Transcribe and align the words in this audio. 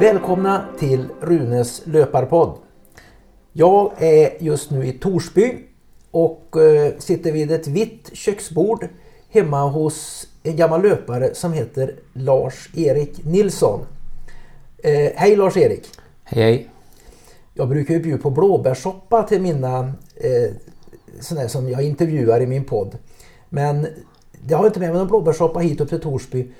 Välkomna 0.00 0.64
till 0.78 1.08
Runes 1.20 1.82
löparpodd. 1.84 2.58
Jag 3.52 3.92
är 4.02 4.42
just 4.42 4.70
nu 4.70 4.86
i 4.86 4.92
Torsby 4.92 5.54
och 6.10 6.56
eh, 6.56 6.92
sitter 6.98 7.32
vid 7.32 7.52
ett 7.52 7.66
vitt 7.66 8.10
köksbord 8.12 8.88
hemma 9.28 9.68
hos 9.68 10.26
en 10.42 10.56
gammal 10.56 10.82
löpare 10.82 11.34
som 11.34 11.52
heter 11.52 11.94
Lars-Erik 12.12 13.24
Nilsson. 13.24 13.80
Eh, 14.78 15.12
hej 15.14 15.36
Lars-Erik! 15.36 15.88
Hej 16.24 16.42
hej! 16.42 16.70
Jag 17.54 17.68
brukar 17.68 17.94
ju 17.94 18.00
bjuda 18.00 18.22
på 18.22 18.30
blåbärssoppa 18.30 19.22
till 19.22 19.40
mina 19.42 19.92
eh, 20.16 20.54
sådana 21.20 21.48
som 21.48 21.68
jag 21.68 21.82
intervjuar 21.82 22.40
i 22.40 22.46
min 22.46 22.64
podd. 22.64 22.98
Men 23.48 23.86
jag 24.48 24.58
har 24.58 24.66
inte 24.66 24.80
med 24.80 24.88
mig 24.88 24.98
någon 24.98 25.08
blåbärssoppa 25.08 25.60
hit 25.60 25.80
upp 25.80 25.88
till 25.88 26.00
Torsby. 26.00 26.52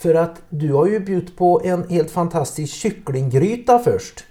För 0.00 0.14
att 0.14 0.42
du 0.48 0.72
har 0.72 0.86
ju 0.86 1.00
bjudit 1.00 1.36
på 1.36 1.60
en 1.64 1.88
helt 1.88 2.10
fantastisk 2.10 2.74
kycklinggryta 2.74 3.78
först. 3.78 4.24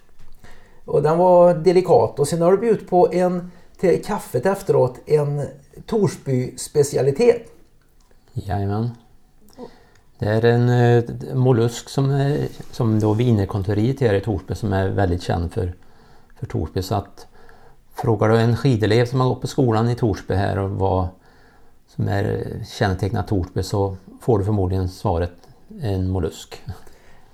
Och 0.86 1.02
den 1.04 1.18
var 1.18 1.54
delikat 1.54 2.20
och 2.20 2.28
sen 2.28 2.42
har 2.42 2.52
du 2.52 2.58
bjudit 2.58 2.90
på 2.90 3.14
en 3.14 3.52
till 3.80 4.04
kaffet 4.04 4.46
efteråt 4.46 5.00
en 5.06 5.46
Torsby 5.86 6.58
specialitet. 6.58 7.52
Jajamän. 8.34 8.90
Det 10.20 10.26
är 10.26 10.46
en 10.46 10.70
eh, 10.70 11.36
mollusk 11.36 11.90
som, 11.90 12.10
är, 12.10 12.48
som 12.72 13.00
då 13.00 13.14
Wienerkontoriet 13.14 14.00
här 14.00 14.14
i 14.14 14.22
Torsby 14.22 14.56
som 14.56 14.74
är 14.74 14.90
väldigt 14.90 15.22
känd 15.22 15.54
för, 15.54 15.74
för 16.40 16.46
Torsby. 16.46 16.82
Så 16.82 16.96
att 16.96 17.28
frågar 17.96 18.30
du 18.30 18.38
en 18.38 18.58
skidelev 18.58 19.06
som 19.06 19.20
har 19.20 19.30
gått 19.30 19.42
på 19.42 19.48
skolan 19.48 19.90
i 19.90 19.96
Torsby 19.96 20.34
här 20.34 20.60
och 20.60 20.70
vad 20.70 21.08
som 21.88 22.08
är 22.08 22.24
eh, 22.24 22.66
kännetecknat 22.66 23.28
Torsby 23.28 23.64
så 23.64 23.98
får 24.22 24.40
du 24.40 24.46
förmodligen 24.46 24.90
svaret 24.90 25.32
en 25.82 26.10
mollusk. 26.10 26.62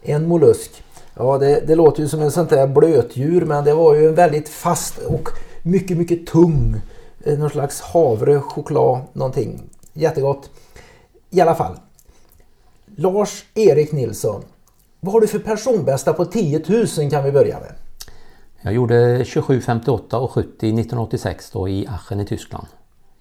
En 0.02 0.27
mollusk. 0.27 0.84
Ja, 1.16 1.38
det, 1.38 1.67
det 1.67 1.75
låter 1.75 2.02
ju 2.02 2.08
som 2.09 2.22
en 2.22 2.31
sånt 2.31 2.50
där 2.50 2.67
blötdjur 2.67 3.45
men 3.45 3.64
det 3.64 3.73
var 3.73 3.95
ju 3.95 4.08
en 4.08 4.16
väldigt 4.16 4.50
fast 4.50 4.97
och 4.97 5.30
mycket, 5.64 5.97
mycket 5.97 6.28
tung. 6.28 6.81
eh, 7.25 7.38
Någon 7.39 7.50
slags 7.50 7.81
havre, 7.81 8.39
choklad, 8.39 9.02
någonting. 9.14 9.64
Jättegott. 9.94 10.50
I 11.30 11.42
alla 11.42 11.55
fall. 11.55 11.80
Lars-Erik 12.95 13.92
Nilsson. 13.92 14.44
Vad 15.00 15.14
har 15.14 15.22
du 15.22 15.27
för 15.27 15.39
personbästa 15.39 16.14
på 16.14 16.25
10 16.25 16.61
000 16.98 17.09
kan 17.11 17.23
vi 17.23 17.31
börja 17.31 17.59
med? 17.59 17.72
Jag 18.61 18.73
gjorde 18.73 19.23
27.58 19.23 20.16
och 20.16 20.31
70 20.31 20.50
1986 20.50 21.52
då 21.52 21.67
i 21.70 21.88
Aachen 21.88 22.20
i 22.20 22.25
Tyskland. 22.25 22.67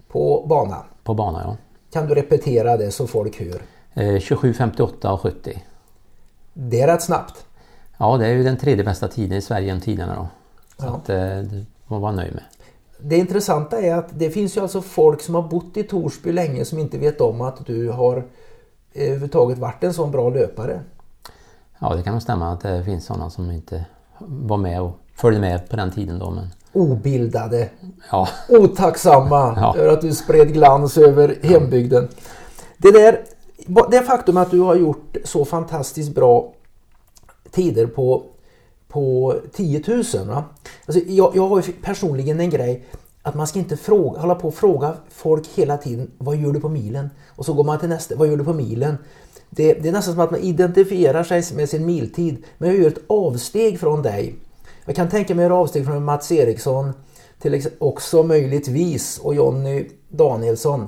På 0.07 0.45
banan. 0.49 0.83
På 1.03 1.13
bana 1.13 1.41
ja. 1.43 1.57
Kan 1.93 2.07
du 2.07 2.15
repetera 2.15 2.77
det 2.77 2.91
så 2.91 3.07
folk 3.07 3.39
hör? 3.39 3.61
Eh, 3.95 4.15
27.58 4.19 5.09
och 5.13 5.21
70. 5.21 5.63
Det 6.53 6.81
är 6.81 6.87
rätt 6.87 7.01
snabbt. 7.03 7.45
Ja, 7.97 8.17
det 8.17 8.25
är 8.27 8.33
ju 8.33 8.43
den 8.43 8.57
tredje 8.57 8.83
bästa 8.83 9.07
tiden 9.07 9.37
i 9.37 9.41
Sverige 9.41 9.65
genom 9.65 9.81
tiderna 9.81 10.15
då. 10.15 10.27
Så 10.79 10.85
Ja. 10.85 10.95
att, 10.95 11.09
eh, 11.09 11.15
det 11.17 11.65
får 11.87 11.95
man 11.95 12.01
vara 12.01 12.11
nöjd 12.11 12.33
med. 12.33 12.43
Det 12.99 13.17
intressanta 13.17 13.81
är 13.81 13.95
att 13.95 14.19
det 14.19 14.29
finns 14.29 14.57
ju 14.57 14.61
alltså 14.61 14.81
folk 14.81 15.21
som 15.21 15.35
har 15.35 15.41
bott 15.41 15.77
i 15.77 15.83
Torsby 15.83 16.31
länge 16.31 16.65
som 16.65 16.79
inte 16.79 16.97
vet 16.97 17.21
om 17.21 17.41
att 17.41 17.65
du 17.65 17.89
har 17.89 18.23
överhuvudtaget 18.93 19.57
varit 19.57 19.83
en 19.83 19.93
sån 19.93 20.11
bra 20.11 20.29
löpare. 20.29 20.79
Ja, 21.79 21.95
det 21.95 22.03
kan 22.03 22.13
nog 22.13 22.21
stämma 22.21 22.51
att 22.53 22.61
det 22.61 22.83
finns 22.83 23.05
sådana 23.05 23.29
som 23.29 23.51
inte 23.51 23.85
var 24.19 24.57
med 24.57 24.81
och 24.81 24.99
följde 25.15 25.41
med 25.41 25.69
på 25.69 25.75
den 25.75 25.91
tiden 25.91 26.19
då. 26.19 26.31
Men 26.31 26.47
Obildade, 26.73 27.69
ja, 28.11 28.27
otacksamma 28.49 29.53
Ja. 29.57 29.75
över 29.77 29.93
att 29.93 30.01
du 30.01 30.13
spred 30.13 30.53
glans 30.53 30.97
över 30.97 31.35
hembygden. 31.43 32.07
Det 32.77 32.91
där, 32.91 33.23
det 33.91 34.01
faktum 34.01 34.37
att 34.37 34.51
du 34.51 34.59
har 34.59 34.75
gjort 34.75 35.17
så 35.23 35.45
fantastiskt 35.45 36.15
bra 36.15 36.53
tider 37.51 37.87
på, 37.87 38.23
på 38.87 39.35
10 39.53 39.83
000. 39.87 40.03
Va? 40.27 40.43
Alltså 40.85 41.03
jag, 41.07 41.35
jag 41.35 41.47
har 41.47 41.61
ju 41.61 41.71
personligen 41.71 42.39
en 42.39 42.49
grej 42.49 42.85
att 43.21 43.35
man 43.35 43.47
ska 43.47 43.59
inte 43.59 43.77
fråga, 43.77 44.19
hålla 44.19 44.35
på 44.35 44.47
och 44.47 44.55
fråga 44.55 44.93
folk 45.09 45.47
hela 45.55 45.77
tiden 45.77 46.11
vad 46.17 46.35
gör 46.35 46.51
du 46.51 46.59
på 46.59 46.69
milen? 46.69 47.09
Och 47.27 47.45
så 47.45 47.53
går 47.53 47.63
man 47.63 47.79
till 47.79 47.89
nästa, 47.89 48.15
vad 48.15 48.27
gör 48.27 48.37
du 48.37 48.43
på 48.43 48.53
milen? 48.53 48.97
Det, 49.49 49.73
det 49.73 49.89
är 49.89 49.93
nästan 49.93 50.13
som 50.13 50.23
att 50.23 50.31
man 50.31 50.39
identifierar 50.39 51.23
sig 51.23 51.43
med 51.55 51.69
sin 51.69 51.85
miltid. 51.85 52.43
Men 52.57 52.69
jag 52.69 52.79
gör 52.79 52.87
ett 52.87 53.03
avsteg 53.07 53.79
från 53.79 54.01
dig. 54.01 54.35
Jag 54.85 54.95
kan 54.95 55.09
tänka 55.09 55.35
mig 55.35 55.45
att 55.45 55.49
göra 55.49 55.61
avsteg 55.61 55.85
från 55.85 56.03
Mats 56.03 56.31
Eriksson 56.31 56.93
till 57.39 57.67
också 57.79 58.23
möjligtvis 58.23 59.19
och 59.19 59.35
Jonny 59.35 59.89
Danielsson. 60.09 60.87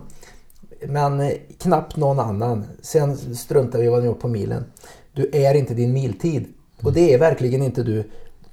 Men 0.82 1.22
eh, 1.22 1.34
knappt 1.60 1.96
någon 1.96 2.20
annan. 2.20 2.66
Sen 2.82 3.18
struntar 3.36 3.80
vi 3.80 3.86
i 3.86 3.90
vad 3.90 4.00
ni 4.00 4.06
gjort 4.06 4.20
på 4.20 4.28
milen. 4.28 4.66
Du 5.14 5.30
är 5.34 5.54
inte 5.54 5.74
din 5.74 5.94
miltid. 5.94 6.46
Och 6.82 6.94
det 6.94 7.14
är 7.14 7.20
verkligen 7.20 7.64
inte 7.64 7.84
du. 7.84 8.04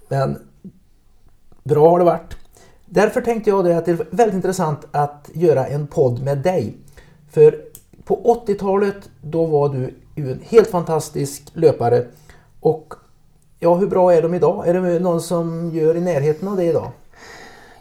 Men 0.09 0.39
bra 1.63 1.91
har 1.91 1.99
det 1.99 2.05
varit. 2.05 2.37
Därför 2.87 3.21
tänkte 3.21 3.51
jag 3.51 3.65
det 3.65 3.79
att 3.79 3.85
det 3.85 3.91
är 3.91 4.07
väldigt 4.11 4.35
intressant 4.35 4.87
att 4.91 5.31
göra 5.33 5.67
en 5.67 5.87
podd 5.87 6.23
med 6.23 6.39
dig. 6.39 6.77
För 7.31 7.65
på 8.05 8.43
80-talet 8.47 9.11
då 9.21 9.47
var 9.47 9.69
du 9.69 9.95
en 10.15 10.41
helt 10.45 10.71
fantastisk 10.71 11.43
löpare. 11.53 12.07
Och 12.61 12.95
ja, 13.59 13.75
hur 13.75 13.87
bra 13.87 14.15
är 14.15 14.23
de 14.23 14.35
idag? 14.35 14.69
Är 14.69 14.75
det 14.75 14.99
någon 14.99 15.23
som 15.23 15.71
gör 15.71 15.97
i 15.97 16.01
närheten 16.01 16.49
av 16.49 16.57
det 16.57 16.65
idag? 16.65 16.91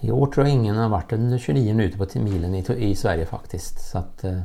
I 0.03 0.11
år 0.11 0.27
tror 0.27 0.45
jag 0.45 0.55
ingen 0.55 0.75
har 0.75 0.89
varit 0.89 1.13
under 1.13 1.37
29 1.37 1.73
minuter 1.73 1.97
på 1.97 2.19
milen 2.19 2.55
i, 2.55 2.65
i 2.77 2.95
Sverige 2.95 3.25
faktiskt. 3.25 3.91
Så 3.91 3.97
att, 3.97 4.23
eh, 4.23 4.39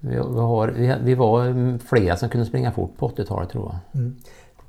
vi, 0.00 0.10
vi, 0.10 0.16
har, 0.16 0.68
vi, 0.68 0.94
vi 1.02 1.14
var 1.14 1.78
flera 1.78 2.16
som 2.16 2.28
kunde 2.28 2.46
springa 2.46 2.72
fort 2.72 2.96
på 2.96 3.08
80-talet 3.08 3.50
tror 3.50 3.64
jag. 3.64 4.00
Mm. 4.00 4.16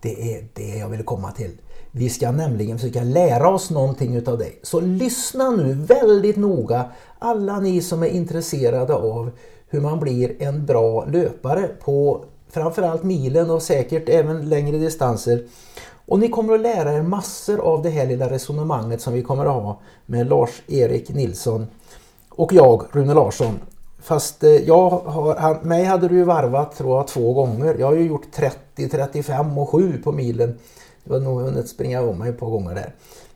Det 0.01 0.33
är 0.33 0.47
det 0.53 0.77
jag 0.77 0.89
vill 0.89 1.03
komma 1.03 1.31
till. 1.31 1.51
Vi 1.91 2.09
ska 2.09 2.31
nämligen 2.31 2.79
försöka 2.79 3.03
lära 3.03 3.49
oss 3.49 3.71
någonting 3.71 4.15
utav 4.15 4.37
dig. 4.37 4.59
Så 4.63 4.79
lyssna 4.79 5.49
nu 5.49 5.73
väldigt 5.73 6.37
noga 6.37 6.85
alla 7.19 7.59
ni 7.59 7.81
som 7.81 8.03
är 8.03 8.07
intresserade 8.07 8.93
av 8.93 9.31
hur 9.67 9.81
man 9.81 9.99
blir 9.99 10.41
en 10.43 10.65
bra 10.65 11.05
löpare 11.05 11.67
på 11.67 12.25
framförallt 12.49 13.03
milen 13.03 13.49
och 13.49 13.61
säkert 13.61 14.09
även 14.09 14.49
längre 14.49 14.77
distanser. 14.77 15.43
Och 16.05 16.19
ni 16.19 16.29
kommer 16.29 16.53
att 16.53 16.61
lära 16.61 16.93
er 16.93 17.01
massor 17.01 17.59
av 17.59 17.81
det 17.81 17.89
här 17.89 18.07
lilla 18.07 18.29
resonemanget 18.29 19.01
som 19.01 19.13
vi 19.13 19.21
kommer 19.21 19.45
att 19.45 19.63
ha 19.63 19.79
med 20.05 20.27
Lars-Erik 20.27 21.09
Nilsson 21.09 21.67
och 22.29 22.53
jag, 22.53 22.85
Rune 22.91 23.13
Larsson. 23.13 23.59
Fast 23.99 24.43
eh, 24.43 24.49
jag 24.49 24.89
har, 24.89 25.35
han, 25.35 25.57
mig 25.57 25.83
hade 25.83 26.07
du 26.07 26.15
ju 26.15 26.23
varvat 26.23 26.75
tror 26.75 26.97
jag 26.97 27.07
två 27.07 27.33
gånger. 27.33 27.75
Jag 27.79 27.87
har 27.87 27.93
ju 27.93 28.07
gjort 28.07 28.31
30, 28.31 28.89
35 28.89 29.57
och 29.57 29.69
7 29.69 30.01
på 30.03 30.11
milen. 30.11 30.59
Du 31.03 31.13
har 31.13 31.19
nog 31.19 31.41
hunnit 31.41 31.69
springa 31.69 32.01
om 32.01 32.17
mig 32.17 32.29
ett 32.29 32.39
par 32.39 32.49
gånger 32.49 32.75
där. 32.75 32.93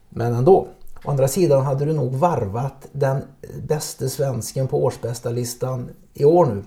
Men 0.10 0.36
ändå. 0.36 0.68
Å 1.06 1.12
andra 1.12 1.28
sidan 1.28 1.66
hade 1.66 1.86
du 1.86 1.94
nog 1.94 2.16
varvat 2.16 2.88
den 2.92 3.22
bästa 3.68 4.10
svensken 4.10 4.68
på 4.68 4.84
årsbästa 4.84 5.30
listan 5.30 5.90
i 6.14 6.26
år 6.26 6.46
nu. 6.46 6.64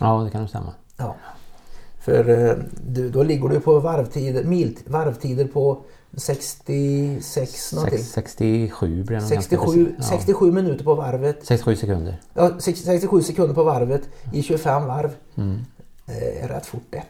Ja, 0.00 0.22
det 0.24 0.30
kan 0.30 0.40
nog 0.40 0.50
stämma. 0.50 0.74
Ja. 0.96 1.16
För 2.10 2.48
eh, 2.48 2.56
du, 2.86 3.10
då 3.10 3.22
ligger 3.22 3.48
du 3.48 3.60
på 3.60 3.78
varvtider, 3.80 4.44
mil, 4.44 4.78
varvtider 4.86 5.44
på 5.44 5.78
66 6.16 7.72
någonting. 7.72 7.98
Sex- 7.98 8.10
67 8.12 9.02
blir 9.04 9.16
det 9.16 9.22
nog 9.22 9.30
ganska 9.30 9.40
67, 9.40 9.92
precis. 9.96 10.10
67 10.10 10.52
minuter 10.52 10.84
på 10.84 10.94
varvet. 10.94 11.38
67 11.42 11.76
sekunder. 11.76 12.20
Ja, 12.34 12.50
sex- 12.60 12.80
67 12.84 13.22
sekunder 13.22 13.54
på 13.54 13.62
varvet 13.62 14.02
i 14.32 14.42
25 14.42 14.86
varv. 14.86 15.10
Mm. 15.36 15.58
Det 16.06 16.40
är 16.40 16.48
rätt 16.48 16.66
fort 16.66 16.86
det. 16.90 17.02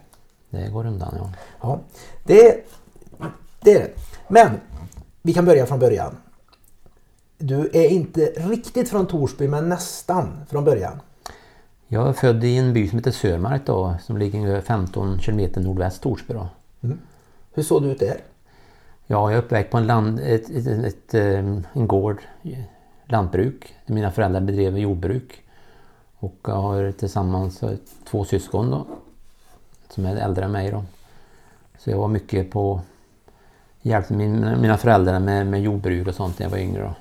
Det 0.51 0.69
går 0.71 0.87
undan 0.87 1.15
ja. 1.19 1.31
Ja, 1.61 1.81
det, 2.25 2.65
det 3.61 3.75
är 3.75 3.79
det. 3.79 3.91
Men 4.29 4.51
vi 5.23 5.33
kan 5.35 5.45
börja 5.45 5.67
från 5.67 5.79
början. 5.79 6.17
Du 7.39 7.71
är 7.73 7.89
inte 7.89 8.21
riktigt 8.21 8.89
från 8.89 9.07
Torsby 9.07 9.49
men 9.49 9.69
nästan 9.69 10.29
från 10.51 10.65
början. 10.65 11.01
Jag 11.93 12.09
är 12.09 12.13
född 12.13 12.45
i 12.45 12.57
en 12.57 12.73
by 12.73 12.89
som 12.89 12.99
heter 12.99 13.11
Sörmark 13.11 13.67
då, 13.67 13.95
som 14.03 14.17
ligger 14.17 14.39
ungefär 14.39 14.61
15 14.61 15.21
kilometer 15.21 15.61
nordväst 15.61 16.03
Torsby 16.03 16.35
då. 16.35 16.49
Hur 17.53 17.63
såg 17.63 17.83
du 17.83 17.89
ut 17.91 17.99
där? 17.99 18.21
Ja, 19.07 19.31
jag 19.31 19.33
är 19.33 19.39
uppväxt 19.39 19.71
på 19.71 19.79
en, 19.79 19.87
land, 19.87 20.21
ett, 20.21 20.51
ett, 20.51 20.67
ett, 20.67 21.15
eh, 21.15 21.39
en 21.73 21.87
gård, 21.87 22.23
lantbruk. 23.05 23.75
Mina 23.87 24.11
föräldrar 24.11 24.41
bedrev 24.41 24.79
jordbruk. 24.79 25.43
Och 26.19 26.37
jag 26.43 26.55
har 26.55 26.93
tillsammans 26.93 27.65
två 28.11 28.25
syskon 28.25 28.71
då. 28.71 28.87
Som 29.89 30.07
är 30.07 30.17
äldre 30.17 30.45
än 30.45 30.53
mig 30.53 30.71
då. 30.71 30.85
Så 31.79 31.91
jag 31.91 31.99
var 31.99 32.09
mycket 32.09 32.51
på... 32.51 32.81
Hjälpte 33.83 34.15
min, 34.15 34.61
mina 34.61 34.77
föräldrar 34.77 35.21
med, 35.21 35.47
med 35.47 35.63
jordbruk 35.63 36.09
och 36.09 36.15
sånt 36.15 36.39
när 36.39 36.47
jag 36.47 36.51
var 36.51 36.59
yngre 36.59 36.83
då. 36.83 36.95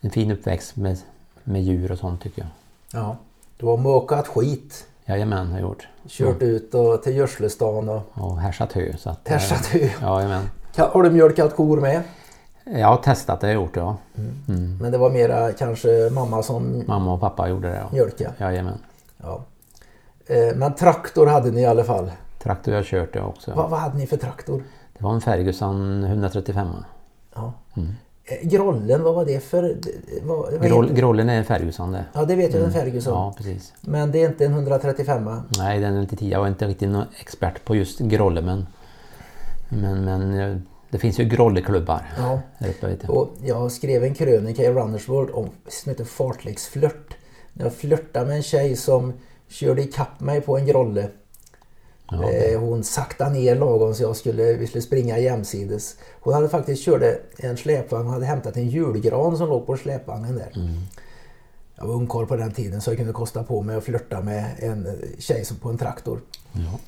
En 0.00 0.10
fin 0.10 0.30
uppväxt 0.30 0.76
med, 0.76 0.98
med 1.44 1.62
djur 1.62 1.92
och 1.92 1.98
sånt 1.98 2.22
tycker 2.22 2.42
jag. 2.42 2.50
Ja. 2.92 3.16
Du 3.56 3.66
har 3.66 3.76
mökat 3.76 4.28
skit. 4.28 4.86
Jajamän, 5.06 5.46
har 5.46 5.52
jag 5.58 5.60
gjort. 5.68 5.88
Kört 6.08 6.42
ut 6.42 6.74
och 6.74 7.02
till 7.02 7.16
Görslestan 7.16 7.88
och 7.88 8.02
Och 8.14 8.38
härsat 8.40 8.72
hö. 8.72 8.96
Så 8.98 9.10
att, 9.10 9.28
eh, 9.28 9.32
härsat 9.32 9.66
hö. 9.66 9.78
Jajamän. 10.02 10.50
Ka- 10.74 10.90
Har 10.92 11.02
du 11.02 11.10
mjölkat 11.10 11.56
kor 11.56 11.80
med? 11.80 12.02
Jag 12.64 12.86
har 12.88 12.96
testat 12.96 13.40
det, 13.40 13.46
jag 13.46 13.54
gjort 13.54 13.76
ja. 13.76 13.96
Men 14.80 14.92
det 14.92 14.98
var 14.98 15.10
mera 15.10 15.52
kanske 15.52 16.10
mamma 16.12 16.42
som 16.42 16.84
Mamma 16.86 17.12
och 17.12 17.20
pappa 17.20 17.48
gjorde 17.48 17.68
det 17.68 17.76
ja. 17.76 17.88
mjölkade. 17.92 18.34
Jajamän. 18.38 18.78
Ja. 19.22 19.44
Eh, 20.26 20.56
Men 20.56 20.74
traktor 20.74 21.26
hade 21.26 21.50
ni 21.50 21.60
i 21.60 21.66
alla 21.66 21.84
fall. 21.84 22.10
Traktor 22.42 22.74
jag 22.74 22.84
kört 22.84 23.14
jag 23.14 23.28
också. 23.28 23.52
Vad, 23.54 23.70
vad 23.70 23.80
hade 23.80 23.98
ni 23.98 24.06
för 24.06 24.16
traktor? 24.16 24.62
Det 24.98 25.04
var 25.04 25.14
en 25.14 25.20
Ferguson 25.20 26.04
135. 26.04 26.68
Ja. 27.34 27.52
Eh, 27.76 27.82
Grollen, 28.42 29.02
vad 29.02 29.14
var 29.14 29.24
det 29.24 29.40
för... 29.40 29.76
Vad, 30.22 30.52
vad 30.52 30.68
Groll, 30.68 30.92
Grollen 30.92 31.28
är 31.28 31.38
en 31.38 31.44
Ferguson 31.44 31.92
det. 31.92 32.04
Ja, 32.12 32.24
det 32.24 32.36
vet 32.36 32.54
jag, 32.54 32.62
en 32.62 32.72
Ferguson. 32.72 33.12
Ja, 33.12 33.34
precis. 33.36 33.72
Men 33.80 34.10
det 34.12 34.22
är 34.22 34.28
inte 34.28 34.44
en 34.44 34.52
135 34.52 35.30
Nej, 35.58 35.80
den 35.80 35.96
är 35.96 36.00
inte 36.00 36.16
tio. 36.16 36.30
Jag 36.30 36.44
är 36.44 36.48
inte 36.48 36.66
riktigt 36.66 36.88
någon 36.88 37.06
expert 37.20 37.64
på 37.64 37.76
just 37.76 37.98
Grolle 37.98 38.40
men, 38.40 38.66
men, 39.68 40.04
men 40.04 40.34
eh, 40.34 40.56
det 40.90 40.98
finns 40.98 41.20
ju 41.20 41.24
Grolleklubbar 41.24 42.02
Ja. 42.18 42.40
uppe. 42.68 43.06
Och 43.08 43.28
jag 43.44 43.72
skrev 43.72 44.04
en 44.04 44.14
krönika 44.14 44.62
i 44.62 44.70
Runners 44.70 45.08
World 45.08 45.30
om, 45.30 45.48
som 45.68 45.90
heter 45.90 46.04
Fartleksflört. 46.04 47.16
Jag 47.52 47.74
flörtade 47.74 48.26
med 48.26 48.36
en 48.36 48.42
tjej 48.42 48.76
som 48.76 49.12
körde 49.48 49.82
ikapp 49.82 50.20
mig 50.20 50.40
på 50.40 50.56
en 50.58 50.66
grolle. 50.66 51.08
Ja, 52.10 52.30
Eh, 52.30 52.60
Hon 52.60 52.84
saktade 52.84 53.30
ner 53.30 53.54
lagom 53.54 53.94
så 53.94 54.02
jag 54.02 54.16
skulle, 54.16 54.52
vi 54.52 54.66
skulle 54.66 54.82
springa 54.82 55.18
jämsides. 55.18 55.96
Hon 56.20 56.34
hade 56.34 56.48
faktiskt 56.48 56.82
körde 56.82 57.18
en 57.38 57.56
släpvagn 57.56 58.06
och 58.06 58.12
hade 58.12 58.26
hämtat 58.26 58.56
en 58.56 58.68
julgran 58.68 59.36
som 59.36 59.48
låg 59.48 59.66
på 59.66 59.76
släpvagnen 59.76 60.36
där. 60.36 60.50
Jag 61.76 61.86
var 61.86 61.94
ungkarl 61.94 62.26
på 62.26 62.36
den 62.36 62.52
tiden 62.52 62.80
så 62.80 62.90
jag 62.90 62.96
kunde 62.98 63.12
kosta 63.12 63.42
på 63.42 63.62
mig 63.62 63.76
att 63.76 63.84
flörta 63.84 64.20
med 64.20 64.44
en 64.58 64.86
tjej 65.18 65.44
som 65.44 65.56
på 65.56 65.68
en 65.68 65.78
traktor. 65.78 66.20
ja. 66.52 66.78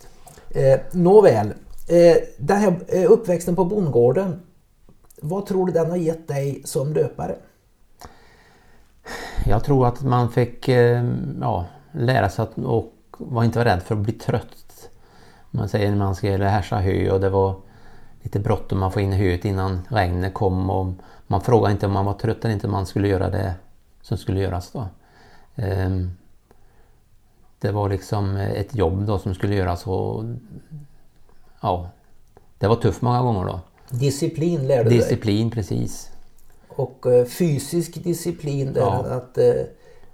Eh, 0.61 0.81
nåväl, 0.93 1.47
eh, 1.89 2.17
den 2.39 2.57
här 2.57 2.77
eh, 2.89 3.11
uppväxten 3.13 3.57
på 3.57 3.65
bondgården. 3.65 4.41
Vad 5.21 5.47
tror 5.47 5.67
du 5.67 5.73
den 5.73 5.91
har 5.91 5.97
gett 5.97 6.29
dig 6.29 6.63
som 6.65 6.93
löpare? 6.93 7.37
Jag 9.47 9.65
tror 9.65 9.87
att 9.87 10.03
man 10.03 10.31
fick 10.31 10.69
eh, 10.69 11.05
ja, 11.41 11.67
lära 11.93 12.29
sig 12.29 12.43
att 12.43 12.59
och 12.59 12.93
var 13.19 13.45
inte 13.45 13.65
rädd 13.65 13.83
för 13.83 13.95
att 13.95 14.01
bli 14.01 14.13
trött. 14.13 14.62
Man 15.55 15.69
säger 15.69 15.91
när 15.91 15.97
man 15.99 16.15
skulle 16.15 16.45
härsa 16.45 16.77
hö 16.77 17.11
och 17.11 17.21
det 17.21 17.29
var 17.31 17.55
lite 18.23 18.39
bråttom 18.41 18.83
att 18.83 18.93
få 18.93 19.01
in 19.01 19.13
höet 19.13 19.45
innan 19.45 19.81
regnet 19.89 20.35
kom 20.35 20.71
och 20.71 20.93
man 21.27 21.41
frågade 21.41 21.73
inte 21.73 21.87
om 21.87 21.93
man 21.93 22.05
var 22.05 22.15
trött 22.15 22.45
eller 22.45 22.55
inte, 22.55 22.69
man 22.69 22.87
skulle 22.87 23.09
göra 23.09 23.31
det 23.31 23.55
som 24.03 24.17
skulle 24.19 24.41
göras 24.41 24.71
då. 24.73 24.87
Ehm, 25.57 26.11
Det 27.59 27.71
var 27.73 27.89
liksom 27.89 28.37
ett 28.37 28.75
jobb 28.75 29.07
då 29.07 29.19
som 29.19 29.35
skulle 29.35 29.55
göras 29.55 29.87
och 29.87 30.25
ja, 31.61 31.89
det 32.59 32.67
var 32.69 32.77
tufft 32.77 33.03
många 33.03 33.23
gånger 33.23 33.45
då. 33.47 33.61
Disciplin 33.91 34.67
lärde 34.67 34.83
du 34.85 34.89
dig. 34.91 34.99
Disciplin 34.99 35.51
precis. 35.51 36.11
Och 36.69 37.07
eh, 37.07 37.25
fysisk 37.27 38.05
disciplin 38.05 38.73
där 38.73 38.81
Ja. 38.81 39.05
att 39.05 39.39
eh, 39.39 39.53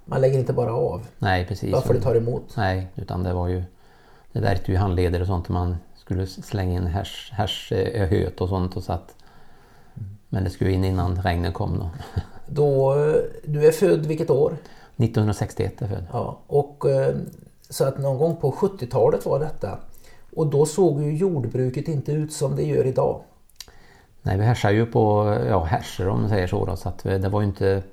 man 0.05 0.21
lägger 0.21 0.39
inte 0.39 0.53
bara 0.53 0.73
av. 0.73 1.07
Nej 1.19 1.45
precis. 1.45 1.73
Varför 1.73 1.93
det 1.93 2.01
tar 2.01 2.15
emot. 2.15 2.53
Nej, 2.57 2.87
utan 2.95 3.23
det 3.23 3.33
var 3.33 3.47
ju 3.47 3.63
Det 4.31 4.39
värkte 4.39 4.71
ju 4.71 4.77
handleder 4.77 5.21
och 5.21 5.27
sånt 5.27 5.49
man 5.49 5.77
skulle 5.95 6.27
slänga 6.27 6.73
in 6.73 6.87
härs, 6.87 7.31
härs, 7.33 7.71
eh, 7.71 8.09
höet 8.09 8.41
och 8.41 8.49
sånt 8.49 8.77
och 8.77 8.83
så 8.83 8.93
att 8.93 9.15
Men 10.29 10.43
det 10.43 10.49
skulle 10.49 10.71
in 10.71 10.83
innan 10.83 11.21
regnen 11.21 11.53
kom 11.53 11.79
då. 11.79 11.89
Då, 12.47 12.93
eh, 12.93 13.15
du 13.43 13.67
är 13.67 13.71
född 13.71 14.05
vilket 14.05 14.29
år? 14.29 14.57
1961 14.95 15.81
är 15.81 15.85
jag 15.85 15.95
född. 15.95 16.05
Ja, 16.11 16.39
och 16.47 16.89
eh, 16.89 17.15
så 17.69 17.85
att 17.85 17.97
någon 17.97 18.17
gång 18.17 18.35
på 18.35 18.51
70-talet 18.51 19.25
var 19.25 19.39
detta. 19.39 19.79
Och 20.35 20.47
då 20.47 20.65
såg 20.65 21.01
ju 21.01 21.17
jordbruket 21.17 21.87
inte 21.87 22.11
ut 22.11 22.33
som 22.33 22.55
det 22.55 22.63
gör 22.63 22.85
idag. 22.85 23.21
Nej, 24.21 24.37
vi 24.37 24.43
härsar 24.43 24.71
ju 24.71 24.85
på 24.85 25.35
ja, 25.49 25.63
härser 25.63 26.07
om 26.07 26.21
man 26.21 26.29
säger 26.29 26.47
så 26.47 26.65
då, 26.65 26.75
så 26.75 26.89
att 26.89 27.03
det 27.03 27.29
var 27.29 27.43
inte 27.43 27.83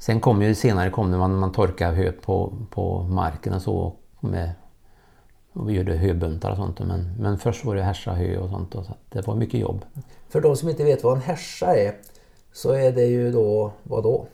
Sen 0.00 0.20
kom 0.20 0.42
ju 0.42 0.54
senare 0.54 0.90
kom 0.90 1.10
det 1.10 1.18
man, 1.18 1.38
man 1.38 1.52
torkade 1.52 1.96
höet 1.96 2.22
på, 2.22 2.52
på 2.70 3.02
marken 3.02 3.52
och 3.52 3.62
så 3.62 3.92
med 4.20 4.50
och 5.52 5.68
vi 5.68 5.72
gjorde 5.72 5.96
höbuntar 5.96 6.50
och 6.50 6.56
sånt 6.56 6.78
men, 6.78 7.14
men 7.18 7.38
först 7.38 7.64
var 7.64 7.74
det 7.74 7.82
härsa 7.82 8.12
hö 8.12 8.36
och 8.36 8.50
sånt 8.50 8.72
då, 8.72 8.82
så 8.82 8.94
det 9.08 9.26
var 9.26 9.34
mycket 9.34 9.60
jobb. 9.60 9.84
För 10.28 10.40
de 10.40 10.56
som 10.56 10.68
inte 10.68 10.84
vet 10.84 11.04
vad 11.04 11.16
en 11.16 11.22
härsa 11.22 11.76
är 11.76 11.94
så 12.52 12.72
är 12.72 12.92
det 12.92 13.04
ju 13.04 13.32
då, 13.32 13.72
vad 13.82 14.02
då? 14.02 14.26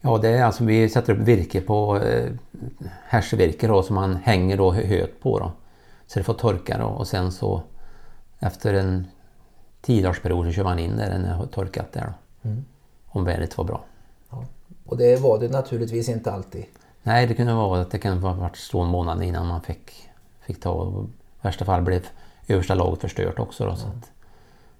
Ja, 0.00 0.18
det 0.18 0.28
är 0.28 0.44
alltså 0.44 0.64
vi 0.64 0.88
sätter 0.88 1.12
upp 1.12 1.18
virke 1.18 1.60
på 1.60 1.96
eh, 1.96 2.30
härsvirke 3.04 3.66
då 3.66 3.82
som 3.82 3.94
man 3.94 4.16
hänger 4.16 4.56
då 4.56 4.72
hö- 4.72 4.86
höet 4.86 5.20
på 5.20 5.38
då. 5.38 5.52
Så 6.06 6.18
det 6.18 6.24
får 6.24 6.34
torka 6.34 6.78
då 6.78 6.86
och 6.86 7.06
sen 7.06 7.32
så 7.32 7.62
efter 8.38 8.74
en 8.74 9.06
tiodagsperiod 9.80 10.46
så 10.46 10.52
kör 10.52 10.64
man 10.64 10.78
in 10.78 10.96
där 10.96 11.10
den 11.10 11.24
har 11.24 11.46
torkat 11.46 11.92
där 11.92 12.12
då. 12.42 12.50
Om 13.06 13.24
vädret 13.24 13.58
var 13.58 13.64
bra. 13.64 13.84
Ja. 14.30 14.44
Och 14.86 14.96
det 14.96 15.20
var 15.20 15.38
det 15.38 15.48
naturligtvis 15.48 16.08
inte 16.08 16.32
alltid. 16.32 16.64
Nej, 17.02 17.26
det 17.26 17.34
kunde 17.34 17.54
vara 17.54 17.80
att 17.80 17.90
det 17.90 17.98
kan 17.98 18.18
ha 18.18 18.32
varit 18.32 18.56
så 18.56 18.80
en 18.80 18.88
månad 18.88 19.22
innan 19.22 19.46
man 19.46 19.60
fick, 19.62 20.07
fick 20.48 20.60
ta 20.60 20.70
och 20.70 21.04
i 21.04 21.08
värsta 21.42 21.64
fall 21.64 21.82
blev 21.82 22.06
översta 22.48 22.74
laget 22.74 23.00
förstört 23.00 23.38
också 23.38 23.66
då. 23.66 23.76
Så 23.76 23.86
att, 23.86 24.10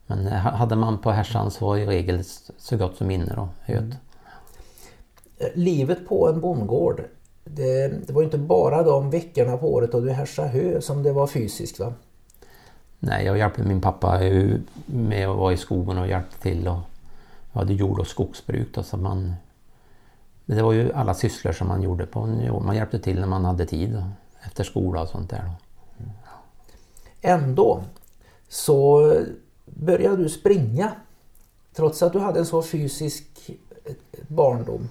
men 0.06 0.26
eh, 0.26 0.32
hade 0.32 0.76
man 0.76 0.98
på 0.98 1.10
härsan 1.10 1.50
så 1.50 1.66
var 1.66 1.76
i 1.76 1.86
regel 1.86 2.24
så 2.58 2.76
gott 2.76 2.96
som 2.96 3.10
inne 3.10 3.32
då, 3.36 3.48
höet. 3.60 3.94
Eh, 5.38 5.46
Livet 5.54 6.08
på 6.08 6.28
en 6.28 6.40
bondgård. 6.40 7.04
Det, 7.44 7.88
det 8.06 8.12
var 8.12 8.22
ju 8.22 8.24
inte 8.24 8.38
bara 8.38 8.82
de 8.82 9.10
veckorna 9.10 9.56
på 9.56 9.74
året 9.74 9.92
då 9.92 10.00
du 10.00 10.10
härsade 10.10 10.48
hö 10.48 10.80
som 10.80 11.02
det 11.02 11.12
var 11.12 11.26
fysiskt 11.26 11.78
va? 11.78 11.92
Nej, 12.98 13.26
jag 13.26 13.38
hjälpte 13.38 13.62
min 13.62 13.80
pappa 13.80 14.20
med 14.86 15.28
att 15.28 15.36
vara 15.36 15.52
i 15.52 15.56
skogen 15.56 15.98
och 15.98 16.08
hjälpte 16.08 16.40
till. 16.40 16.68
Och 16.68 16.78
jag 17.52 17.60
hade 17.60 17.72
jord 17.74 17.98
och 17.98 18.06
skogsbruk 18.06 18.68
då, 18.74 18.82
så 18.82 18.96
man... 18.96 19.34
Det 20.46 20.62
var 20.62 20.72
ju 20.72 20.92
alla 20.92 21.14
sysslor 21.14 21.52
som 21.52 21.68
man 21.68 21.82
gjorde 21.82 22.06
på 22.06 22.20
en. 22.20 22.64
Man 22.64 22.76
hjälpte 22.76 22.98
till 22.98 23.20
när 23.20 23.26
man 23.26 23.44
hade 23.44 23.66
tid 23.66 24.02
efter 24.42 24.64
skola 24.64 25.02
och 25.02 25.08
sånt 25.08 25.30
där. 25.30 25.44
Då. 25.44 25.52
Ändå 27.20 27.82
så 28.48 29.12
började 29.64 30.22
du 30.22 30.28
springa. 30.28 30.92
Trots 31.74 32.02
att 32.02 32.12
du 32.12 32.18
hade 32.18 32.38
en 32.38 32.46
så 32.46 32.62
fysisk 32.62 33.50
eh, 33.84 33.92
barndom. 34.28 34.88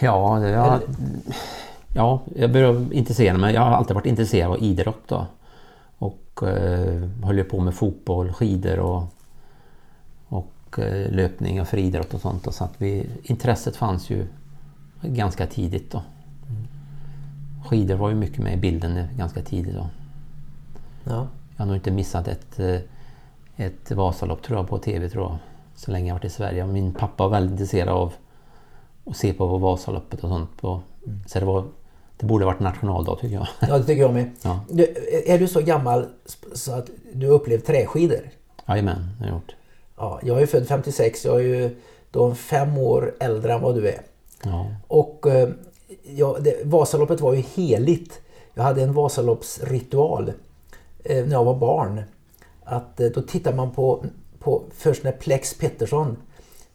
Ja, 0.00 0.38
det, 0.40 0.50
jag, 0.50 0.80
ja, 1.94 2.20
jag 2.34 2.52
började 2.52 2.94
intressera 2.94 3.38
mig. 3.38 3.54
Jag 3.54 3.60
har 3.60 3.70
alltid 3.70 3.94
varit 3.94 4.06
intresserad 4.06 4.50
av 4.50 4.62
idrott 4.62 5.02
då. 5.06 5.26
Och 5.98 6.42
eh, 6.42 7.08
höll 7.24 7.44
på 7.44 7.60
med 7.60 7.74
fotboll, 7.74 8.32
skidor 8.32 8.78
och, 8.78 9.04
och 10.28 10.78
eh, 10.78 11.10
löpning 11.10 11.60
och 11.60 11.68
friidrott 11.68 12.14
och 12.14 12.20
sånt. 12.20 12.44
Då, 12.44 12.52
så 12.52 12.64
att 12.64 12.74
vi, 12.78 13.10
intresset 13.22 13.76
fanns 13.76 14.10
ju 14.10 14.26
ganska 15.02 15.46
tidigt 15.46 15.92
då. 15.92 16.02
Skidor 17.68 17.94
var 17.94 18.08
ju 18.08 18.14
mycket 18.14 18.38
med 18.38 18.54
i 18.54 18.56
bilden 18.56 19.08
ganska 19.16 19.42
tidigt 19.42 19.74
då. 19.74 19.86
Ja. 21.04 21.26
Jag 21.56 21.64
har 21.64 21.66
nog 21.66 21.76
inte 21.76 21.90
missat 21.90 22.28
ett, 22.28 22.58
eh, 22.58 22.80
ett 23.56 23.90
Vasalopp 23.90 24.42
tror 24.42 24.58
jag 24.58 24.68
på 24.68 24.78
TV 24.78 25.08
tror 25.08 25.24
jag. 25.24 25.38
Så 25.74 25.90
länge 25.90 26.08
jag 26.08 26.14
varit 26.14 26.24
i 26.24 26.30
Sverige. 26.30 26.66
Min 26.66 26.94
pappa 26.94 27.24
var 27.24 27.30
väldigt 27.30 27.50
intresserad 27.50 27.88
av 27.88 28.12
att 29.06 29.16
se 29.16 29.32
på 29.32 29.58
Vasaloppet 29.58 30.24
och 30.24 30.28
sånt. 30.28 30.60
På, 30.60 30.82
Så 31.26 31.38
det, 31.38 31.44
var, 31.44 31.64
det 32.16 32.26
borde 32.26 32.44
varit 32.44 32.60
nationaldag 32.60 33.18
tycker 33.20 33.34
jag. 33.34 33.48
ja, 33.60 33.78
det 33.78 33.84
tycker 33.84 34.02
jag 34.02 34.14
med. 34.14 34.30
Ja. 34.42 34.60
Du, 34.70 34.94
är 35.26 35.38
du 35.38 35.48
så 35.48 35.60
gammal 35.60 36.06
så 36.54 36.72
att 36.72 36.90
du 37.12 37.26
upplevt 37.26 37.66
träskidor? 37.66 38.30
Jajamän, 38.68 39.08
det 39.18 39.24
har 39.24 39.30
jag 39.30 39.34
gjort. 39.34 39.54
Ja, 39.96 40.20
jag 40.22 40.42
är 40.42 40.46
född 40.46 40.66
56. 40.66 41.24
Jag 41.24 41.36
är 41.36 41.44
ju 41.44 41.76
då 42.10 42.34
fem 42.34 42.78
år 42.78 43.14
äldre 43.20 43.52
än 43.54 43.62
vad 43.62 43.74
du 43.74 43.88
är. 43.88 44.00
Ja. 44.44 44.66
Och 44.88 45.26
eh, 45.26 45.48
ja, 46.16 46.36
det, 46.40 46.64
Vasaloppet 46.64 47.20
var 47.20 47.34
ju 47.34 47.40
heligt. 47.40 48.20
Jag 48.54 48.62
hade 48.62 48.82
en 48.82 48.92
Vasaloppsritual 48.92 50.32
eh, 51.04 51.24
när 51.24 51.32
jag 51.32 51.44
var 51.44 51.54
barn. 51.54 52.02
Att 52.64 53.00
eh, 53.00 53.06
då 53.06 53.22
tittar 53.22 53.54
man 53.54 53.70
på, 53.70 54.04
på 54.38 54.62
först 54.74 55.04
när 55.04 55.12
Plex 55.12 55.54
Pettersson, 55.54 56.16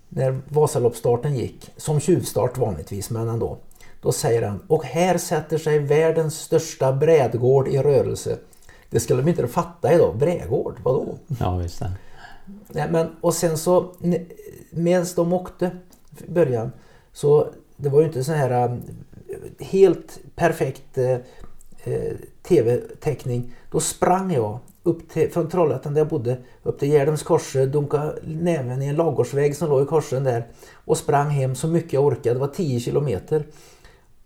när 0.09 0.41
Vasaloppsstarten 0.49 1.35
gick, 1.35 1.71
som 1.77 1.99
tjuvstart 1.99 2.57
vanligtvis 2.57 3.09
men 3.09 3.29
ändå. 3.29 3.57
Då 4.01 4.11
säger 4.11 4.41
han, 4.41 4.59
och 4.67 4.83
här 4.83 5.17
sätter 5.17 5.57
sig 5.57 5.79
världens 5.79 6.39
största 6.39 6.93
brädgård 6.93 7.67
i 7.67 7.77
rörelse. 7.77 8.37
Det 8.89 8.99
skulle 8.99 9.21
de 9.21 9.29
inte 9.29 9.47
fatta 9.47 9.93
idag. 9.93 10.17
Brädgård, 10.17 10.79
vadå? 10.83 11.17
ja, 11.39 11.61
just 11.61 11.79
det. 11.79 11.91
Nej, 12.67 12.87
men, 12.91 13.15
och 13.21 13.33
sen 13.33 13.57
så 13.57 13.93
medan 14.71 15.05
de 15.15 15.33
åkte 15.33 15.71
i 16.27 16.31
början 16.31 16.71
så 17.13 17.49
det 17.77 17.89
var 17.89 17.99
ju 17.99 18.05
inte 18.05 18.23
så 18.23 18.31
här 18.31 18.81
helt 19.59 20.19
perfekt 20.35 20.97
eh, 20.97 21.11
eh, 21.83 22.13
tv-täckning. 22.47 23.53
Då 23.71 23.79
sprang 23.79 24.33
jag 24.33 24.59
upp 24.83 25.09
till, 25.09 25.31
från 25.31 25.49
Trollhättan 25.49 25.93
där 25.93 26.01
jag 26.01 26.07
bodde 26.07 26.37
upp 26.63 26.79
till 26.79 26.89
Gärdens 26.89 27.23
korse, 27.23 27.65
dunkade 27.65 28.15
näven 28.23 28.81
i 28.81 28.87
en 28.87 28.95
ladugårdsväg 28.95 29.55
som 29.55 29.69
låg 29.69 29.83
i 29.83 29.85
korsen 29.85 30.23
där 30.23 30.47
och 30.85 30.97
sprang 30.97 31.29
hem 31.29 31.55
så 31.55 31.67
mycket 31.67 31.93
jag 31.93 32.05
orkade. 32.05 32.35
Det 32.35 32.39
var 32.39 32.47
10 32.47 32.79
kilometer. 32.79 33.45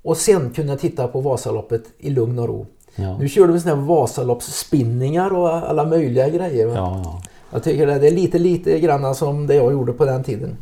Och 0.01 0.17
sen 0.17 0.50
kunde 0.50 0.71
jag 0.71 0.79
titta 0.79 1.07
på 1.07 1.21
Vasaloppet 1.21 1.83
i 1.97 2.09
lugn 2.09 2.39
och 2.39 2.47
ro. 2.47 2.65
Ja, 2.95 3.17
Nu 3.17 3.29
kör 3.29 3.47
de 3.47 3.59
såna 3.59 3.75
här 3.75 3.81
Vasaloppsspinningar 3.81 5.33
och 5.33 5.50
alla 5.50 5.86
möjliga 5.86 6.29
grejer. 6.29 6.67
ja, 6.67 7.01
ja. 7.03 7.21
Jag 7.51 7.63
tycker 7.63 7.88
det 7.88 8.07
är 8.07 8.12
lite, 8.12 8.39
lite 8.39 8.79
grann 8.79 9.15
som 9.15 9.47
det 9.47 9.55
jag 9.55 9.71
gjorde 9.71 9.93
på 9.93 10.05
den 10.05 10.24
tiden. 10.24 10.57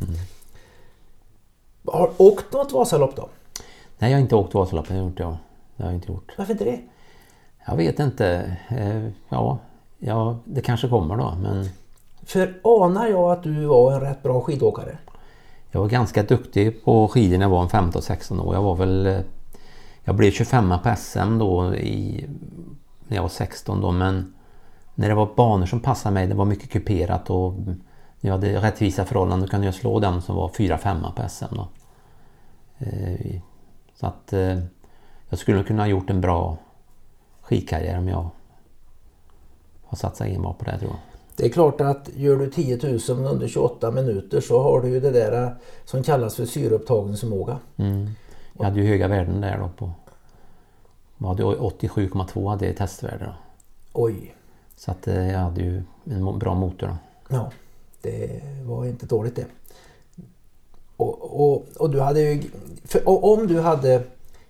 Har 1.84 2.06
du 2.06 2.24
åkt 2.24 2.52
något 2.52 2.72
Vasalopp 2.72 3.16
då? 3.16 3.28
Nej, 3.98 4.10
jag 4.10 4.18
har 4.18 4.22
inte 4.22 4.36
åkt 4.36 4.54
Vasaloppet. 4.54 4.90
Inte, 4.90 5.22
jag. 5.22 5.36
Det 5.76 5.82
har 5.82 5.90
jag 5.90 5.94
inte 5.96 6.12
gjort. 6.12 6.34
Varför 6.38 6.52
inte 6.52 6.64
det? 6.64 6.80
Jag 7.66 7.76
vet 7.76 7.98
inte. 8.00 8.56
Eh, 8.68 9.08
ja, 9.28 9.58
ja, 9.98 10.38
det 10.44 10.60
kanske 10.60 10.88
kommer 10.88 11.16
då. 11.16 11.34
Men 11.42 11.68
För 12.22 12.60
anar 12.64 13.06
jag 13.06 13.32
att 13.32 13.42
du 13.42 13.64
var 13.66 13.92
en 13.92 14.00
rätt 14.00 14.22
bra 14.22 14.40
skidåkare? 14.40 14.98
jag 15.70 15.80
var 15.80 15.88
ganska 15.88 16.22
duktig 16.22 16.84
på 16.84 17.08
skidor 17.08 17.38
när 17.38 17.44
jag 17.44 17.50
var 17.50 17.62
en 17.62 17.68
15-16 17.68 18.40
år. 18.40 18.54
Jag 18.54 18.62
var 18.62 18.74
väl... 18.74 19.06
eh, 19.06 19.18
Jag 20.04 20.14
blev 20.16 20.30
25 20.30 20.74
på 20.82 20.94
SM 20.96 21.38
då 21.38 21.74
i, 21.74 22.26
när 23.08 23.16
jag 23.16 23.22
var 23.22 23.28
16 23.28 23.80
då 23.80 23.90
men 23.90 24.34
när 24.94 25.08
det 25.08 25.14
var 25.14 25.28
banor 25.36 25.66
som 25.66 25.80
passade 25.80 26.14
mig, 26.14 26.26
det 26.26 26.34
var 26.34 26.44
mycket 26.44 26.70
kuperat 26.70 27.30
och 27.30 27.52
när 27.58 27.76
jag 28.20 28.32
hade 28.32 28.60
rättvisa 28.62 29.04
förhållanden 29.04 29.48
kunde 29.48 29.66
jag 29.66 29.74
slå 29.74 30.00
den 30.00 30.22
som 30.22 30.36
var 30.36 30.48
4-5 30.48 31.12
på 31.16 31.28
SM 31.28 31.54
då. 31.56 31.68
Så 34.00 34.06
att 34.06 34.32
eh, 34.32 34.58
jag 35.28 35.38
skulle 35.38 35.64
kunna 35.64 35.82
ha 35.82 35.88
gjort 35.88 36.10
en 36.10 36.20
bra 36.20 36.56
skidkarriär 37.40 37.98
om 37.98 38.08
jag 38.08 38.30
har 39.84 39.96
satsat 39.96 40.28
enbart 40.28 40.58
på 40.58 40.64
det 40.64 40.78
tror 40.78 40.90
jag. 40.90 40.98
Det 41.36 41.44
är 41.44 41.48
klart 41.48 41.80
att 41.80 42.08
gör 42.14 42.36
du 42.36 42.50
10 42.50 42.98
000 43.08 43.26
under 43.26 43.48
28 43.48 43.90
minuter 43.90 44.40
så 44.40 44.62
har 44.62 44.80
du 44.80 44.88
ju 44.88 45.00
det 45.00 45.10
där 45.10 45.42
eh, 45.42 45.50
som 45.84 46.02
kallas 46.02 46.34
för 46.34 46.46
syreupptagningsförmåga. 46.46 47.58
Mm. 47.76 48.10
Jag 48.58 48.64
hade 48.64 48.80
ju 48.80 48.86
höga 48.86 49.08
värden 49.08 49.40
där 49.40 49.58
då 49.58 49.68
på... 49.76 49.90
Jag 51.18 51.28
hade 51.28 51.42
87,2 51.42 52.48
hade 52.48 52.64
jag 52.64 52.74
i 52.74 52.76
testvärde 52.76 53.24
då. 53.24 53.34
Oj, 53.92 54.34
Så 54.76 54.90
att 54.90 55.08
eh, 55.08 55.30
jag 55.30 55.38
hade 55.38 55.62
ju 55.62 55.82
en 56.04 56.38
bra 56.38 56.54
motor 56.54 56.86
då. 56.86 56.96
ja, 57.36 57.50
det 58.02 58.42
var 58.64 58.84
inte 58.84 59.06
dåligt 59.06 59.36
det. 59.36 59.46
Och, 60.96 61.40
och, 61.40 61.66
och 61.76 61.90
du 61.90 62.00
hade 62.00 62.20
ju, 62.20 62.42
för, 62.88 63.02
om 63.24 63.46
du 63.46 63.60
hade 63.60 64.02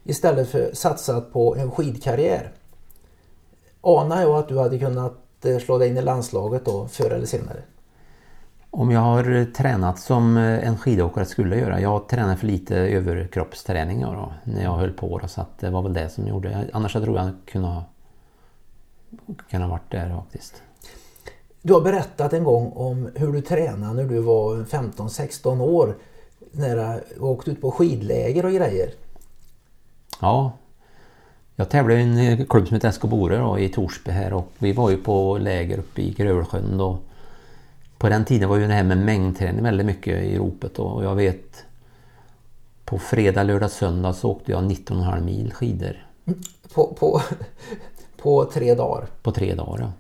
istället 0.05 0.49
för 0.49 0.71
satsat 0.75 1.33
på 1.33 1.57
en 1.57 1.71
skidkarriär 1.71 2.53
anar 3.81 4.23
jag 4.23 4.31
att 4.39 4.49
du 4.49 4.59
hade 4.59 4.79
kunnat 4.79 5.15
eh, 5.45 5.59
slå 5.59 5.79
dig 5.79 5.89
in 5.89 5.97
i 5.97 6.03
landslaget 6.03 6.65
då 6.65 6.89
förr 6.89 7.11
eller 7.11 7.27
senare. 7.27 7.59
Om 8.71 8.91
jag 8.91 9.01
har 9.01 9.37
eh, 9.37 9.45
tränat 9.45 9.99
som 9.99 10.37
eh, 10.37 10.69
en 10.69 10.79
skidåkare 10.79 11.25
skulle 11.25 11.57
göra. 11.59 11.81
Jag 11.81 12.09
tränade 12.09 12.37
för 12.37 12.47
lite 12.47 12.77
överkroppsträning 12.77 14.01
då, 14.01 14.33
när 14.45 14.63
jag 14.63 14.73
höll 14.77 14.93
på. 14.93 15.19
Då, 15.19 15.29
så 15.29 15.41
att 15.41 15.59
det 15.59 15.71
var 15.71 15.83
väl 15.83 15.93
det 15.93 16.09
som 16.09 16.27
gjorde. 16.27 16.51
jag- 16.51 16.65
Annars 16.73 16.93
så 16.93 17.01
tror 17.01 17.17
jag 17.17 17.31
kunde 17.47 17.69
ha 17.69 17.85
kunnat 19.51 19.71
varit 19.71 19.91
där 19.91 20.17
faktiskt. 20.17 20.63
Du 21.63 21.73
har 21.73 21.81
berättat 21.81 22.33
en 22.33 22.45
gång 22.45 22.73
om 22.73 23.09
hur 23.15 23.33
du 23.33 23.41
tränade 23.41 23.95
när 23.95 24.05
du 24.05 24.19
var 24.21 24.57
15-16 24.65 25.61
år. 25.61 25.97
När 26.53 27.03
du 27.15 27.21
åkte 27.21 27.51
ut 27.51 27.61
på 27.61 27.71
skidläger 27.71 28.45
och 28.47 28.53
grejer. 28.53 28.91
Ja. 30.21 30.53
Jag 31.57 31.71
tävlade 31.71 32.01
i 32.01 32.03
en 32.03 32.19
eh, 32.19 32.47
klubb 32.47 32.67
som 32.69 32.75
heter 32.75 32.91
SK 32.91 33.03
Bore 33.03 33.61
i 33.61 33.69
Torsby 33.69 34.11
här 34.11 34.33
och 34.33 34.53
vi 34.59 34.73
var 34.73 34.91
ju 34.91 34.97
på 34.97 35.39
läger 35.39 35.79
uppe 35.79 36.03
i 36.03 36.11
Grövelsjön 36.11 36.79
då. 36.79 36.99
På 37.99 38.09
den 38.09 38.25
tiden 38.25 38.49
var 38.49 38.57
ju 38.57 38.67
det 38.67 38.75
här 38.75 38.85
med 38.85 38.99
mängdträning 38.99 39.63
väldigt 39.63 39.87
mycket 39.87 40.23
i 40.23 40.39
ropet 40.39 40.79
och 40.79 41.05
jag 41.05 41.15
vet 41.15 41.65
på 42.85 42.99
fredag, 42.99 43.43
lördag, 43.43 43.71
söndag 43.71 44.13
så 44.13 44.31
åkte 44.31 44.53
jag 44.53 44.65
19,5 44.65 45.25
mil 45.25 45.53
skidor 45.53 46.07
På, 46.75 46.87
på, 46.87 47.23
på 48.17 48.45
tre 48.45 48.75
dagar. 48.75 49.07
på 49.23 49.33
tre 49.33 49.55
dagar. 49.55 49.93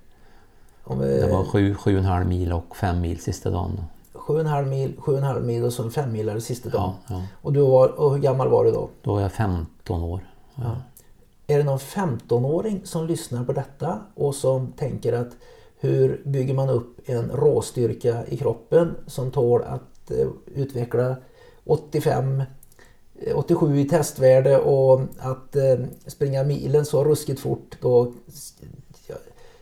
Ja. 0.88 0.94
Det 0.94 1.22
eh, 1.22 1.36
var 1.36 1.44
7, 1.44 1.74
7,5 1.74 2.24
mil 2.24 2.52
och 2.52 2.76
5 2.76 3.00
mil 3.00 3.20
sista 3.20 3.50
dagen. 3.50 3.80
Då. 4.26 4.32
Sju 4.32 4.34
och 4.34 4.40
en 4.40 4.46
halv 4.46 4.66
mil, 4.66 4.96
sju 4.98 5.12
och 5.12 5.18
en 5.18 5.24
halv 5.24 5.44
mil 5.44 5.64
och 5.64 5.72
så 5.72 5.82
en 5.82 5.90
fem 5.90 6.12
milare 6.12 6.40
sista 6.40 6.68
dagen. 6.68 6.92
Ja, 7.08 7.14
ja. 7.14 7.22
Och, 7.42 7.52
du 7.52 7.60
var, 7.60 7.88
och 7.88 8.12
hur 8.12 8.18
gammal 8.18 8.48
var 8.48 8.64
du 8.64 8.70
då? 8.70 8.88
Då 9.02 9.14
var 9.14 9.20
jag 9.20 9.32
15 9.32 10.02
år. 10.02 10.20
Ja. 10.54 10.76
Är 11.46 11.58
det 11.58 11.64
någon 11.64 11.78
15-åring 11.78 12.80
som 12.84 13.06
lyssnar 13.06 13.44
på 13.44 13.52
detta 13.52 14.00
och 14.14 14.34
som 14.34 14.72
tänker 14.72 15.12
att 15.12 15.32
hur 15.78 16.22
bygger 16.24 16.54
man 16.54 16.68
upp 16.68 17.08
en 17.08 17.30
råstyrka 17.30 18.26
i 18.26 18.36
kroppen 18.36 18.94
som 19.06 19.30
tål 19.30 19.62
att 19.62 20.10
eh, 20.10 20.28
utveckla 20.54 21.16
85 21.64 22.42
eh, 23.20 23.36
87 23.36 23.78
i 23.78 23.88
testvärde 23.88 24.58
och 24.58 25.00
att 25.18 25.56
eh, 25.56 25.76
springa 26.06 26.42
milen 26.42 26.84
så 26.84 27.04
ruskigt 27.04 27.40
fort 27.40 27.76
då 27.80 28.12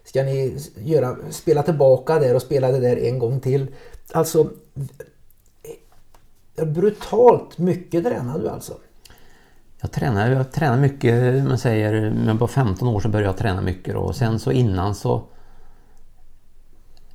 ska 0.04 0.22
ni 0.22 0.58
göra, 0.76 1.16
spela 1.30 1.62
tillbaka 1.62 2.18
där 2.18 2.34
och 2.34 2.42
spela 2.42 2.72
det 2.72 2.80
där 2.80 2.96
en 2.96 3.18
gång 3.18 3.40
till. 3.40 3.66
Alltså 4.12 4.50
brutalt 6.66 7.58
mycket 7.58 8.04
tränar 8.04 8.38
du 8.38 8.48
alltså. 8.48 8.74
Jag 9.80 9.92
tränar, 9.92 10.30
jag 10.30 10.52
tränar 10.52 10.78
mycket, 10.78 11.44
man 11.44 11.58
säger, 11.58 12.10
men 12.10 12.38
på 12.38 12.46
15 12.46 12.88
år 12.88 13.00
så 13.00 13.08
började 13.08 13.28
jag 13.28 13.36
träna 13.36 13.60
mycket 13.60 13.94
då. 13.94 14.00
och 14.00 14.16
sen 14.16 14.38
så 14.38 14.52
innan 14.52 14.94
så 14.94 15.22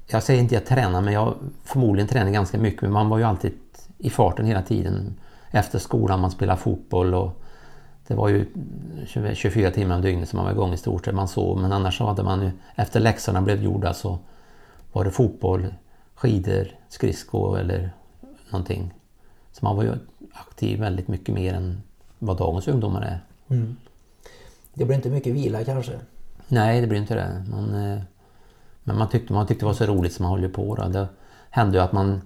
Jag 0.08 0.24
säger 0.24 0.42
inte 0.42 0.58
att 0.58 0.62
jag 0.62 0.78
tränar 0.78 1.02
men 1.02 1.14
jag 1.14 1.36
förmodligen 1.64 2.08
tränar 2.08 2.32
ganska 2.32 2.58
mycket 2.58 2.82
men 2.82 2.92
man 2.92 3.10
var 3.10 3.18
ju 3.18 3.24
alltid 3.24 3.54
i 3.98 4.10
farten 4.10 4.46
hela 4.46 4.62
tiden. 4.62 5.16
Efter 5.52 5.80
skolan 5.80 6.20
man 6.20 6.32
spelade 6.32 6.60
fotboll 6.60 7.14
och 7.14 7.44
det 8.08 8.16
var 8.16 8.30
ju 8.30 8.46
24 9.34 9.72
timmar 9.72 9.96
om 9.96 10.02
dygnet 10.02 10.30
som 10.30 10.38
man 10.38 10.46
var 10.46 10.52
igång 10.54 10.74
i 10.74 10.78
stort 10.78 11.06
sett. 11.06 11.16
Man 11.16 11.28
sov 11.28 11.62
men 11.62 11.72
annars 11.72 11.98
så 11.98 12.06
hade 12.06 12.24
man 12.24 12.42
ju 12.42 12.52
efter 12.76 13.00
läxorna 13.00 13.42
blev 13.42 13.64
gjorda 13.64 13.94
så 13.94 14.20
var 14.92 15.04
det 15.04 15.12
fotboll, 15.12 15.74
skidor, 16.20 16.68
skridsko 16.90 17.56
eller 17.56 17.92
någonting. 18.50 18.94
Så 19.52 19.66
man 19.66 19.76
var 19.76 19.84
ju 19.84 19.94
aktiv 20.34 20.80
väldigt 20.80 21.08
mycket 21.08 21.36
mer 21.36 21.54
än 21.54 21.82
vad 22.20 22.38
dagens 22.38 22.68
ungdomar 22.68 23.02
är. 23.02 23.20
Det 24.74 24.86
blir 24.86 24.96
inte 24.96 25.10
mycket 25.10 25.34
vila 25.34 25.64
kanske. 25.64 26.00
Nej, 26.48 26.82
det 26.82 26.88
blir 26.88 27.00
inte 27.00 27.16
det. 27.16 27.46
Man, 27.52 27.76
eh, 27.76 28.00
men 28.84 28.98
man 28.98 29.10
tyckte, 29.10 29.34
man 29.34 29.48
tyckte 29.48 29.66
det 29.66 29.68
var 29.68 29.74
så 29.74 29.86
roligt 29.86 30.14
som 30.14 30.26
man 30.26 30.40
höll 30.40 30.50
på. 30.50 30.76
Då. 30.76 30.88
Det 30.88 31.08
hände 31.50 31.78
ju 31.78 31.84
att 31.84 31.92
man 31.92 32.22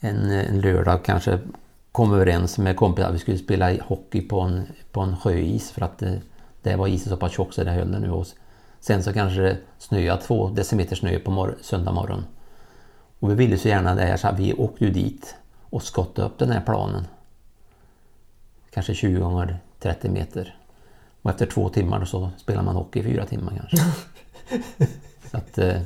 en, 0.00 0.30
en 0.30 0.60
lördag 0.60 1.04
kanske 1.04 1.38
kom 1.92 2.14
överens 2.14 2.58
med 2.58 2.76
kompisar 2.76 3.08
att 3.08 3.14
vi 3.14 3.18
skulle 3.18 3.38
spela 3.38 3.76
hockey 3.82 4.20
på 4.20 4.40
en, 4.40 4.62
på 4.92 5.00
en 5.00 5.16
sjöis 5.16 5.70
för 5.70 5.82
att 5.84 5.98
det, 5.98 6.20
det 6.62 6.76
var 6.76 6.86
isen 6.86 7.08
så 7.10 7.16
pass 7.16 7.32
tjock 7.32 7.52
så 7.52 7.64
det 7.64 7.70
höll 7.70 7.88
nu. 8.00 8.24
Sen 8.80 9.02
så 9.02 9.12
kanske 9.12 9.40
det 9.40 9.56
snöade 9.78 10.22
två 10.22 10.48
decimeter 10.48 10.96
snö 10.96 11.18
på 11.18 11.30
mor- 11.30 11.58
söndag 11.62 11.92
morgon. 11.92 12.24
Och 13.22 13.30
vi 13.30 13.34
ville 13.34 13.58
så 13.58 13.68
gärna 13.68 13.94
det 13.94 14.02
här 14.02 14.16
så 14.16 14.28
vi 14.36 14.54
åkte 14.54 14.84
ju 14.84 14.90
dit 14.90 15.34
och 15.70 15.82
skottade 15.82 16.28
upp 16.28 16.38
den 16.38 16.50
här 16.50 16.60
planen. 16.60 17.06
Kanske 18.70 18.94
20 18.94 19.20
gånger 19.20 19.58
30 19.78 20.08
meter. 20.08 20.56
Och 21.22 21.30
efter 21.30 21.46
två 21.46 21.68
timmar 21.68 22.04
så 22.04 22.30
spelar 22.36 22.62
man 22.62 22.76
hockey 22.76 23.00
i 23.00 23.02
fyra 23.02 23.26
timmar 23.26 23.52
kanske. 23.56 23.92
så 25.30 25.36
att, 25.36 25.58
eh, 25.58 25.82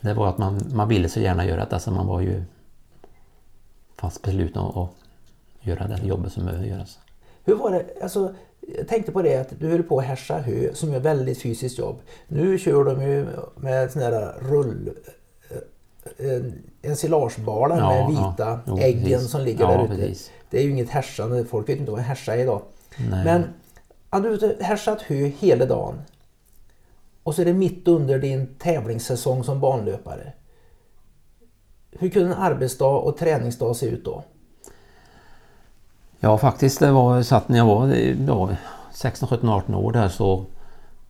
det 0.00 0.14
var 0.14 0.28
att 0.28 0.38
man, 0.38 0.60
man 0.74 0.88
ville 0.88 1.08
så 1.08 1.20
gärna 1.20 1.46
göra 1.46 1.64
det. 1.64 1.72
Alltså 1.72 1.90
man 1.90 2.06
var 2.06 2.20
ju 2.20 2.44
fast 3.94 4.22
besluten 4.22 4.62
att 4.62 4.76
att 4.76 4.90
göra 5.60 5.86
det 5.86 6.06
jobbet 6.06 6.32
som 6.32 6.44
behöver 6.44 6.66
göras. 6.66 6.98
Hur 7.44 7.54
var 7.54 7.70
det? 7.70 8.02
Alltså, 8.02 8.34
jag 8.60 8.88
tänkte 8.88 9.12
på 9.12 9.22
det 9.22 9.36
att 9.36 9.60
du 9.60 9.68
höll 9.68 9.82
på 9.82 9.98
att 9.98 10.04
härsa 10.04 10.38
hö 10.38 10.74
som 10.74 10.94
är 10.94 11.00
väldigt 11.00 11.42
fysiskt 11.42 11.78
jobb. 11.78 12.00
Nu 12.28 12.58
kör 12.58 12.84
de 12.84 13.02
ju 13.02 13.26
med 13.56 13.90
sån 13.92 14.02
här 14.02 14.34
rull... 14.40 14.90
En 16.18 16.62
ensilagebala 16.82 17.78
Ja, 17.78 17.88
med 17.88 18.00
ja. 18.00 18.08
vita 18.08 18.60
Jo, 18.66 18.78
äggen 18.78 19.04
precis. 19.04 19.30
som 19.30 19.40
ligger 19.40 19.64
Ja, 19.64 19.70
där 19.76 19.94
ute. 19.94 20.14
Det 20.50 20.58
är 20.58 20.62
ju 20.62 20.70
inget 20.70 20.90
härsande. 20.90 21.44
Folk 21.44 21.68
vet 21.68 21.78
inte 21.78 21.90
vad 21.92 22.00
härsa 22.00 22.34
är 22.34 22.38
idag. 22.38 22.62
Nej. 23.10 23.24
Men 23.24 23.44
hade 24.10 24.36
du 24.36 24.56
härsat 24.60 25.02
hö 25.02 25.14
hela 25.38 25.66
dagen 25.66 25.94
och 27.22 27.34
så 27.34 27.40
är 27.40 27.44
det 27.46 27.52
mitt 27.52 27.88
under 27.88 28.18
din 28.18 28.46
tävlingssäsong 28.58 29.44
som 29.44 29.60
banlöpare. 29.60 30.32
Hur 31.98 32.08
kunde 32.08 32.28
en 32.34 32.38
arbetsdag 32.42 32.86
och 32.98 33.16
träningsdag 33.16 33.76
se 33.76 33.86
ut 33.86 34.04
då? 34.04 34.24
Ja 36.20 36.38
faktiskt 36.38 36.80
det 36.80 36.90
var 36.92 37.22
så 37.22 37.36
att 37.36 37.48
när 37.48 37.58
jag 37.58 37.66
var 37.66 37.86
ja, 38.28 38.56
16, 38.92 39.28
17, 39.28 39.48
18 39.48 39.74
år 39.74 39.92
där 39.92 40.08
så 40.08 40.44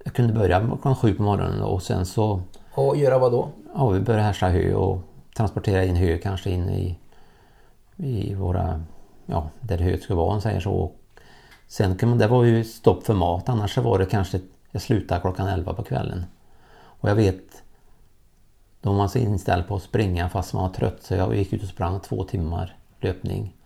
jag 0.05 0.15
kunde 0.15 0.33
börja 0.33 0.61
klockan 0.67 0.97
sju 0.97 1.15
på 1.15 1.23
morgonen 1.23 1.63
och 1.63 1.83
sen 1.83 2.07
så 2.07 2.41
Och 2.75 2.97
göra 2.97 3.19
vad 3.19 3.33
då? 3.33 3.49
Ja, 3.77 3.89
vi 3.89 4.01
började 4.01 4.25
härsa 4.25 4.49
hö 4.49 4.75
och 4.75 5.03
transportera 5.37 5.85
in 5.85 5.97
hö 5.97 6.19
kanske 6.19 6.51
in 6.51 6.69
i, 6.69 6.99
i 7.97 8.35
våra, 8.35 8.83
ja 9.27 9.51
där 9.61 9.79
höet 9.79 10.03
skulle 10.03 10.17
vara 10.17 10.35
om 10.35 10.41
säger 10.41 10.61
så. 10.61 10.73
Och 10.73 11.01
sen 11.67 11.97
kan 11.97 12.09
man, 12.09 12.19
det 12.19 12.27
var 12.27 12.45
ju 12.45 12.65
stopp 12.65 13.07
för 13.07 13.15
mat 13.15 13.49
annars 13.49 13.75
så 13.75 13.81
var 13.81 13.99
det 13.99 14.07
kanske, 14.07 14.41
jag 14.71 14.83
slutade 14.83 15.21
klockan 15.21 15.49
11 15.49 15.75
på 15.75 15.83
kvällen. 15.83 16.25
Och 16.77 17.11
jag 17.11 17.15
vet, 17.15 17.63
då 18.81 18.91
var 18.91 18.97
man 18.97 19.09
så 19.09 19.19
inställd 19.19 19.69
på 19.69 19.77
att 19.77 19.83
springa 19.83 20.29
fast 20.29 20.55
man 20.55 20.63
var 20.63 20.71
trött 20.71 21.03
så 21.03 21.15
jag 21.15 21.37
gick 21.37 21.53
ut 21.53 21.63
och 21.63 21.69
sprang 21.69 22.01
två 22.01 22.25
timmar 22.25 22.77
löpning 23.01 23.57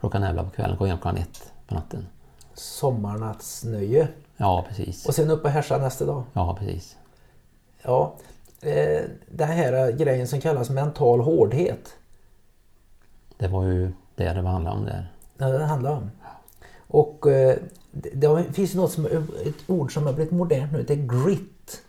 klockan 0.00 0.22
11 0.22 0.44
på 0.44 0.50
kvällen, 0.50 0.76
kom 0.76 0.86
hem 0.86 0.98
klockan 0.98 1.16
ett 1.16 1.52
på 1.66 1.74
natten. 1.74 2.06
Sommarnattsnöje. 2.54 4.08
Ja 4.36 4.64
precis. 4.68 5.06
Och 5.06 5.14
sen 5.14 5.30
upp 5.30 5.44
och 5.44 5.50
härsa 5.50 5.78
nästa 5.78 6.04
dag. 6.04 6.22
Ja 6.32 6.56
precis. 6.58 6.96
Ja, 7.82 8.14
eh, 8.66 9.02
den 9.28 9.48
här 9.48 9.92
grejen 9.92 10.28
som 10.28 10.40
kallas 10.40 10.70
mental 10.70 11.20
hårdhet. 11.20 11.94
Det 13.36 13.48
var 13.48 13.64
ju 13.64 13.92
det 14.14 14.32
det 14.32 14.48
handlade 14.48 14.76
om 14.76 14.84
där. 14.84 15.12
Ja, 15.38 15.48
det 15.48 15.64
handlar 15.64 15.92
om. 15.92 16.10
Och 16.88 17.26
eh, 17.26 17.56
det, 17.92 18.10
det 18.10 18.52
finns 18.52 18.74
något 18.74 18.92
som, 18.92 19.06
ett 19.06 19.54
ord 19.66 19.94
som 19.94 20.06
har 20.06 20.12
blivit 20.12 20.32
modernt 20.32 20.72
nu, 20.72 20.82
det 20.82 20.92
är 20.92 21.24
grit. 21.24 21.82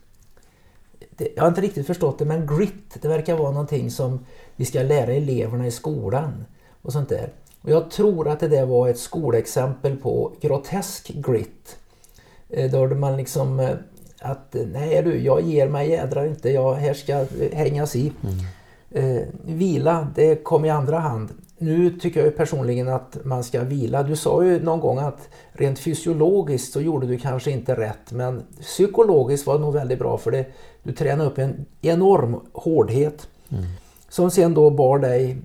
Det, 1.10 1.28
jag 1.36 1.42
har 1.42 1.48
inte 1.48 1.60
riktigt 1.60 1.86
förstått 1.86 2.18
det 2.18 2.24
men 2.24 2.46
grit 2.46 3.02
det 3.02 3.08
verkar 3.08 3.36
vara 3.36 3.50
någonting 3.50 3.90
som 3.90 4.26
vi 4.56 4.64
ska 4.64 4.82
lära 4.82 5.12
eleverna 5.12 5.66
i 5.66 5.70
skolan. 5.70 6.44
Och 6.82 6.92
sånt 6.92 7.08
där. 7.08 7.32
Och 7.62 7.70
jag 7.70 7.90
tror 7.90 8.28
att 8.28 8.40
det 8.40 8.48
där 8.48 8.66
var 8.66 8.88
ett 8.88 8.98
skolexempel 8.98 9.96
på 9.96 10.32
grotesk 10.40 11.08
grit. 11.08 11.78
Eh, 12.48 12.70
då 12.70 12.86
man 12.86 13.16
liksom 13.16 13.76
att 14.20 14.56
nej 14.72 15.02
du, 15.02 15.18
jag 15.18 15.42
ger 15.42 15.68
mig 15.68 15.90
jädrar 15.90 16.26
inte, 16.26 16.50
jag, 16.50 16.74
här 16.74 16.94
ska 16.94 17.26
hängas 17.52 17.96
i. 17.96 18.12
Mm. 18.22 18.38
Eh, 18.90 19.22
vila, 19.44 20.08
det 20.14 20.44
kom 20.44 20.64
i 20.64 20.70
andra 20.70 20.98
hand. 20.98 21.30
Nu 21.58 21.90
tycker 21.90 22.24
jag 22.24 22.36
personligen 22.36 22.88
att 22.88 23.18
man 23.24 23.44
ska 23.44 23.62
vila. 23.62 24.02
Du 24.02 24.16
sa 24.16 24.44
ju 24.44 24.62
någon 24.62 24.80
gång 24.80 24.98
att 24.98 25.28
rent 25.52 25.78
fysiologiskt 25.78 26.72
så 26.72 26.80
gjorde 26.80 27.06
du 27.06 27.18
kanske 27.18 27.50
inte 27.50 27.74
rätt 27.74 28.12
men 28.12 28.42
psykologiskt 28.60 29.46
var 29.46 29.54
det 29.54 29.60
nog 29.60 29.74
väldigt 29.74 29.98
bra 29.98 30.18
för 30.18 30.30
det. 30.30 30.46
Du 30.82 30.92
tränade 30.92 31.30
upp 31.30 31.38
en 31.38 31.66
enorm 31.80 32.40
hårdhet 32.52 33.28
mm. 33.48 33.64
som 34.08 34.30
sen 34.30 34.54
då 34.54 34.70
bar 34.70 34.98
dig 34.98 35.38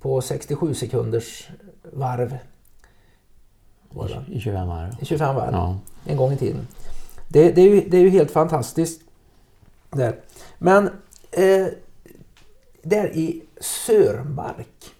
på 0.00 0.20
67 0.20 0.74
sekunders 0.74 1.48
varv. 1.92 2.38
I 4.28 4.40
25 4.40 4.68
varv. 4.68 4.90
I 5.00 5.04
25 5.04 5.34
varv, 5.34 5.52
ja. 5.52 5.78
en 6.06 6.16
gång 6.16 6.32
i 6.32 6.36
tiden. 6.36 6.66
Det, 7.32 7.52
det, 7.52 7.60
är, 7.60 7.68
ju, 7.68 7.88
det 7.88 7.96
är 7.96 8.00
ju 8.00 8.10
helt 8.10 8.30
fantastiskt. 8.30 9.00
Där. 9.90 10.20
Men 10.58 10.86
eh, 11.30 11.66
där 12.82 13.16
i 13.16 13.42
Sörmark, 13.60 14.94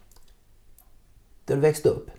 där 1.44 1.54
du 1.54 1.60
växte 1.60 1.88
upp. 1.88 2.10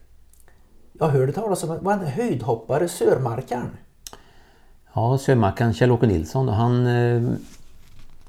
Jag 0.94 1.08
hörde 1.08 1.34
talas 1.34 1.63
om 1.63 1.80
var 1.82 1.94
en 1.94 2.06
höjdhoppare, 2.06 2.88
Sörmarkaren. 2.88 3.77
Ja, 4.94 5.18
Sörmarkaren 5.18 5.74
Kjell-Åke 5.74 6.08
Nilsson. 6.08 6.48
Han 6.48 6.88
eh, 6.88 7.32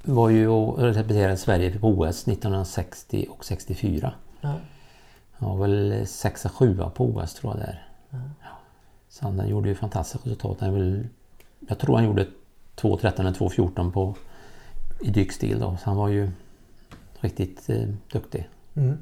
var 0.03 0.29
ju 0.29 0.49
och 0.49 0.79
representerade 0.79 1.37
Sverige 1.37 1.79
på 1.79 1.89
OS 1.89 2.29
1960 2.29 3.27
och 3.31 3.45
64. 3.45 4.15
Ja. 4.41 4.55
Han 5.33 5.59
var 5.59 5.67
väl 5.67 5.93
6-7 5.93 6.91
på 6.91 7.05
OS 7.05 7.35
tror 7.35 7.53
jag 7.53 7.67
där. 7.67 7.89
Ja. 8.11 8.19
Så 9.09 9.25
han 9.25 9.49
gjorde 9.49 9.69
ju 9.69 9.75
fantastiska 9.75 10.31
resultat. 10.31 10.57
Han 10.61 10.75
väl, 10.75 11.09
jag 11.69 11.79
tror 11.79 11.95
han 11.95 12.05
gjorde 12.05 12.27
2.13 12.77 13.21
eller 13.21 13.31
2.14 13.31 13.93
på, 13.93 14.15
i 15.01 15.11
dykstil 15.11 15.61
då. 15.61 15.77
Så 15.81 15.91
han 15.91 15.97
var 15.97 16.09
ju 16.09 16.31
riktigt 17.21 17.71
eh, 17.71 17.89
duktig. 18.13 18.49
Mm. 18.75 18.99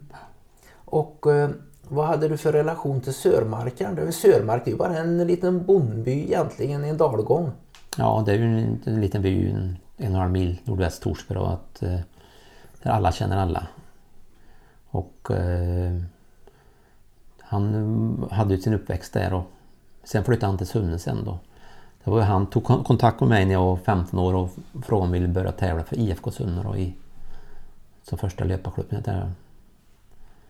Och 0.73 1.27
eh, 1.33 1.51
vad 1.89 2.07
hade 2.07 2.29
du 2.29 2.37
för 2.37 2.53
relation 2.53 3.01
till 3.01 3.15
Sörmarken? 3.15 4.13
Sörmark 4.13 4.67
är 4.67 4.71
ju 4.71 4.77
bara 4.77 4.99
en 4.99 5.27
liten 5.27 5.67
bondby 5.67 6.23
egentligen 6.23 6.85
i 6.85 6.89
en 6.89 6.97
dalgång. 6.97 7.53
Ja, 7.97 8.23
det 8.27 8.33
är 8.33 8.37
ju 8.37 8.45
en, 8.45 8.83
en 8.85 9.01
liten 9.01 9.23
by 9.23 9.51
en, 9.51 9.57
en 9.57 9.77
och 9.97 10.05
en 10.05 10.15
halv 10.15 10.31
mil 10.33 10.61
nordväst 10.65 11.03
Torsby 11.03 11.35
att, 11.35 11.83
eh, 11.83 11.99
där 12.83 12.91
alla 12.91 13.13
känner 13.13 13.37
alla. 13.37 13.67
Och 14.91 15.31
eh, 15.31 16.01
han 17.41 18.29
hade 18.31 18.55
ju 18.55 18.61
sin 18.61 18.75
uppväxt 18.75 19.13
där 19.13 19.35
och 19.35 19.45
sen 20.05 20.25
flyttade 20.25 20.47
han 20.47 20.59
till 20.59 20.67
Sunne 20.67 20.99
sen 20.99 21.25
då. 21.25 21.39
Det 22.05 22.11
var 22.11 22.21
han 22.21 22.47
tog 22.47 22.65
kontakt 22.65 23.21
med 23.21 23.29
mig 23.29 23.45
när 23.45 23.53
jag 23.53 23.65
var 23.65 23.77
15 23.77 24.19
år 24.19 24.35
och 24.35 24.51
frågade 24.83 25.07
om 25.07 25.15
jag 25.15 25.21
ville 25.21 25.33
börja 25.33 25.53
tävla 25.53 25.85
för 25.85 25.99
IFK 25.99 26.31
Sunne 26.31 26.79
i 26.79 26.95
som 28.03 28.19
första 28.19 28.45
löparklubben. 28.45 29.03
Där. 29.03 29.33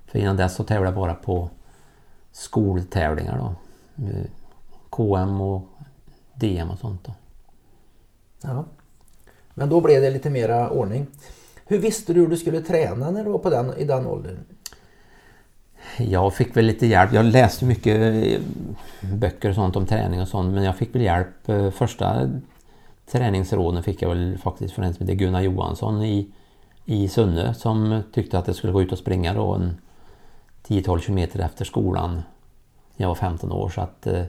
För 0.06 0.18
innan 0.18 0.36
dess 0.36 0.54
så 0.54 0.64
tävlade 0.64 0.86
jag 0.86 0.94
bara 0.94 1.14
på 1.14 1.50
skoltävlingar 2.32 3.38
då. 3.38 3.54
KM 4.90 5.40
och 5.40 5.62
DM 6.34 6.70
och 6.70 6.78
sånt 6.78 7.04
då. 7.04 7.12
Ja. 8.42 8.64
Men 9.54 9.68
då 9.68 9.80
blev 9.80 10.02
det 10.02 10.10
lite 10.10 10.30
mera 10.30 10.70
ordning. 10.70 11.06
Hur 11.64 11.78
visste 11.78 12.12
du 12.12 12.20
hur 12.20 12.28
du 12.28 12.36
skulle 12.36 12.60
träna 12.60 13.10
när 13.10 13.24
du 13.24 13.30
var 13.30 13.38
på 13.38 13.50
den, 13.50 13.74
i 13.74 13.84
den 13.84 14.06
åldern? 14.06 14.38
Jag 15.98 16.34
fick 16.34 16.56
väl 16.56 16.64
lite 16.64 16.86
hjälp. 16.86 17.12
Jag 17.12 17.24
läste 17.24 17.64
mycket 17.64 17.96
eh, 18.00 18.40
böcker 19.00 19.48
och 19.48 19.54
sånt 19.54 19.76
om 19.76 19.86
träning 19.86 20.20
och 20.20 20.28
sånt 20.28 20.54
men 20.54 20.64
jag 20.64 20.76
fick 20.76 20.94
väl 20.94 21.02
hjälp. 21.02 21.48
Eh, 21.48 21.70
första 21.70 22.30
träningsråden 23.10 23.82
fick 23.82 24.02
jag 24.02 24.08
väl 24.08 24.38
faktiskt 24.38 24.74
från 24.74 24.84
en 24.84 24.94
som 24.94 25.06
heter 25.06 25.18
Gunnar 25.18 25.40
Johansson 25.40 26.02
i 26.02 26.30
i 26.84 27.08
Sunne 27.08 27.54
som 27.54 28.02
tyckte 28.12 28.38
att 28.38 28.46
jag 28.46 28.56
skulle 28.56 28.72
gå 28.72 28.82
ut 28.82 28.92
och 28.92 28.98
springa 28.98 29.34
då 29.34 29.54
en 29.54 29.76
10-12 30.66 30.98
kilometer 30.98 31.40
efter 31.40 31.64
skolan 31.64 32.14
när 32.96 33.04
jag 33.04 33.08
var 33.08 33.14
15 33.14 33.52
år 33.52 33.68
så 33.68 33.80
att 33.80 34.06
eh, 34.06 34.24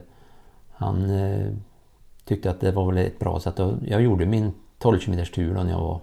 han 0.72 1.10
eh, 1.10 1.52
tyckte 2.24 2.50
att 2.50 2.60
det 2.60 2.72
var 2.72 2.86
väl 2.86 3.06
ett 3.06 3.18
bra 3.18 3.40
sätt. 3.40 3.58
Och 3.58 3.72
jag 3.86 4.02
gjorde 4.02 4.26
min 4.26 4.52
12 4.78 4.98
km 4.98 5.24
tur 5.34 5.54
då 5.54 5.62
när 5.62 5.70
jag 5.70 5.80
var 5.80 6.00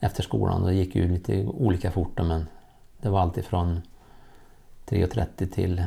efter 0.00 0.22
skolan. 0.22 0.64
Det 0.64 0.74
gick 0.74 0.94
ju 0.94 1.08
lite 1.08 1.46
olika 1.46 1.90
fort 1.90 2.16
då, 2.16 2.24
men 2.24 2.46
det 3.00 3.08
var 3.08 3.20
alltid 3.20 3.44
från 3.44 3.80
3.30 4.90 5.50
till 5.52 5.84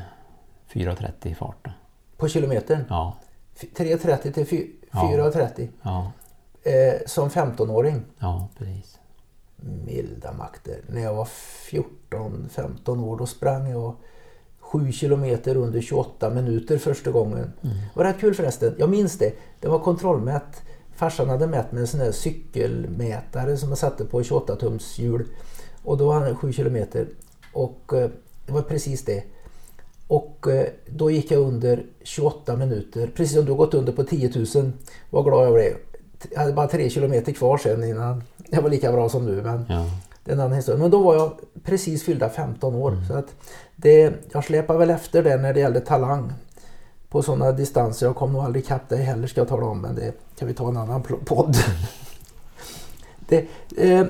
4.30 0.73 1.11
i 1.27 1.35
fart. 1.35 1.57
Då. 1.61 1.71
På 2.17 2.27
kilometern? 2.27 2.83
Ja. 2.89 3.17
3.30 3.59 4.31
till 4.31 4.45
4.30? 4.45 5.67
Ja. 5.81 6.11
ja. 6.63 6.71
Eh, 6.71 7.01
som 7.05 7.29
15-åring? 7.29 8.03
Ja, 8.19 8.49
precis 8.57 8.99
milda 9.85 10.33
makter. 10.33 10.81
När 10.87 11.01
jag 11.01 11.13
var 11.13 11.25
14-15 11.25 13.03
år 13.03 13.17
då 13.17 13.25
sprang 13.25 13.69
jag 13.69 13.95
7 14.59 14.91
kilometer 14.91 15.57
under 15.57 15.81
28 15.81 16.29
minuter 16.29 16.77
första 16.77 17.11
gången. 17.11 17.53
Mm. 17.61 17.75
Det 17.75 17.95
var 17.95 18.03
rätt 18.03 18.19
kul 18.19 18.33
förresten. 18.33 18.75
Jag 18.77 18.89
minns 18.89 19.17
det. 19.17 19.33
Det 19.59 19.67
var 19.67 19.79
kontrollmätt. 19.79 20.61
Farsan 20.95 21.29
hade 21.29 21.47
mätt 21.47 21.71
med 21.71 21.81
en 21.81 21.87
sån 21.87 21.99
där 21.99 22.11
cykelmätare 22.11 23.57
som 23.57 23.69
man 23.69 23.77
satte 23.77 24.05
på 24.05 24.23
28 24.23 24.55
tums 24.55 24.99
hjul. 24.99 25.25
Och 25.83 25.97
då 25.97 26.07
var 26.07 26.19
han 26.19 26.35
7 26.35 26.53
kilometer. 26.53 27.07
Och 27.53 27.93
eh, 27.93 28.09
det 28.45 28.51
var 28.51 28.62
precis 28.62 29.06
det. 29.06 29.23
Och 30.08 30.47
eh, 30.47 30.67
då 30.86 31.12
gick 31.12 31.32
jag 31.32 31.41
under 31.41 31.86
28 32.03 32.56
minuter. 32.56 33.12
Precis 33.15 33.36
som 33.36 33.45
du 33.45 33.53
gått 33.53 33.73
under 33.73 33.93
på 33.93 34.03
10 34.03 34.32
000. 34.56 34.71
Var 35.10 35.23
glad 35.23 35.45
jag 35.45 35.53
blev. 35.53 35.73
Jag 36.32 36.39
hade 36.39 36.53
bara 36.53 36.67
3 36.67 36.89
kilometer 36.89 37.32
kvar 37.32 37.58
sen 37.58 37.84
innan 37.84 38.23
jag 38.49 38.62
var 38.62 38.69
lika 38.69 38.91
bra 38.91 39.10
som 39.10 39.25
du. 39.25 39.41
Men 39.41 39.65
ja. 39.69 39.86
det 40.23 40.32
är 40.32 40.36
en 40.36 40.41
annan 40.41 40.53
historia. 40.53 40.82
Men 40.82 40.91
då 40.91 41.03
var 41.03 41.15
jag 41.15 41.32
precis 41.63 42.03
fyllda 42.03 42.29
15 42.29 42.75
år. 42.75 42.91
Mm. 42.91 43.08
Så 43.08 43.13
att 43.13 43.36
det, 43.75 44.13
jag 44.32 44.43
släpar 44.43 44.77
väl 44.77 44.89
efter 44.89 45.23
det 45.23 45.38
när 45.38 45.53
det 45.53 45.60
gäller 45.60 45.79
talang. 45.79 46.34
På 47.10 47.21
sådana 47.21 47.51
distanser. 47.51 48.06
Jag 48.06 48.15
kom 48.15 48.34
nog 48.34 48.43
aldrig 48.43 48.63
ikapp 48.63 48.89
dig 48.89 49.03
heller 49.03 49.27
ska 49.27 49.41
jag 49.41 49.47
tala 49.47 49.65
om. 49.65 49.82
Men 49.82 49.95
det 49.95 50.13
kan 50.39 50.47
vi 50.47 50.53
ta 50.53 50.67
en 50.67 50.77
annan 50.77 51.03
podd. 51.03 51.56
det, 53.27 53.45
eh, 53.77 54.06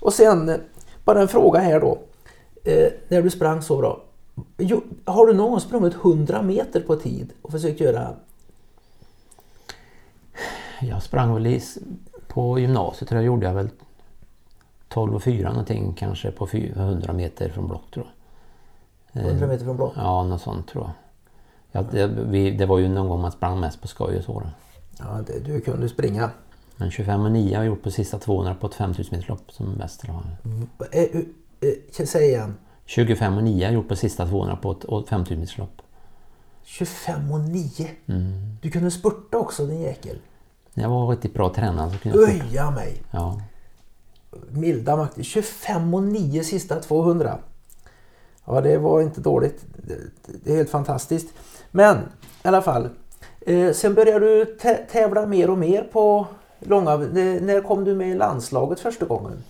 och 0.00 0.12
sen 0.12 0.60
bara 1.04 1.20
en 1.20 1.28
fråga 1.28 1.60
här 1.60 1.80
då. 1.80 1.98
Eh, 2.64 2.88
när 3.08 3.22
du 3.22 3.30
sprang 3.30 3.62
så 3.62 3.76
bra. 3.76 4.02
Jo, 4.56 4.82
har 5.04 5.26
du 5.26 5.32
någon 5.32 5.50
gång 5.50 5.60
sprungit 5.60 5.94
100 5.94 6.42
meter 6.42 6.80
på 6.80 6.96
tid 6.96 7.32
och 7.42 7.50
försökt 7.50 7.80
göra? 7.80 8.14
Jag 10.80 11.02
sprang 11.02 11.34
väl 11.34 11.60
på 12.28 12.58
gymnasiet 12.58 13.08
tror 13.08 13.20
jag 13.20 13.26
gjorde 13.26 13.46
jag 13.46 13.54
väl 13.54 13.68
12 14.88 15.14
och 15.14 15.22
4 15.22 15.48
någonting 15.48 15.94
kanske 15.94 16.30
på 16.30 16.46
400 16.46 17.12
meter 17.12 17.48
från 17.48 17.68
block 17.68 17.90
tror 17.90 18.06
jag. 19.12 19.24
100 19.24 19.46
meter 19.46 19.64
från 19.64 19.76
block? 19.76 19.92
Ja, 19.96 20.24
något 20.24 20.40
sånt 20.40 20.68
tror 20.68 20.84
jag. 20.84 20.92
Ja, 21.72 21.88
det, 21.90 22.06
vi, 22.06 22.50
det 22.50 22.66
var 22.66 22.78
ju 22.78 22.88
någon 22.88 23.08
gång 23.08 23.20
man 23.20 23.32
sprang 23.32 23.60
mest 23.60 23.80
på 23.80 23.88
skoj 23.88 24.16
och 24.16 24.24
så. 24.24 24.40
Då. 24.40 24.46
Ja, 24.98 25.20
det, 25.26 25.38
du 25.38 25.60
kunde 25.60 25.88
springa. 25.88 26.30
Men 26.76 26.90
25 26.90 27.24
och 27.24 27.32
9 27.32 27.56
har 27.56 27.64
jag 27.64 27.70
gjort 27.70 27.82
på 27.82 27.90
sista 27.90 28.18
200 28.18 28.54
på 28.54 28.66
ett 28.66 28.74
5000 28.74 29.16
meter 29.16 29.28
lopp 29.28 29.52
som 29.52 29.76
bäst. 29.76 30.04
Mm. 30.44 30.68
Eh, 31.60 32.06
säg 32.06 32.28
igen. 32.28 32.54
25 32.84 33.36
och 33.36 33.42
9 33.44 33.66
har 33.66 33.72
gjort 33.72 33.88
på 33.88 33.96
sista 33.96 34.26
200 34.26 34.56
på 34.56 34.72
ett 34.72 35.08
5000 35.08 35.40
meter 35.40 35.58
lopp. 35.58 35.82
25 36.64 37.32
och 37.32 37.40
9? 37.40 37.90
Mm. 38.06 38.56
Du 38.62 38.70
kunde 38.70 38.90
spurta 38.90 39.38
också 39.38 39.66
din 39.66 39.80
jäkel. 39.80 40.18
Jag 40.74 40.88
var 40.88 41.08
riktigt 41.08 41.34
bra 41.34 41.54
tränad. 41.54 41.92
Så 41.92 41.98
kunde 41.98 42.18
jag 42.18 42.28
Öja 42.28 42.70
mig! 42.70 43.02
Ja 43.10 43.40
milda 44.50 44.96
makter. 44.96 45.22
25 45.22 45.94
och 45.94 46.02
9 46.02 46.44
sista 46.44 46.80
200. 46.80 47.38
Ja, 48.44 48.60
det 48.60 48.78
var 48.78 49.00
inte 49.00 49.20
dåligt. 49.20 49.64
Det 50.26 50.52
är 50.52 50.56
helt 50.56 50.70
fantastiskt. 50.70 51.28
Men 51.70 51.96
i 52.44 52.48
alla 52.48 52.62
fall. 52.62 52.88
Eh, 53.40 53.72
sen 53.72 53.94
började 53.94 54.26
du 54.26 54.58
tävla 54.90 55.26
mer 55.26 55.50
och 55.50 55.58
mer 55.58 55.82
på 55.82 56.26
långa... 56.58 56.96
När 56.96 57.60
kom 57.60 57.84
du 57.84 57.94
med 57.94 58.08
i 58.10 58.14
landslaget 58.14 58.80
första 58.80 59.06
gången? 59.06 59.44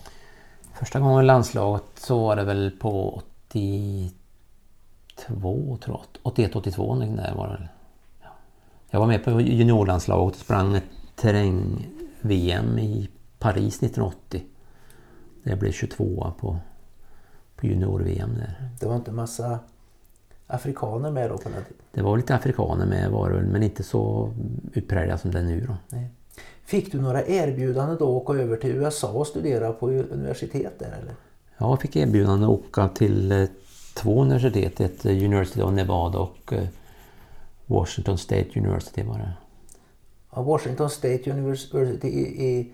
Första 0.78 1.00
gången 1.00 1.24
i 1.24 1.26
landslaget 1.26 1.84
så 1.94 2.18
var 2.18 2.36
det 2.36 2.44
väl 2.44 2.70
på 2.70 3.22
82 3.48 5.76
tror 5.76 6.00
jag. 6.22 6.32
81-82 6.32 7.16
där 7.16 7.34
var 7.34 7.46
det 7.46 7.52
väl. 7.52 7.68
Jag 8.90 9.00
var 9.00 9.06
med 9.06 9.24
på 9.24 9.40
juniorlandslaget 9.40 10.34
och 10.34 10.40
sprang 10.40 10.80
terräng-VM 11.16 12.78
i 12.78 13.08
Paris 13.38 13.76
1980. 13.76 14.44
Jag 15.42 15.58
blev 15.58 15.72
22 15.72 16.32
på, 16.40 16.58
på 17.56 17.66
junior-VM 17.66 18.34
där. 18.34 18.70
Det 18.80 18.86
var 18.86 18.96
inte 18.96 19.12
massa 19.12 19.58
afrikaner 20.46 21.10
med 21.10 21.30
då 21.30 21.38
på 21.38 21.48
den 21.48 21.64
tiden? 21.64 21.82
Det 21.92 22.02
var 22.02 22.16
lite 22.16 22.34
afrikaner 22.34 22.86
med 22.86 23.10
var 23.10 23.30
det 23.30 23.36
väl, 23.36 23.46
men 23.46 23.62
inte 23.62 23.82
så 23.82 24.32
utpräglat 24.72 25.20
som 25.20 25.30
det 25.30 25.38
är 25.38 25.42
nu 25.42 25.66
då. 25.66 25.76
Nej. 25.88 26.10
Fick 26.64 26.92
du 26.92 27.00
några 27.00 27.26
erbjudanden 27.26 27.96
då 27.98 28.04
att 28.16 28.22
åka 28.22 28.32
över 28.42 28.56
till 28.56 28.70
USA 28.70 29.08
och 29.12 29.26
studera 29.26 29.72
på 29.72 29.88
universitet 29.90 30.78
där 30.78 30.86
eller? 30.86 31.14
Ja, 31.58 31.68
jag 31.70 31.80
fick 31.80 31.96
erbjudande 31.96 32.44
att 32.46 32.50
åka 32.50 32.88
till 32.88 33.32
eh, 33.32 33.44
två 33.94 34.22
universitet, 34.22 34.80
ett 34.80 35.04
eh, 35.06 35.12
University 35.24 35.62
of 35.62 35.72
Nevada 35.72 36.18
och 36.18 36.52
eh, 36.52 36.64
Washington 37.66 38.18
State 38.18 38.60
University 38.60 39.02
var 39.02 39.18
det. 39.18 39.32
Ja, 40.34 40.42
Washington 40.42 40.90
State 40.90 41.30
University 41.30 42.08
i, 42.08 42.70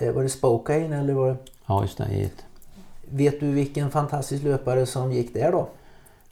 i 0.00 0.10
var 0.12 0.22
det 0.22 0.28
Spokane 0.28 0.98
eller 1.00 1.12
var 1.12 1.28
det? 1.28 1.36
Ja, 1.66 1.82
just 1.82 1.98
det. 1.98 2.04
ett- 2.04 2.44
Vet 3.12 3.40
du 3.40 3.50
vilken 3.52 3.90
fantastisk 3.90 4.42
löpare 4.44 4.86
som 4.86 5.12
gick 5.12 5.34
där 5.34 5.52
då? 5.52 5.68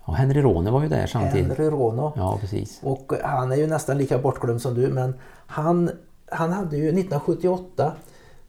Ja, 0.07 0.13
Henry 0.13 0.41
Rohner 0.43 0.71
var 0.71 0.83
ju 0.83 0.89
där 0.89 1.07
samtidigt. 1.07 1.47
Henry 1.49 1.65
Rono. 1.71 2.13
Ja, 2.17 2.39
precis. 2.41 2.79
Och 2.83 3.13
han 3.25 3.53
är 3.53 3.57
ju 3.57 3.67
nästan 3.67 3.99
lika 3.99 4.19
bortglömd 4.19 4.63
som 4.63 4.75
du 4.75 4.89
men 4.89 5.15
han, 5.47 5.91
han 6.31 6.53
hade 6.53 6.77
ju 6.77 6.83
1978 6.83 7.93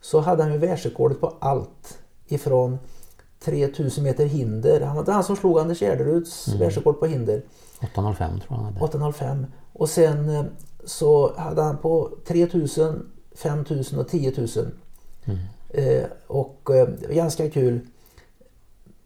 så 0.01 0.19
hade 0.19 0.43
han 0.43 0.51
ju 0.51 0.57
världsrekordet 0.57 1.21
på 1.21 1.33
allt 1.39 1.99
ifrån 2.27 2.79
3000 3.39 4.03
meter 4.03 4.25
hinder. 4.25 4.81
Han 4.81 4.95
var 4.95 5.13
han 5.13 5.23
som 5.23 5.35
slog 5.35 5.59
Anders 5.59 5.81
Gärderuds 5.81 6.47
världsrekord 6.47 6.99
på 6.99 7.05
hinder. 7.05 7.41
805 7.83 8.29
tror 8.29 8.43
jag 8.49 8.55
han 8.55 8.65
hade. 8.65 8.85
805. 8.85 9.45
Och 9.73 9.89
sen 9.89 10.29
eh, 10.29 10.43
så 10.85 11.35
hade 11.37 11.61
han 11.61 11.77
på 11.77 12.09
3000, 12.27 13.11
5000 13.35 13.99
och 13.99 14.07
10 14.07 14.33
000. 14.37 14.47
Eh, 15.69 16.03
och 16.27 16.69
eh, 16.75 16.87
ganska 17.09 17.49
kul. 17.49 17.79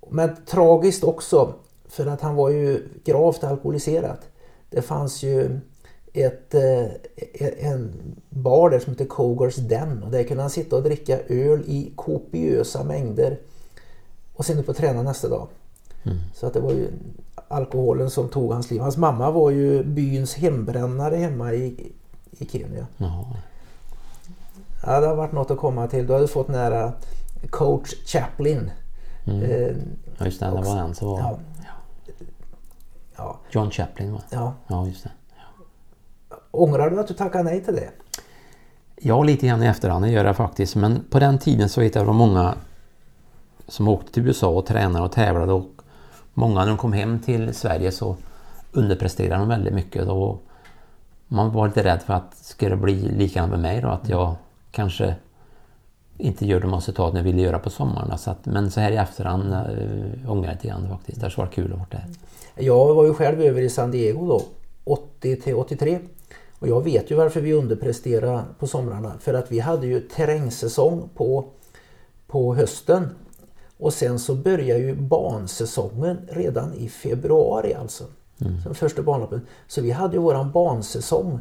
Men 0.10 0.36
tragiskt 0.46 1.04
också 1.04 1.54
för 1.86 2.06
att 2.06 2.22
han 2.22 2.36
var 2.36 2.50
ju 2.50 2.90
gravt 3.04 3.44
alkoholiserad. 3.44 4.18
Det 4.70 4.82
fanns 4.82 5.24
ju 5.24 5.60
ett, 6.14 6.54
eh, 6.54 6.86
en 7.70 7.94
bar 8.30 8.70
där 8.70 8.80
som 8.80 8.94
heter 8.94 9.06
Cogars 9.06 9.56
Den 9.56 10.04
och 10.04 10.12
där 10.12 10.24
kunde 10.24 10.44
han 10.44 10.50
sitta 10.50 10.76
och 10.76 10.84
dricka 10.84 11.20
öl 11.28 11.64
i 11.68 11.92
kopiösa 11.96 12.84
mängder 12.84 13.38
och 14.34 14.46
sen 14.46 14.60
upp 14.60 14.70
och 14.70 14.76
träna 14.76 15.02
nästa 15.02 15.30
dag. 15.30 15.48
Så 16.34 16.48
att 16.48 16.54
det 16.54 16.60
var 16.60 16.72
ju 16.72 16.92
alkoholen 17.48 18.10
som 18.10 18.30
tog 18.30 18.52
hans 18.52 18.72
liv. 18.72 18.82
Hans 18.82 18.98
mamma 18.98 19.32
var 19.32 19.50
ju 19.50 19.84
byns 19.84 20.36
hembrännare 20.36 21.16
hemma 21.16 21.54
i, 21.54 21.92
i 22.32 22.46
Kenya. 22.46 22.88
Ja, 22.98 23.26
Ja, 24.86 25.00
det 25.00 25.08
har 25.08 25.16
varit 25.16 25.32
något 25.32 25.52
att 25.52 25.58
komma 25.58 25.88
till. 25.88 26.08
Du 26.08 26.14
hade 26.14 26.28
fått 26.28 26.48
nära 26.48 26.94
coach 27.50 27.94
Chaplin. 28.06 28.72
Eh, 29.26 29.76
ja 30.18 30.26
just 30.26 30.40
det. 30.40 30.46
Det 30.46 30.52
var 30.52 30.76
han 30.76 30.96
som 30.96 31.08
var... 31.08 31.20
ja. 31.20 31.40
Ja, 33.18 33.40
John 33.52 33.72
Chaplin 33.72 34.14
va? 34.14 34.22
ja. 34.30 34.54
Ja, 34.68 34.88
just 34.88 35.04
det. 35.04 35.12
Ångrar 36.56 36.90
du 36.90 37.00
att 37.00 37.08
du 37.08 37.14
tackade 37.14 37.44
nej 37.44 37.64
till 37.64 37.76
det? 37.76 37.90
Ja, 38.96 39.24
lite 39.24 39.48
grann 39.48 39.64
i 39.64 39.66
efterhand, 39.66 40.08
gör 40.08 40.26
jag 40.26 40.36
faktiskt. 40.36 40.76
Men 40.76 41.04
på 41.10 41.20
den 41.20 41.40
tiden 41.40 41.70
så 41.70 41.82
vet 41.82 41.96
jag 41.96 42.16
många 42.16 42.56
som 43.68 43.88
åkte 43.88 44.12
till 44.12 44.28
USA 44.28 44.48
och 44.48 44.66
tränade 44.66 45.06
och 45.06 45.12
tävlade 45.12 45.54
och 45.54 45.70
många 46.34 46.60
när 46.60 46.68
de 46.68 46.78
kom 46.78 46.94
hem 46.94 47.20
till 47.20 47.54
Sverige 47.54 47.92
så 47.92 48.16
underpresterade 48.72 49.40
de 49.40 49.48
väldigt 49.48 49.74
mycket. 49.74 50.08
Och 50.08 50.44
man 51.28 51.52
var 51.52 51.68
lite 51.68 51.84
rädd 51.84 52.02
för 52.02 52.14
att 52.14 52.36
ska 52.36 52.70
det 52.70 52.76
bli 52.76 52.96
likadant 52.96 53.52
med 53.52 53.60
mig 53.60 53.82
då, 53.82 53.88
att 53.88 54.10
jag 54.10 54.36
kanske 54.72 55.16
inte 56.18 56.46
gör 56.46 56.60
de 56.60 56.74
resultat 56.74 57.14
jag 57.16 57.24
ville 57.24 57.42
göra 57.42 57.60
på 57.60 57.70
sommaren. 57.70 58.18
Så 58.18 58.32
att, 58.32 58.46
men 58.46 58.72
så 58.72 58.80
här 58.80 58.92
i 58.92 58.96
efterhand 58.96 59.54
äh, 59.54 60.32
ångrar 60.32 60.48
jag 60.48 60.54
lite 60.54 60.68
grann 60.68 60.90
faktiskt. 60.90 61.22
Det 61.22 61.28
har 61.28 61.38
varit 61.38 61.54
kul 61.54 61.74
att 61.74 61.80
vara 61.80 61.88
där. 61.90 62.06
Jag 62.56 62.96
var 62.96 63.06
ju 63.06 63.14
själv 63.14 63.42
över 63.42 63.62
i 63.62 63.70
San 63.70 63.92
Diego 63.92 64.28
då, 64.28 64.42
80 64.84 65.36
till 65.36 65.56
83. 65.56 66.00
Och 66.64 66.70
jag 66.70 66.84
vet 66.84 67.12
ju 67.12 67.16
varför 67.16 67.42
vi 67.42 67.54
underpresterade 67.54 68.44
på 68.60 68.68
somrarna. 68.68 69.14
För 69.20 69.34
att 69.34 69.52
vi 69.52 69.60
hade 69.60 69.88
ju 69.88 70.00
terrängsäsong 70.00 71.10
på, 71.16 71.46
på 72.28 72.56
hösten. 72.56 73.10
Och 73.78 73.94
sen 73.94 74.20
så 74.20 74.36
börjar 74.36 74.78
ju 74.78 74.96
bansäsongen 74.96 76.18
redan 76.32 76.74
i 76.74 76.90
februari 76.90 77.74
alltså. 77.74 78.04
Som 78.64 78.76
första 78.76 79.02
banloppen. 79.02 79.42
Så 79.68 79.82
vi 79.82 79.92
hade 79.92 80.14
ju 80.14 80.22
våran 80.22 80.52
bansäsong. 80.52 81.40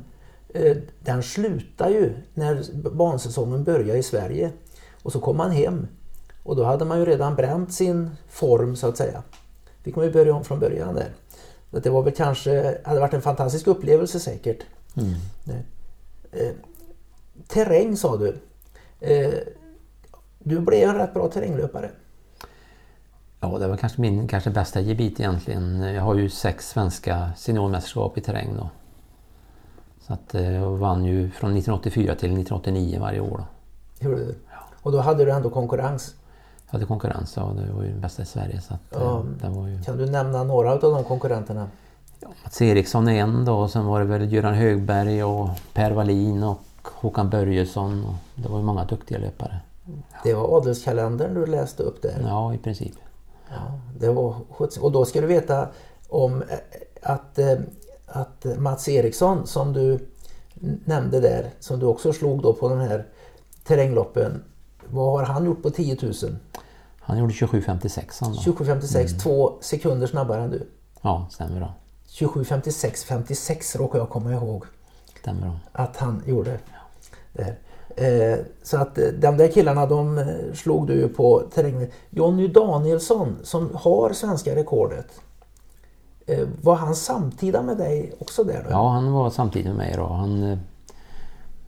Eh, 0.55 0.77
Den 1.01 1.23
slutar 1.23 1.91
ju 1.91 2.13
när 2.35 2.65
bansäsongen 2.91 3.65
börjar 3.65 3.97
i 3.97 4.03
Sverige. 4.03 4.51
Och 5.03 5.13
så 5.13 5.21
kom 5.21 5.37
man 5.37 5.51
hem. 5.51 5.87
Och 6.43 6.57
då 6.57 6.65
hade 6.65 6.85
man 6.85 6.99
ju 6.99 7.05
redan 7.05 7.35
bränt 7.35 7.73
sin 7.73 8.11
form 8.29 8.77
så 8.77 8.87
att 8.87 8.97
säga. 8.97 9.23
Fick 9.83 9.97
man 9.97 10.05
ju 10.05 10.13
börja 10.13 10.35
om 10.35 10.45
från 10.45 10.59
början 10.61 10.95
där. 10.95 11.11
Så 11.71 11.79
det 11.79 11.91
var 11.91 12.03
väl 12.03 12.15
kanske, 12.15 12.79
hade 12.85 13.01
varit 13.01 13.15
en 13.15 13.23
fantastisk 13.23 13.67
upplevelse 13.67 14.21
säkert. 14.21 14.59
Nej. 14.95 15.65
Eh, 16.33 16.53
terräng 17.49 17.97
sa 17.97 18.17
du. 18.17 18.41
Eh, 19.01 19.35
du 20.39 20.61
blev 20.61 20.89
en 20.89 20.95
rätt 20.97 21.15
bra 21.15 21.29
terränglöpare. 21.29 21.91
Ja, 23.41 23.59
det 23.59 23.69
var 23.69 23.77
kanske 23.77 24.01
min 24.01 24.29
kanske 24.29 24.51
bästa 24.51 24.81
gebit 24.81 25.21
egentligen. 25.21 25.81
Jag 25.81 26.03
har 26.03 26.15
ju 26.15 26.31
sex 26.31 26.69
svenska 26.69 27.31
seniormästerskap 27.37 28.19
i 28.19 28.21
terräng 28.21 28.57
då. 28.57 28.71
Så 30.01 30.13
att 30.13 30.35
eh, 30.35 30.53
jag 30.53 30.71
vann 30.71 31.05
ju 31.05 31.31
från 31.31 31.51
1984 31.51 32.15
till 32.15 32.31
1989 32.33 33.01
varje 33.01 33.21
år. 33.21 33.39
Då. 33.39 33.45
Gjorde 34.07 34.17
du? 34.25 34.35
Och 34.83 34.93
då 34.93 35.01
hade 35.01 35.25
du 35.25 35.31
ändå 35.31 35.51
konkurrens. 35.51 36.15
Jag 36.67 36.73
hade 36.73 36.87
konkurrens 36.87 37.37
och 37.37 37.55
det 37.55 37.73
var 37.73 37.83
ju 37.83 37.89
den 37.91 38.01
bästa 38.01 38.23
i 38.23 38.27
Sverige. 38.27 38.61
Så 38.61 38.75
att, 38.75 38.95
eh, 38.95 39.01
Ja. 39.03 39.25
det 39.43 39.49
var 39.49 39.69
ju... 39.69 39.83
Kan 39.83 39.97
du 39.97 40.07
nämna 40.07 40.45
några 40.45 40.73
av 40.73 40.81
de 40.81 41.05
konkurrenterna? 41.05 41.69
Mats 42.45 42.63
Eriksson 42.63 43.09
är 43.09 43.23
en 43.23 43.45
då 43.45 43.55
och 43.55 43.71
sen 43.71 43.87
var 43.87 44.01
det 44.01 44.07
väl 44.07 44.33
Göran 44.33 44.55
Högberg 44.55 45.25
och 45.25 45.49
Per 45.73 45.91
Wallin 45.91 46.43
och 46.43 46.59
Håkan 46.83 47.31
Börjesson. 47.31 48.05
Och 48.05 48.43
det 48.43 48.49
var 48.49 48.59
ju 48.59 48.65
många 48.65 48.85
duktiga 48.85 49.19
löpare. 49.19 49.61
Det 50.25 50.35
var 50.35 50.57
adelskalendern 50.59 51.35
du 51.35 51.47
läste 51.47 51.83
upp 51.83 52.03
där. 52.03 52.25
Ja, 52.27 52.55
i 52.55 52.59
princip. 52.59 52.95
Ja, 53.49 53.81
det 53.99 54.09
var 54.09 54.37
Och 54.81 54.93
då 54.93 55.05
ska 55.05 55.21
du 55.21 55.27
veta 55.27 55.69
om 56.09 56.43
eh, 56.43 56.59
att, 57.03 57.39
eh, 57.39 57.59
att 58.07 58.47
Mats 58.59 58.89
Eriksson 58.89 59.47
som 59.47 59.73
du 59.73 60.09
nämnde 60.85 61.21
där, 61.21 61.51
som 61.61 61.79
du 61.79 61.87
också 61.87 62.13
slog 62.13 62.43
då 62.43 62.53
på 62.53 62.69
den 62.69 62.81
här 62.81 63.07
terrängloppen. 63.65 64.45
Vad 64.89 65.13
har 65.13 65.25
han 65.25 65.45
gjort 65.45 65.63
på 65.63 65.71
10 65.71 65.97
000? 66.03 66.13
Han 67.01 67.19
gjorde 67.19 67.33
27.56 67.33 68.21
han 68.21 68.33
då. 68.33 68.39
27.56, 68.39 69.19
två 69.23 69.53
sekunder 69.61 70.07
snabbare 70.07 70.43
än 70.43 70.51
du. 70.51 70.69
Ja, 71.03 71.27
stämmer 71.31 71.61
då. 71.61 71.73
27.56, 72.13 73.07
56 73.07 73.77
råkar 73.77 73.99
jag 73.99 74.11
komma 74.11 74.33
ihåg 74.33 74.65
Stämmer 75.21 75.59
att 75.73 75.97
han 75.97 76.23
gjorde. 76.27 76.59
Där. 77.33 77.59
Eh, 77.97 78.39
så 78.63 78.77
att 78.77 78.99
eh, 78.99 79.05
de 79.05 79.37
där 79.37 79.49
killarna 79.49 79.87
de 79.87 80.19
eh, 80.19 80.55
slog 80.55 80.87
du 80.87 80.95
ju 80.95 81.09
på 81.09 81.43
terrängen. 81.55 81.91
Jonny 82.11 82.49
Danielsson 82.49 83.37
som 83.43 83.71
har 83.75 84.13
svenska 84.13 84.57
rekordet. 84.57 85.21
Eh, 86.27 86.49
var 86.63 86.75
han 86.75 86.95
samtida 86.95 87.63
med 87.63 87.77
dig 87.77 88.13
också 88.19 88.45
där 88.45 88.63
då? 88.65 88.71
Ja, 88.71 88.89
han 88.89 89.13
var 89.13 89.31
samtidigt 89.31 89.67
med 89.67 89.77
mig 89.77 89.95
då. 89.97 90.07
Han 90.07 90.43
eh, 90.43 90.59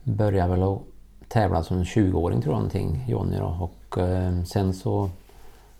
började 0.03 0.51
väl 0.51 0.63
att 0.63 0.81
tävla 1.27 1.63
som 1.63 1.83
20-åring 1.83 2.41
tror 2.41 2.53
jag 2.53 2.59
någonting, 2.59 3.05
Jonny 3.07 3.37
då. 3.37 3.69
Och 3.69 3.99
sen 4.47 4.73
så... 4.73 5.09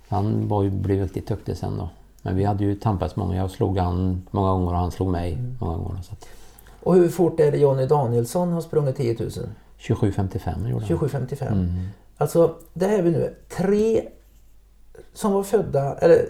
Han 0.07 0.47
var 0.47 0.63
ju, 0.63 0.69
blev 0.69 1.01
riktigt 1.01 1.27
duktig 1.27 1.57
sen 1.57 1.77
då. 1.77 1.89
Men 2.25 2.35
vi 2.35 2.43
hade 2.43 2.63
ju 2.63 2.75
tampats 2.75 3.15
många. 3.15 3.35
Jag 3.35 3.51
slog 3.51 3.77
han 3.77 4.21
många 4.31 4.51
gånger 4.51 4.71
och 4.71 4.77
han 4.77 4.91
slog 4.91 5.11
mig 5.11 5.37
många 5.59 5.77
gånger. 5.77 6.01
Så 6.01 6.13
att 6.13 6.27
Och 6.83 6.95
hur 6.95 7.09
fort 7.09 7.39
är 7.39 7.51
det 7.51 7.57
Jonny 7.57 7.85
Danielsson 7.85 8.51
har 8.51 8.61
sprungit 8.61 8.95
10 8.95 9.15
000? 9.19 9.29
27.55 9.79 10.69
gjorde 10.69 10.85
han. 10.85 10.97
27.55. 10.97 11.87
Alltså 12.17 12.55
det 12.73 12.85
är 12.85 13.01
vi 13.01 13.11
nu. 13.11 13.35
Tre 13.57 14.07
som 15.13 15.31
var 15.31 15.43
födda, 15.43 15.95
eller 15.95 16.25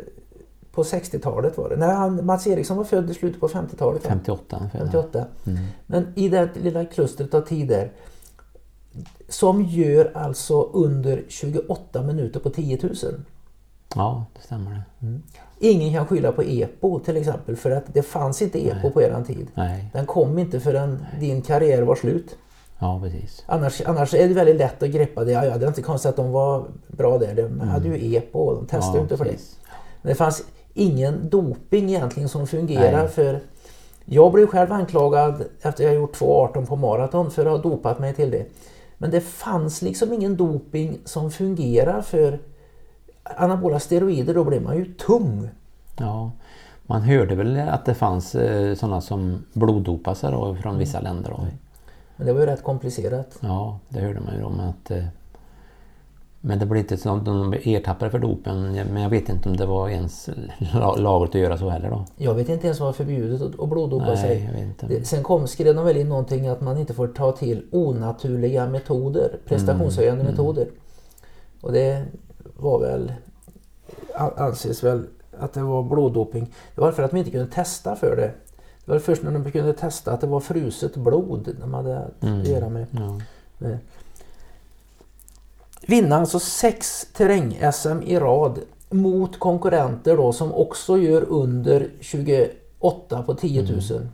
på 0.71 0.83
60-talet 0.83 1.57
var 1.57 1.69
det. 1.69 1.75
Nej, 1.75 1.95
han, 1.95 2.25
Mats 2.25 2.47
Eriksson 2.47 2.77
var 2.77 2.83
född 2.83 3.09
i 3.09 3.13
slutet 3.13 3.39
på 3.39 3.47
50-talet. 3.47 4.03
va? 4.03 4.09
58 4.09 4.57
ungefär. 4.59 4.79
58. 4.79 5.25
Men 5.85 6.13
i 6.15 6.29
det 6.29 6.37
här 6.37 6.51
lilla 6.55 6.85
klustret 6.85 7.33
av 7.33 7.41
tider 7.41 7.91
som 9.29 9.61
gör 9.63 10.11
alltså 10.15 10.63
under 10.63 11.23
28 11.27 12.01
minuter 12.01 12.39
på 12.39 12.49
10 12.49 12.79
000. 12.83 12.93
Ja, 13.95 14.25
det 14.35 14.41
stämmer 14.41 14.71
det. 14.71 14.81
Ingen 15.59 15.93
kan 15.93 16.05
skylla 16.07 16.31
på 16.31 16.43
EPO 16.43 16.99
till 16.99 17.17
exempel 17.17 17.55
för 17.55 17.71
att 17.71 17.83
det 17.93 18.01
fanns 18.01 18.41
inte 18.41 18.67
EPO 18.67 18.89
på 18.91 19.01
eran 19.01 19.23
tid. 19.23 19.47
Nej, 19.53 19.89
Den 19.93 20.05
kom 20.05 20.39
inte 20.39 20.59
förrän 20.59 21.05
din 21.19 21.41
karriär 21.41 21.81
var 21.81 21.95
slut. 21.95 22.35
ja 22.79 22.99
precis. 23.03 23.43
Annars, 23.47 23.81
annars 23.85 24.13
är 24.13 24.27
det 24.27 24.33
väldigt 24.33 24.55
lätt 24.55 24.83
att 24.83 24.89
greppa 24.89 25.23
det. 25.23 25.31
Ja, 25.31 25.45
ja, 25.45 25.57
det 25.57 25.65
är 25.65 25.67
inte 25.67 25.81
konstigt 25.81 26.09
att 26.09 26.15
de 26.15 26.31
var 26.31 26.65
bra 26.87 27.17
där. 27.17 27.35
De 27.35 27.59
hade 27.59 27.87
ju 27.89 28.15
EPO 28.15 28.39
och 28.39 28.55
de 28.55 28.65
testade 28.67 28.97
Ja, 28.97 29.01
inte 29.01 29.17
för 29.17 29.25
det. 29.25 29.31
precis. 29.31 29.59
Men 30.01 30.09
det 30.09 30.15
fanns 30.15 30.43
ingen 30.73 31.29
doping 31.29 31.89
egentligen 31.89 32.29
som 32.29 32.47
fungerar 32.47 32.97
Nej. 32.99 33.07
för 33.07 33.39
jag 34.05 34.31
blev 34.31 34.47
själv 34.47 34.71
anklagad 34.71 35.43
efter 35.61 35.83
jag 35.83 35.93
gjort 35.95 36.19
2.18 36.19 36.65
på 36.65 36.75
maraton 36.75 37.31
för 37.31 37.45
att 37.45 37.51
ha 37.63 37.69
dopat 37.69 37.99
mig 37.99 38.13
till 38.13 38.31
det. 38.31 38.45
Men 38.97 39.11
det 39.11 39.21
fanns 39.21 39.81
liksom 39.81 40.13
ingen 40.13 40.37
doping 40.37 40.97
som 41.05 41.31
fungerar 41.31 42.01
för 42.01 42.39
anabola 43.37 43.79
steroider, 43.79 44.33
då 44.33 44.43
blir 44.43 44.59
man 44.59 44.77
ju 44.77 44.93
tung. 44.93 45.49
Ja, 45.97 46.31
Man 46.87 47.01
hörde 47.01 47.35
väl 47.35 47.57
att 47.59 47.85
det 47.85 47.93
fanns 47.93 48.35
eh, 48.35 48.75
sådana 48.75 49.01
som 49.01 49.45
bloddopade 49.53 50.15
sig 50.15 50.31
då 50.31 50.55
från 50.55 50.77
vissa 50.77 50.99
länder. 50.99 51.29
Då. 51.31 51.47
Men 52.15 52.27
det 52.27 52.33
var 52.33 52.39
ju 52.39 52.45
rätt 52.45 52.63
komplicerat. 52.63 53.37
Ja, 53.39 53.79
det 53.89 53.99
hörde 53.99 54.19
man 54.19 54.35
ju 54.37 54.43
om 54.43 54.59
att 54.59 54.91
eh, 54.91 55.03
men 56.41 56.59
det 56.59 56.65
blev 56.65 56.79
inte 56.81 56.97
så 56.97 57.15
att 57.15 57.25
de 57.25 57.53
ertappade 57.53 58.11
för 58.11 58.19
dopen. 58.19 58.71
Men 58.93 59.01
jag 59.01 59.09
vet 59.09 59.29
inte 59.29 59.49
om 59.49 59.57
det 59.57 59.65
var 59.65 59.89
ens 59.89 60.29
lagligt 60.97 61.35
att 61.35 61.41
göra 61.41 61.57
så 61.57 61.69
heller 61.69 61.89
då. 61.89 62.05
Jag 62.17 62.33
vet 62.33 62.49
inte 62.49 62.65
ens 62.65 62.79
vad 62.79 62.95
förbjudet 62.95 63.41
att 63.41 63.69
bloddopa 63.69 64.05
Nej, 64.05 64.17
sig. 64.17 64.43
jag 64.43 64.51
vet 64.65 64.83
inte. 64.83 65.05
Sen 65.05 65.23
kom, 65.23 65.47
skrev 65.47 65.75
de 65.75 65.85
väl 65.85 65.97
in 65.97 66.09
någonting 66.09 66.47
att 66.47 66.61
man 66.61 66.77
inte 66.77 66.93
får 66.93 67.07
ta 67.07 67.31
till 67.31 67.65
onaturliga 67.71 68.67
metoder, 68.67 69.37
prestationshöjande 69.47 70.21
Mm, 70.21 70.31
metoder. 70.31 70.67
Och 71.61 71.71
det 71.71 72.05
var 72.55 72.79
väl, 72.79 73.13
an- 74.15 74.33
anses 74.37 74.83
väl 74.83 75.07
att 75.39 75.53
det 75.53 75.61
var 75.63 75.83
bloddoping. 75.83 76.53
Det 76.75 76.81
var 76.81 76.91
för 76.91 77.03
att 77.03 77.11
de 77.11 77.17
inte 77.17 77.31
kunde 77.31 77.47
testa 77.51 77.95
för 77.95 78.15
det. 78.15 78.31
Det 78.85 78.91
var 78.91 78.99
först 78.99 79.23
när 79.23 79.31
de 79.31 79.51
kunde 79.51 79.73
testa 79.73 80.11
att 80.11 80.21
det 80.21 80.27
var 80.27 80.39
fruset 80.39 80.95
blod 80.95 81.55
de 81.61 81.73
hade 81.73 81.99
att 81.99 82.23
Mm. 82.23 82.43
göra 82.43 82.69
med. 82.69 82.87
Ja. 82.91 83.19
med. 83.57 83.77
Vinna 85.87 86.15
alltså 86.17 86.39
sex 86.39 87.07
terräng-SM 87.13 88.01
i 88.03 88.19
rad 88.19 88.59
mot 88.89 89.39
konkurrenter 89.39 90.17
då 90.17 90.33
som 90.33 90.53
också 90.53 90.97
gör 90.97 91.21
under 91.29 91.89
28 92.01 93.23
på 93.23 93.33
10 93.35 93.61
000. 93.61 93.71
Mm. 93.91 94.07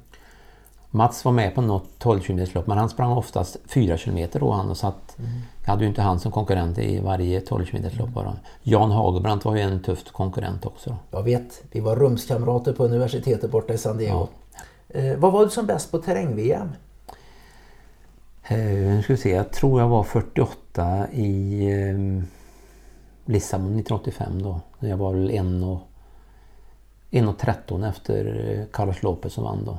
Mats 0.89 1.25
var 1.25 1.31
med 1.31 1.55
på 1.55 1.61
något 1.61 1.89
12 1.99 2.19
km 2.19 2.45
lopp 2.53 2.67
men 2.67 2.77
han 2.77 2.89
sprang 2.89 3.11
oftast 3.11 3.57
4 3.67 3.97
km 3.97 4.29
då 4.33 4.51
han 4.51 4.69
och 4.69 4.77
så 4.77 4.87
att 4.87 5.17
jag 5.63 5.71
hade 5.71 5.83
ju 5.83 5.89
inte 5.89 6.01
han 6.01 6.19
som 6.19 6.31
konkurrent 6.31 6.77
i 6.77 6.99
varje 6.99 7.41
12 7.41 7.65
km 7.65 7.83
lopp 7.97 8.09
bara. 8.09 8.33
Jan 8.63 8.91
Hagerbrandt 8.91 9.45
var 9.45 9.55
ju 9.55 9.61
en 9.61 9.83
tuff 9.83 10.11
konkurrent 10.11 10.65
också. 10.65 10.97
Jag 11.11 11.23
vet, 11.23 11.63
vi 11.71 11.79
var 11.79 11.95
rumskamrater 11.95 12.73
på 12.73 12.85
universitetet 12.85 13.51
borta 13.51 13.73
i 13.73 13.77
San 13.77 13.97
Diego. 13.97 14.27
Eh, 14.89 15.17
vad 15.17 15.33
var 15.33 15.43
du 15.45 15.51
som 15.51 15.65
bäst 15.65 15.91
på 15.91 15.97
terräng-VM? 15.97 16.69
Eh, 18.43 18.57
nu 18.57 19.01
ska 19.03 19.13
vi 19.13 19.17
se, 19.17 19.31
jag 19.31 19.51
tror 19.51 19.81
jag 19.81 19.87
var 19.87 20.03
48 20.03 21.07
i 21.11 21.65
eh, 21.71 22.23
Lissabon 23.25 23.65
1985 23.65 24.41
då. 24.43 24.61
Jag 24.79 24.97
var 24.97 25.13
väl 25.13 25.29
1 25.29 25.63
och 25.63 25.79
1.13 27.11 27.89
efter 27.89 28.49
eh, 28.49 28.65
Carlos 28.71 29.03
Lopez 29.03 29.33
som 29.33 29.43
vann 29.43 29.65
då. 29.65 29.77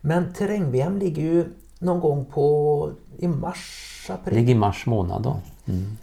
Men 0.00 0.32
terräng-VM 0.32 0.98
ligger 0.98 1.22
ju 1.22 1.44
någon 1.78 2.00
gång 2.00 2.24
på 2.24 2.90
i 3.18 3.28
mars, 3.28 3.93
Det 4.06 4.14
april. 4.14 4.34
ligger 4.34 4.54
i 4.54 4.58
mars 4.58 4.86
månad 4.86 5.22
då. 5.22 5.36
Mm. 5.66 5.96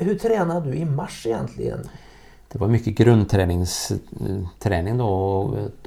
Hur 0.00 0.18
tränar 0.18 0.60
du 0.60 0.74
i 0.74 0.84
mars 0.84 1.26
egentligen? 1.26 1.88
Det 2.52 2.58
var 2.58 2.68
mycket 2.68 2.94
grundträning 2.94 3.66
då 4.98 5.06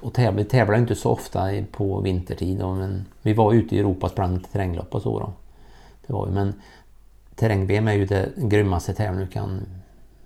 och, 0.01 0.19
vi 0.35 0.43
tävlade 0.43 0.81
inte 0.81 0.95
så 0.95 1.11
ofta 1.11 1.49
på 1.71 1.99
vintertid 1.99 2.59
då, 2.59 2.73
men 2.73 3.05
vi 3.21 3.33
var 3.33 3.53
ute 3.53 3.75
i 3.75 3.79
Europa 3.79 4.05
och 4.05 4.11
sprang 4.11 4.39
terränglopp 4.51 4.95
och 4.95 5.01
så 5.01 5.19
då. 5.19 5.33
Det 6.07 6.13
var, 6.13 6.27
men 6.27 6.53
terräng-VM 7.35 7.87
är 7.87 7.93
ju 7.93 8.05
det 8.05 8.29
grymmaste 8.37 8.93
tävling 8.93 9.25
du 9.25 9.31
kan 9.31 9.65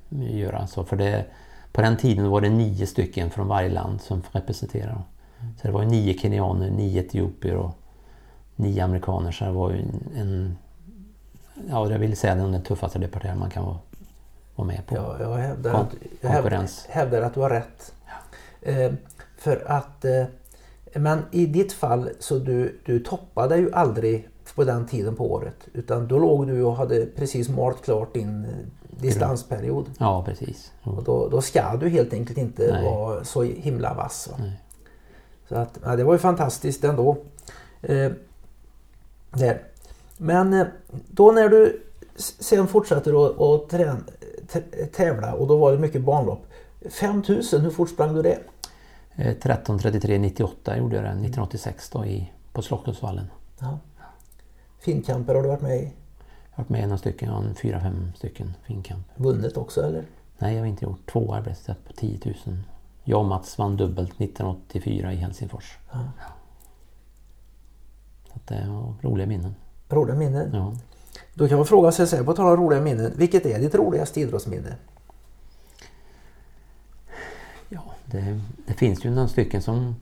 göra. 0.09 0.67
Så 0.67 0.83
för 0.83 0.95
det, 0.97 1.25
på 1.71 1.81
den 1.81 1.97
tiden 1.97 2.29
var 2.29 2.41
det 2.41 2.49
nio 2.49 2.87
stycken 2.87 3.31
från 3.31 3.47
varje 3.47 3.69
land 3.69 4.01
som 4.01 4.21
representerade. 4.31 5.01
Så 5.61 5.67
det 5.67 5.73
var 5.73 5.85
nio 5.85 6.19
kenyaner, 6.19 6.69
nio 6.69 7.01
etiopier 7.01 7.55
och 7.55 7.71
nio 8.55 8.83
amerikaner. 8.83 9.31
Så 9.31 9.45
det 9.45 9.51
var 9.51 9.71
ju 9.71 9.77
en, 9.79 10.03
en 10.15 10.57
ja, 11.69 11.91
jag 11.91 11.99
vill 11.99 12.17
säga 12.17 12.35
den 12.35 12.51
den 12.51 12.63
tuffaste 12.63 12.99
departeringen 12.99 13.39
man 13.39 13.49
kan 13.49 13.65
vara, 13.65 13.77
vara 14.55 14.67
med 14.67 14.85
på. 14.85 14.95
Ja, 14.95 15.17
jag 15.19 15.37
hävdar, 15.37 15.71
Kon- 15.71 15.81
att, 15.81 15.95
jag 16.21 16.29
hävdar, 16.29 16.67
hävdar 16.89 17.21
att 17.21 17.33
du 17.33 17.39
har 17.39 17.49
rätt. 17.49 17.93
Eh, 18.61 18.91
för 19.37 19.71
att, 19.71 20.05
eh, 20.05 20.23
men 20.95 21.25
i 21.31 21.45
ditt 21.45 21.73
fall 21.73 22.09
så 22.19 22.39
du, 22.39 22.79
du 22.85 22.99
toppade 22.99 23.57
ju 23.57 23.73
aldrig 23.73 24.27
på 24.55 24.63
den 24.63 24.85
tiden 24.85 25.15
på 25.15 25.31
året. 25.31 25.67
Utan 25.73 26.07
då 26.07 26.19
låg 26.19 26.47
du 26.47 26.63
och 26.63 26.75
hade 26.75 27.05
precis 27.05 27.49
malt 27.49 27.83
klart 27.83 28.13
din 28.13 28.45
eh, 28.45 28.51
distansperiod. 28.89 29.85
Ja, 29.97 30.23
precis. 30.25 30.71
Jo. 30.83 30.91
Och 30.91 31.03
då, 31.03 31.29
då 31.29 31.41
ska 31.41 31.75
du 31.75 31.89
helt 31.89 32.13
enkelt 32.13 32.37
inte 32.37 32.71
Nej. 32.71 32.85
vara 32.85 33.23
så 33.23 33.43
himla 33.43 33.93
vass. 33.93 34.29
Så 35.49 35.55
att, 35.55 35.79
ja, 35.83 35.95
det 35.95 36.03
var 36.03 36.13
ju 36.13 36.19
fantastiskt 36.19 36.83
ändå. 36.83 37.17
Eh, 37.81 38.11
där. 39.31 39.61
Men 40.21 40.53
eh, 40.53 40.67
då 41.07 41.31
när 41.31 41.49
du 41.49 41.83
sen 42.17 42.67
fortsatte 42.67 43.09
att 43.09 43.69
tävla 44.93 45.33
och 45.33 45.47
då 45.47 45.57
var 45.57 45.71
det 45.71 45.77
mycket 45.77 46.01
banlopp. 46.01 46.45
5000, 46.89 47.61
hur 47.61 47.69
fort 47.69 47.89
sprang 47.89 48.15
du 48.15 48.21
det? 48.21 48.39
Eh, 49.15 49.35
13.33.98 49.35 50.77
gjorde 50.77 50.95
jag 50.95 51.03
det 51.05 51.09
1986 51.09 51.89
då 51.89 52.05
i, 52.05 52.31
på 52.53 52.61
Slottsvallen. 52.61 53.27
Ja. 53.59 53.79
Finnkamper 54.79 55.35
har 55.35 55.41
du 55.41 55.47
varit 55.47 55.61
med 55.61 55.77
i? 55.77 55.83
Jag 55.83 56.57
har 56.57 56.63
varit 56.63 56.69
med 56.69 56.81
i 56.81 56.85
några 56.85 56.97
stycken, 56.97 57.29
ja, 57.29 57.43
fyra, 57.61 57.81
fem 57.81 58.11
stycken 58.15 58.53
finkamp. 58.63 59.07
Vunnit 59.15 59.57
också 59.57 59.81
eller? 59.81 60.03
Nej, 60.37 60.53
jag 60.53 60.61
har 60.61 60.67
inte 60.67 60.85
gjort 60.85 61.11
två 61.11 61.33
arbetssätt 61.33 61.85
på 61.87 61.93
10 61.93 62.19
000. 62.25 62.57
Jag 63.03 63.19
och 63.19 63.25
Mats 63.25 63.57
vann 63.57 63.77
dubbelt 63.77 64.11
1984 64.11 65.13
i 65.13 65.15
Helsingfors. 65.15 65.77
Ja. 65.91 65.99
Så 68.33 68.39
det 68.45 68.67
var 68.69 68.93
roliga 69.01 69.27
minnen. 69.27 69.55
Roliga 69.89 70.15
minnen. 70.15 70.49
Ja. 70.53 70.73
Då 71.33 71.47
kan 71.47 71.57
man 71.57 71.65
fråga 71.65 71.91
sig 71.91 72.07
så 72.07 72.15
här, 72.15 72.23
på 72.23 72.33
tal 72.33 72.57
om 72.57 72.63
roliga 72.63 72.81
minnen. 72.81 73.13
Vilket 73.15 73.45
är 73.45 73.59
ditt 73.59 73.75
roligaste 73.75 74.21
idrottsminne? 74.21 74.75
Ja, 77.69 77.83
det, 78.05 78.41
det 78.67 78.73
finns 78.73 79.05
ju 79.05 79.09
några 79.09 79.27
stycken 79.27 79.61
som 79.61 79.95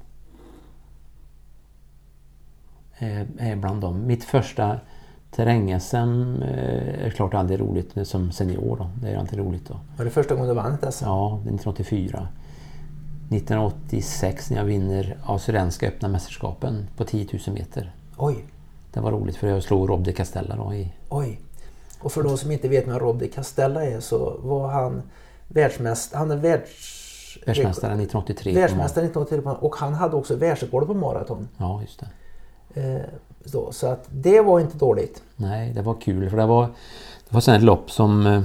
är, 2.97 3.27
är 3.37 3.55
bland 3.55 3.81
dem. 3.81 4.07
Mitt 4.07 4.23
första 4.23 4.79
terräng-SM 5.31 6.41
eh, 6.41 7.05
är 7.05 7.09
klart 7.09 7.33
aldrig 7.33 7.59
roligt 7.59 8.07
som 8.07 8.31
senior. 8.31 8.77
Då. 8.77 8.89
Det 9.01 9.09
är 9.09 9.17
alltid 9.17 9.39
roligt. 9.39 9.67
Då. 9.67 9.79
Var 9.97 10.05
det 10.05 10.11
första 10.11 10.35
gången 10.35 10.49
du 10.49 10.55
vann 10.55 10.73
ett 10.73 10.93
SM? 10.93 11.05
Ja, 11.05 11.33
1984. 11.33 12.27
1986 13.29 14.49
när 14.49 14.57
jag 14.57 14.65
vinner 14.65 15.17
Australienska 15.25 15.87
öppna 15.87 16.07
mästerskapen 16.07 16.87
på 16.97 17.03
10 17.03 17.27
000 17.47 17.55
meter. 17.55 17.91
Oj, 18.17 18.45
Det 18.93 18.99
var 18.99 19.11
roligt 19.11 19.35
för 19.37 19.47
jag 19.47 19.63
slog 19.63 19.89
Rob 19.89 20.03
de 20.03 20.13
Castella 20.13 20.55
då 20.55 20.73
i... 20.73 20.91
oj. 21.09 21.39
Och 21.99 22.11
för 22.11 22.23
de 22.23 22.37
som 22.37 22.51
inte 22.51 22.67
vet 22.67 22.87
vem 22.87 22.99
Rob 22.99 23.19
de 23.19 23.27
Castella 23.27 23.85
är 23.85 23.99
så 23.99 24.37
var 24.39 24.67
han 24.67 25.01
världsmästare. 25.47 26.17
Han 26.19 26.31
är 26.31 26.35
världs... 26.35 26.71
Världsmästaren 27.45 27.93
1983. 27.99 28.53
på 28.53 28.59
Världsmästare 28.59 29.05
1983 29.05 29.67
och 29.67 29.75
han 29.75 29.93
hade 29.93 30.15
också 30.15 30.35
världsrekord 30.35 30.87
på 30.87 30.93
maraton. 30.93 31.47
Ja, 31.57 31.81
just 31.81 31.99
det. 31.99 32.07
Eh, 32.81 33.01
så, 33.45 33.71
så 33.71 33.87
att 33.87 34.07
det 34.11 34.41
var 34.41 34.59
inte 34.59 34.77
dåligt. 34.77 35.23
Nej, 35.35 35.73
det 35.73 35.81
var 35.81 35.93
kul 36.01 36.29
för 36.29 36.37
det 36.37 36.45
var, 36.45 36.67
det 37.29 37.47
var 37.47 37.55
ett 37.55 37.63
lopp 37.63 37.91
som... 37.91 38.27
eh, 38.27 38.41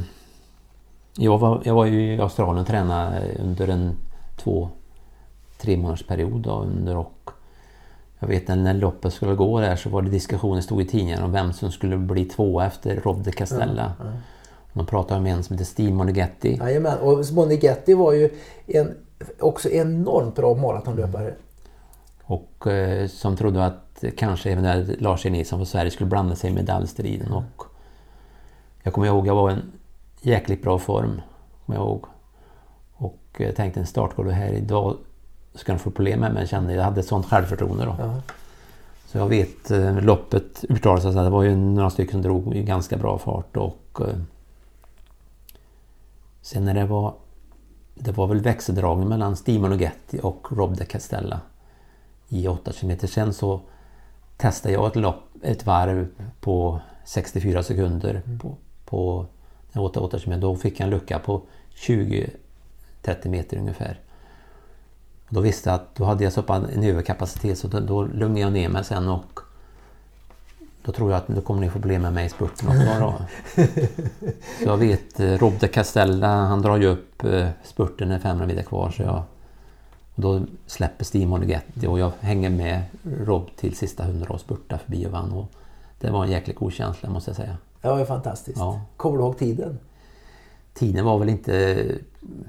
Jag 1.16 1.38
var, 1.38 1.62
jag 1.64 1.74
var 1.74 1.84
ju 1.86 2.14
i 2.14 2.20
Australien 2.20 2.58
och 2.58 2.66
tränade 2.66 3.36
under 3.42 3.68
en 3.68 3.96
två, 4.36 4.68
tre 5.58 5.76
månaders 5.76 6.06
period 6.06 6.40
då, 6.40 6.50
under 6.60 6.96
och 6.96 7.30
jag 8.22 8.28
vet 8.28 8.48
när 8.48 8.74
loppet 8.74 9.12
skulle 9.12 9.34
gå 9.34 9.60
där 9.60 9.76
så 9.76 9.88
var 9.88 10.02
det 10.02 10.10
diskussioner 10.10 10.60
stod 10.60 10.82
i 10.82 10.84
tidningen 10.84 11.22
om 11.22 11.32
vem 11.32 11.52
som 11.52 11.72
skulle 11.72 11.96
bli 11.96 12.24
två 12.24 12.60
efter 12.60 12.96
Rob 12.96 13.22
de 13.22 13.32
Castella. 13.32 13.92
De 14.72 14.86
pratade 14.86 15.20
om 15.20 15.26
en 15.26 15.42
som 15.42 15.54
heter 15.54 15.64
Steve 15.64 15.92
Moneghetti. 15.92 16.56
Jajamän, 16.60 16.98
och 16.98 17.24
Moneghetti 17.32 17.94
var 17.94 18.12
ju 18.12 18.30
en, 18.66 18.94
också 19.40 19.70
enormt 19.70 20.36
bra 20.36 20.54
maratonlöpare. 20.54 21.34
Och 22.22 22.66
eh, 22.66 23.06
som 23.06 23.36
trodde 23.36 23.64
att 23.64 24.04
kanske 24.16 24.50
eventuellt 24.50 25.00
Lars 25.00 25.26
E. 25.26 25.30
Nilsson 25.30 25.58
från 25.58 25.66
Sverige 25.66 25.90
skulle 25.90 26.10
blanda 26.10 26.36
sig 26.36 26.50
i 26.50 26.54
medaljstriden. 26.54 27.32
Och 27.32 27.62
jag 28.82 28.92
kommer 28.92 29.06
ihåg, 29.06 29.26
jag 29.26 29.34
var 29.34 29.50
i 29.50 29.54
en 29.54 29.72
jäkligt 30.20 30.62
bra 30.62 30.78
form. 30.78 31.20
Kommer 31.66 31.78
jag 31.78 31.86
ihåg. 31.86 32.04
Och 32.94 33.20
jag 33.38 33.56
tänkte 33.56 33.80
en 33.80 33.86
startgård 33.86 34.28
här 34.28 34.52
idag 34.52 34.96
ska 35.54 35.72
de 35.72 35.78
få 35.78 35.90
problem 35.90 36.20
med 36.20 36.32
mig. 36.32 36.42
Jag 36.42 36.48
kände 36.48 36.74
jag 36.74 36.82
hade 36.82 37.00
ett 37.00 37.06
sånt 37.06 37.26
självförtroende 37.26 37.84
då. 37.84 37.96
Ja. 37.98 38.20
Så 39.06 39.18
jag 39.18 39.28
vet 39.28 39.70
eh, 39.70 40.00
loppet 40.00 40.64
uttalade 40.68 41.02
sig 41.02 41.12
så 41.12 41.18
att 41.18 41.26
det 41.26 41.30
var 41.30 41.42
ju 41.42 41.56
några 41.56 41.90
stycken 41.90 42.12
som 42.12 42.22
drog 42.22 42.54
i 42.56 42.62
ganska 42.62 42.96
bra 42.96 43.18
fart 43.18 43.56
och 43.56 44.00
eh, 44.00 44.16
sen 46.42 46.64
när 46.64 46.74
det 46.74 46.84
var 46.84 47.14
det 47.94 48.12
var 48.12 48.26
väl 48.26 48.40
växeldragning 48.40 49.08
mellan 49.08 49.36
Steve 49.36 49.58
Monoghetti 49.58 50.20
och 50.22 50.46
Rob 50.50 50.76
de 50.76 50.84
Castella 50.84 51.40
i 52.28 52.48
8 52.48 52.72
km. 52.72 52.98
Sen 52.98 53.34
så 53.34 53.60
testade 54.36 54.74
jag 54.74 54.86
ett 54.86 54.96
lopp, 54.96 55.22
ett 55.42 55.66
varv 55.66 56.08
på 56.40 56.80
64 57.04 57.62
sekunder 57.62 58.22
på, 58.40 58.56
på 58.84 59.26
8, 59.74 60.00
8 60.00 60.18
km. 60.18 60.40
Då 60.40 60.56
fick 60.56 60.80
jag 60.80 60.84
en 60.84 60.90
lucka 60.90 61.18
på 61.18 61.42
20-30 61.74 63.28
meter 63.28 63.56
ungefär. 63.56 64.00
Då 65.32 65.40
visste 65.40 65.70
jag 65.70 65.74
att 65.74 65.94
då 65.94 66.04
hade 66.04 66.24
jag 66.24 66.32
så 66.32 66.42
en 66.52 66.84
överkapacitet 66.84 67.58
så 67.58 67.68
då, 67.68 68.02
lugnade 68.02 68.40
jag 68.40 68.52
ner 68.52 68.68
mig 68.68 68.84
sen 68.84 69.08
och 69.08 69.40
då 70.84 70.92
tror 70.92 71.10
jag 71.10 71.18
att 71.18 71.28
då 71.28 71.40
kommer 71.40 71.60
ni 71.60 71.68
få 71.68 71.72
problem 71.72 72.02
med 72.02 72.12
mig 72.12 72.26
i 72.26 72.28
spurten 72.28 72.68
också. 72.68 73.24
Så 74.58 74.64
jag 74.64 74.76
vet, 74.76 75.20
eh, 75.20 75.38
Rob 75.38 75.52
de 75.60 75.68
Castella 75.68 76.26
han 76.26 76.62
drar 76.62 76.76
ju 76.76 76.86
upp 76.86 77.24
eh, 77.24 77.48
spurten 77.64 78.08
när 78.08 78.18
500 78.18 78.46
meter 78.46 78.62
kvar 78.62 78.90
så 78.90 79.02
jag 79.02 79.22
Och 80.14 80.22
då 80.22 80.40
släpper 80.66 81.04
Steve 81.04 81.32
Oligetti 81.32 81.86
och 81.86 81.98
jag 81.98 82.12
hänger 82.20 82.50
med 82.50 82.82
Rob 83.02 83.50
till 83.56 83.76
sista 83.76 84.04
hundra 84.04 84.34
och 84.34 84.40
spurtar 84.40 84.78
förbi 84.78 85.06
och 85.06 85.10
vann. 85.10 85.32
Och 85.32 85.46
det 86.00 86.10
var 86.10 86.24
en 86.24 86.30
jäkligt 86.30 86.56
god 86.56 86.72
känsla 86.72 87.10
måste 87.10 87.30
jag 87.30 87.36
säga. 87.36 87.56
Det 87.80 87.88
var 87.88 88.04
fantastiskt. 88.04 88.58
Ja. 88.58 88.80
Kommer 88.96 89.18
du 89.18 89.24
ihåg 89.24 89.38
tiden? 89.38 89.78
Tiden 90.74 91.04
var 91.04 91.18
väl 91.18 91.28
inte 91.28 91.84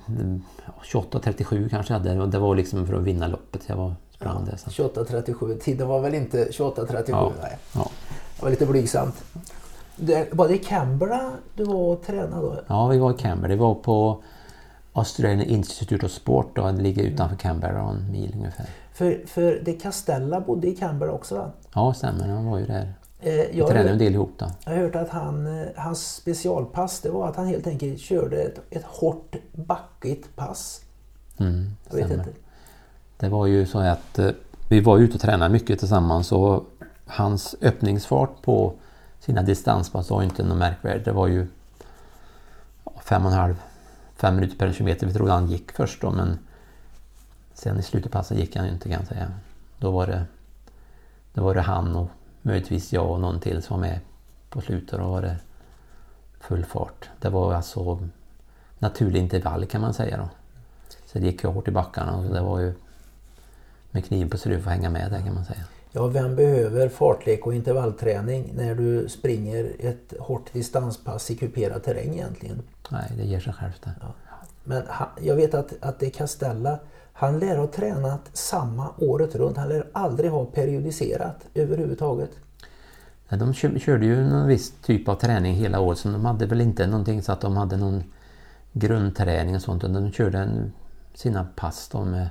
mm, 0.08 0.42
28.37 0.84 1.70
kanske 1.70 1.94
jag 1.94 2.00
hade. 2.00 2.22
Och 2.22 2.30
Det 2.30 2.40
var 2.40 2.56
liksom 2.56 2.88
för 2.88 2.94
att 2.94 3.04
vinna 3.04 3.28
loppet 3.28 3.62
jag 3.68 3.76
var 3.76 3.96
sprang. 4.12 4.50
Så. 4.58 4.70
28.37. 4.70 5.60
Tiden 5.60 5.88
var 5.88 6.00
väl 6.00 6.14
inte 6.14 6.46
28.37? 6.46 7.04
Ja. 7.08 7.32
Nej. 7.42 7.58
Ja. 7.76 7.90
Det 8.36 8.44
var 8.44 8.50
lite 8.50 8.66
blygsamt. 8.66 9.24
Det, 9.96 10.34
var 10.34 10.48
det 10.48 10.54
i 10.54 10.58
Canberra 10.58 11.32
du 11.56 11.64
var 11.64 11.76
och 11.76 12.02
tränade 12.06 12.42
då? 12.42 12.60
ja, 12.68 12.88
vi 12.88 12.98
var 12.98 13.12
i 13.12 13.18
Canberra. 13.18 13.52
Det 13.52 13.56
var 13.56 13.76
på 13.76 14.24
Australian 14.94 15.42
Institute 15.42 16.06
of 16.06 16.12
Sport. 16.12 16.56
Då. 16.56 16.72
Det 16.72 16.82
ligger 16.82 17.04
utanför 17.04 17.36
Canberra 17.36 17.82
en 17.82 18.12
mil 18.12 18.34
ungefär. 18.36 18.66
För, 18.94 19.24
för 19.28 19.62
det 19.66 19.74
Castella 19.74 20.42
bodde 20.42 20.68
i 20.68 20.76
Canberra 20.76 21.12
också 21.12 21.36
va? 21.36 21.52
Ja, 21.74 21.94
stämmer. 21.94 22.28
Han 22.28 22.46
var 22.46 22.60
ju 22.60 22.66
där. 22.66 22.94
Eh, 23.26 23.58
jag, 23.58 23.68
tränade 23.68 23.90
en 23.90 23.98
del 23.98 24.14
ihop 24.14 24.34
då. 24.38 24.52
jag 24.66 24.72
har 24.72 24.80
hört 24.80 24.96
att 24.96 25.10
han, 25.10 25.62
eh, 25.62 25.68
hans 25.76 26.16
specialpass 26.16 27.00
det 27.00 27.10
var 27.10 27.30
att 27.30 27.36
han 27.36 27.48
helt 27.48 27.68
enkelt 27.68 28.00
körde 28.00 28.38
ett, 28.42 28.60
ett 28.70 28.84
hårt 28.86 29.36
backigt 29.52 30.36
pass. 30.36 30.82
Mm, 31.38 31.72
Jag 31.90 31.96
vet 31.96 32.06
stämmer. 32.06 32.24
inte. 32.28 32.40
Det 33.18 33.30
var 33.30 33.46
ju 33.46 33.66
så 33.66 33.80
att 33.80 34.20
eh, 34.20 34.30
vi 34.70 34.80
var 34.80 34.98
ute 34.98 35.16
och 35.16 35.22
tränade 35.22 35.52
mycket 35.54 35.80
tillsammans 35.80 36.32
och 36.32 36.66
hans 37.06 37.56
öppningsfart 37.62 38.42
på 38.42 38.74
sina 39.20 39.42
distanspass 39.42 40.10
var 40.10 40.24
inte 40.24 40.44
något 40.44 40.58
märkvärdigt. 40.58 41.06
Det 41.06 41.12
var 41.12 41.28
ju 41.28 41.48
fem 43.04 43.26
och 43.26 43.32
en 43.32 43.38
halv, 43.38 43.56
fem 44.16 44.36
minuter 44.36 44.58
per 44.58 44.74
kilometer. 44.74 45.08
Vi 45.08 45.14
trodde 45.14 45.32
han 45.32 45.48
gick 45.48 45.72
först 45.72 46.02
då 46.02 46.12
men 46.12 46.40
sen 47.54 47.80
i 47.80 47.84
slutet 47.84 48.12
passet 48.12 48.38
gick 48.38 48.56
han 48.56 48.68
inte 48.68 48.90
kan 48.90 49.00
jag 49.00 49.08
säga. 49.08 49.32
Då 49.80 49.92
var 49.92 50.08
det, 50.08 50.24
då 51.34 51.44
var 51.44 51.56
det 51.56 51.62
han 51.62 51.96
och 51.96 52.10
möjligtvis 52.44 52.94
jag 52.94 53.12
och 53.12 53.20
någon 53.20 53.40
till 53.40 53.62
som 53.62 53.80
var 53.80 53.88
med 53.88 54.00
på 54.50 54.62
slutet. 54.62 55.00
Då 55.00 55.08
var 55.08 55.22
det 55.22 55.38
full 56.40 56.66
fart. 56.66 57.10
Det 57.20 57.30
var 57.30 57.54
alltså 57.54 58.00
naturlig 58.80 59.20
intervall 59.20 59.66
kan 59.66 59.82
man 59.82 59.94
säga 59.94 60.18
då. 60.18 60.30
Så 61.06 61.20
det 61.20 61.26
gick 61.26 61.44
ju 61.44 61.50
hårt 61.50 61.68
i 61.68 61.72
backarna 61.72 62.18
och 62.18 62.24
det 62.24 62.42
var 62.42 62.60
ju 62.60 62.74
med 63.92 64.06
kniven 64.06 64.30
på 64.30 64.38
strupen 64.38 64.64
för 64.64 64.70
att 64.70 64.78
hänga 64.78 64.90
med 64.90 65.12
där 65.12 65.20
kan 65.20 65.34
man 65.34 65.46
säga. 65.46 65.64
Ja, 65.92 66.08
vem 66.08 66.36
behöver 66.36 66.90
fartlek 66.90 67.46
och 67.46 67.54
intervallträning 67.54 68.52
när 68.56 68.76
du 68.76 69.10
springer 69.10 69.72
ett 69.80 70.14
hårt 70.20 70.54
distanspass 70.54 71.32
i 71.32 71.36
kuperad 71.36 71.84
terräng 71.84 72.14
egentligen? 72.14 72.62
Nej, 72.90 73.12
det 73.18 73.24
ger 73.24 73.40
sig 73.40 73.54
självt 73.54 73.82
det. 73.84 73.92
Men 74.64 74.84
han, 74.88 75.08
jag 75.22 75.36
vet 75.36 75.54
att, 75.54 75.74
att 75.80 76.00
det 76.00 76.10
Castella, 76.10 76.80
han 77.14 77.40
lär 77.40 77.58
ha 77.58 77.68
tränat 77.68 78.30
samma 78.34 78.94
året 78.98 79.36
runt. 79.36 79.58
Han 79.58 79.70
lär 79.70 79.88
aldrig 79.94 80.32
ha 80.32 80.46
periodiserat 80.46 81.46
överhuvudtaget. 81.54 82.32
De 83.30 83.54
körde 83.54 84.06
ju 84.06 84.24
någon 84.24 84.48
viss 84.48 84.74
typ 84.82 85.08
av 85.08 85.16
träning 85.16 85.56
hela 85.56 85.80
året 85.80 85.98
så 85.98 86.10
de 86.10 86.26
hade 86.26 86.46
väl 86.46 86.62
inte 86.62 86.88
någonting 86.88 87.22
så 87.22 87.32
att 87.32 87.42
de 87.42 87.58
hade 87.58 87.78
någon 87.78 88.04
grundträning 88.74 89.56
och 89.56 89.62
sånt 89.62 89.84
utan 89.84 89.94
de 89.94 90.12
körde 90.12 90.38
en, 90.38 90.74
sina 91.14 91.48
pass 91.56 91.90
De, 91.90 92.26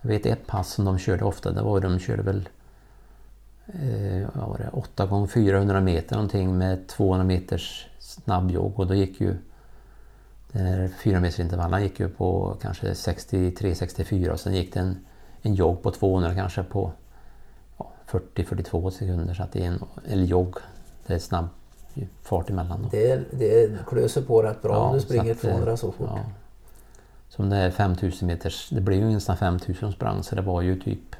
jag 0.00 0.08
vet 0.08 0.26
ett 0.26 0.46
pass 0.46 0.72
som 0.72 0.84
de 0.84 0.98
körde 0.98 1.24
ofta, 1.24 1.52
det 1.52 1.62
var 1.62 1.80
de 1.80 1.98
körde 1.98 2.22
väl 2.22 2.48
eh, 3.66 4.28
vad 4.34 4.48
var 4.48 4.58
det, 4.58 4.70
8 4.72 5.06
gånger 5.06 5.26
400 5.26 5.80
meter 5.80 6.16
någonting 6.16 6.58
med 6.58 6.86
200 6.86 7.24
meters 7.24 7.86
snabbjogg 7.98 8.80
och 8.80 8.86
då 8.86 8.94
gick 8.94 9.20
ju 9.20 9.36
den 10.54 10.66
här 10.66 10.90
4 11.02 11.20
meters 11.20 11.40
intervallen 11.40 11.82
gick 11.82 12.00
ju 12.00 12.08
på 12.08 12.56
kanske 12.62 12.92
63-64 12.92 14.28
och 14.28 14.40
sen 14.40 14.54
gick 14.54 14.74
det 14.74 14.80
en, 14.80 14.98
en 15.42 15.54
jogg 15.54 15.82
på 15.82 15.90
200 15.90 16.34
kanske 16.34 16.62
på 16.62 16.92
ja, 17.78 17.92
40-42 18.06 18.90
sekunder 18.90 19.34
så 19.34 19.42
att 19.42 19.52
det 19.52 19.64
är 19.64 19.66
en, 19.66 19.84
eller 20.08 20.24
jogg, 20.24 20.56
det 21.06 21.14
är 21.14 21.18
snabb 21.18 21.48
fart 22.22 22.50
emellan. 22.50 22.82
Då. 22.82 22.88
Det, 22.88 23.24
det 23.30 23.78
klöser 23.86 24.22
på 24.22 24.42
rätt 24.42 24.62
bra 24.62 24.78
om 24.78 24.94
du 24.94 25.00
så 25.00 25.06
springer 25.06 25.32
att, 25.32 25.44
eh, 25.44 25.50
200 25.50 25.76
så 25.76 25.92
fort. 25.92 26.10
Ja. 26.10 26.20
Som 27.28 27.50
det 27.50 27.56
är 27.56 27.70
5000 27.70 28.26
meters, 28.26 28.68
det 28.70 28.80
blev 28.80 28.98
ju 28.98 29.12
nästan 29.12 29.36
5000 29.36 29.74
som 29.80 29.92
sprang 29.92 30.22
så 30.22 30.34
det 30.34 30.42
var 30.42 30.62
ju 30.62 30.80
typ 30.80 31.16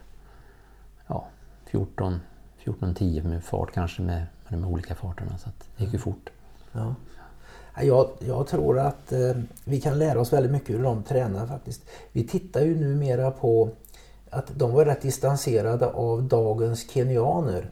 ja, 1.07 1.27
14, 1.67 2.21
14-10 2.65 3.29
med 3.29 3.45
fart 3.45 3.73
kanske 3.73 4.03
med, 4.03 4.27
med 4.49 4.61
de 4.61 4.65
olika 4.65 4.95
farterna 4.95 5.39
så 5.39 5.49
att 5.49 5.69
det 5.77 5.85
gick 5.85 5.93
ju 5.93 5.99
fort. 5.99 6.31
Ja. 6.73 6.95
Jag, 7.83 8.11
jag 8.19 8.47
tror 8.47 8.79
att 8.79 9.13
eh, 9.13 9.37
vi 9.65 9.81
kan 9.81 9.99
lära 9.99 10.21
oss 10.21 10.33
väldigt 10.33 10.53
mycket 10.53 10.77
hur 10.77 10.83
de 10.83 11.03
tränar 11.03 11.47
faktiskt. 11.47 11.83
Vi 12.13 12.27
tittar 12.27 12.61
ju 12.61 12.81
numera 12.81 13.31
på 13.31 13.69
att 14.31 14.47
de 14.55 14.73
var 14.73 14.85
rätt 14.85 15.03
distanserade 15.03 15.87
av 15.87 16.23
dagens 16.23 16.91
kenyaner. 16.91 17.71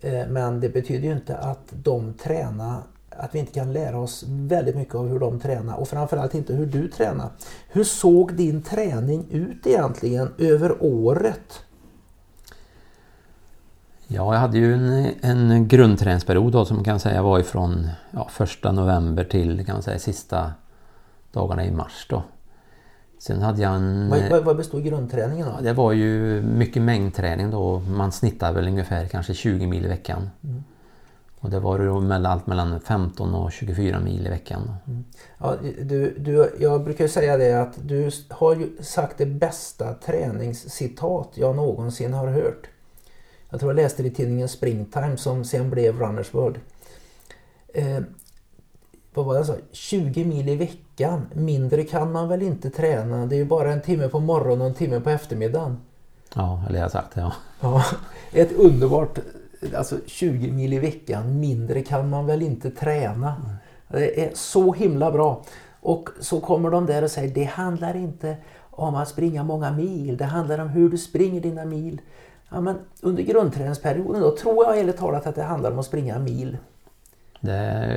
Eh, 0.00 0.26
men 0.28 0.60
det 0.60 0.68
betyder 0.68 1.08
ju 1.08 1.12
inte 1.14 1.36
att 1.36 1.66
de 1.70 2.14
tränar 2.14 2.82
att 3.16 3.34
vi 3.34 3.38
inte 3.38 3.52
kan 3.52 3.72
lära 3.72 3.98
oss 3.98 4.24
väldigt 4.28 4.76
mycket 4.76 4.94
av 4.94 5.08
hur 5.08 5.18
de 5.18 5.40
tränar 5.40 5.76
och 5.76 5.88
framförallt 5.88 6.34
inte 6.34 6.54
hur 6.54 6.66
du 6.66 6.88
tränar. 6.88 7.30
Hur 7.68 7.84
såg 7.84 8.34
din 8.34 8.62
träning 8.62 9.26
ut 9.30 9.66
egentligen 9.66 10.28
över 10.38 10.76
året? 10.80 11.64
Ja, 14.06 14.34
jag 14.34 14.40
hade 14.40 14.58
ju 14.58 14.74
en, 14.74 15.12
en 15.22 15.68
grundträningsperiod 15.68 16.52
då, 16.52 16.64
som 16.64 16.84
kan 16.84 17.00
säga 17.00 17.22
var 17.22 17.38
ifrån 17.38 17.88
ja, 18.10 18.28
första 18.30 18.72
november 18.72 19.24
till 19.24 19.66
kan 19.66 19.74
man 19.74 19.82
säga, 19.82 19.98
sista 19.98 20.52
dagarna 21.32 21.64
i 21.64 21.70
mars. 21.70 22.06
Då. 22.10 22.22
Sen 23.18 23.42
hade 23.42 23.62
jag 23.62 23.74
en... 23.74 24.08
Vad, 24.10 24.30
vad, 24.30 24.44
vad 24.44 24.56
bestod 24.56 24.84
grundträningen 24.84 25.48
av? 25.48 25.62
det 25.62 25.72
var 25.72 25.92
ju 25.92 26.42
mycket 26.42 26.82
mängdträning 26.82 27.50
då. 27.50 27.78
Man 27.78 28.12
snittar 28.12 28.52
väl 28.52 28.68
ungefär 28.68 29.06
kanske 29.06 29.34
20 29.34 29.66
mil 29.66 29.84
i 29.84 29.88
veckan. 29.88 30.30
Och 31.40 31.50
det 31.50 31.60
var 31.60 31.78
ju 31.78 32.00
mellan, 32.00 32.32
allt 32.32 32.46
mellan 32.46 32.80
15 32.80 33.34
och 33.34 33.52
24 33.52 34.00
mil 34.00 34.26
i 34.26 34.30
veckan. 34.30 34.74
Ja, 35.38 35.54
du, 35.82 36.14
du, 36.18 36.56
jag 36.60 36.84
brukar 36.84 37.08
säga 37.08 37.36
det 37.36 37.52
att 37.52 37.74
du 37.82 38.10
har 38.30 38.56
ju 38.56 38.76
sagt 38.80 39.18
det 39.18 39.26
bästa 39.26 39.94
träningscitat 39.94 41.30
jag 41.34 41.56
någonsin 41.56 42.14
har 42.14 42.28
hört. 42.28 42.68
Jag 43.50 43.60
tror 43.60 43.72
jag 43.72 43.76
läste 43.76 44.02
det 44.02 44.08
i 44.08 44.12
tidningen 44.12 44.48
Springtime 44.48 45.16
som 45.16 45.44
sen 45.44 45.70
blev 45.70 45.98
Runners 45.98 46.34
World. 46.34 46.56
Eh, 47.74 48.00
vad 49.14 49.26
var 49.26 49.34
det 49.34 49.38
jag 49.38 49.46
sa? 49.46 49.54
20 49.72 50.24
mil 50.24 50.48
i 50.48 50.56
veckan. 50.56 51.26
Mindre 51.32 51.84
kan 51.84 52.12
man 52.12 52.28
väl 52.28 52.42
inte 52.42 52.70
träna? 52.70 53.26
Det 53.26 53.34
är 53.34 53.38
ju 53.38 53.44
bara 53.44 53.72
en 53.72 53.82
timme 53.82 54.08
på 54.08 54.20
morgonen 54.20 54.60
och 54.60 54.66
en 54.66 54.74
timme 54.74 55.00
på 55.00 55.10
eftermiddagen. 55.10 55.76
Ja, 56.34 56.62
eller 56.68 56.78
jag 56.78 56.84
har 56.84 56.90
sagt 56.90 57.14
det 57.14 57.20
ja. 57.20 57.32
Ja, 57.60 57.84
ett 58.32 58.52
underbart... 58.52 59.18
Alltså 59.76 59.96
20 60.06 60.52
mil 60.52 60.72
i 60.72 60.78
veckan. 60.78 61.40
Mindre 61.40 61.82
kan 61.82 62.10
man 62.10 62.26
väl 62.26 62.42
inte 62.42 62.70
träna? 62.70 63.58
Det 63.88 64.24
är 64.24 64.30
så 64.34 64.72
himla 64.72 65.12
bra. 65.12 65.44
Och 65.80 66.08
så 66.20 66.40
kommer 66.40 66.70
de 66.70 66.86
där 66.86 67.02
och 67.02 67.10
säger 67.10 67.34
det 67.34 67.44
handlar 67.44 67.96
inte 67.96 68.36
om 68.70 68.94
att 68.94 69.08
springa 69.08 69.42
många 69.42 69.70
mil. 69.70 70.16
Det 70.16 70.24
handlar 70.24 70.58
om 70.58 70.68
hur 70.68 70.90
du 70.90 70.98
springer 70.98 71.40
dina 71.40 71.64
mil. 71.64 72.00
Ja, 72.50 72.60
men 72.60 72.78
under 73.00 73.22
grundträningsperioden 73.22 74.20
då 74.20 74.36
tror 74.36 74.64
jag 74.64 74.78
ärligt 74.78 74.96
talat 74.96 75.26
att 75.26 75.34
det 75.34 75.42
handlar 75.42 75.70
om 75.70 75.78
att 75.78 75.86
springa 75.86 76.18
mil. 76.18 76.58
Det 77.40 77.52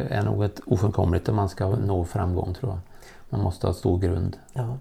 är 0.09 0.23
nog 0.23 0.43
ett 0.43 0.59
ofrånkomligt 0.65 1.29
om 1.29 1.35
man 1.35 1.49
ska 1.49 1.69
nå 1.69 2.05
framgång 2.05 2.53
tror 2.53 2.71
jag. 2.71 2.79
Man 3.29 3.41
måste 3.41 3.67
ha 3.67 3.73
stor 3.73 3.99
grund. 3.99 4.37
Ja. 4.53 4.77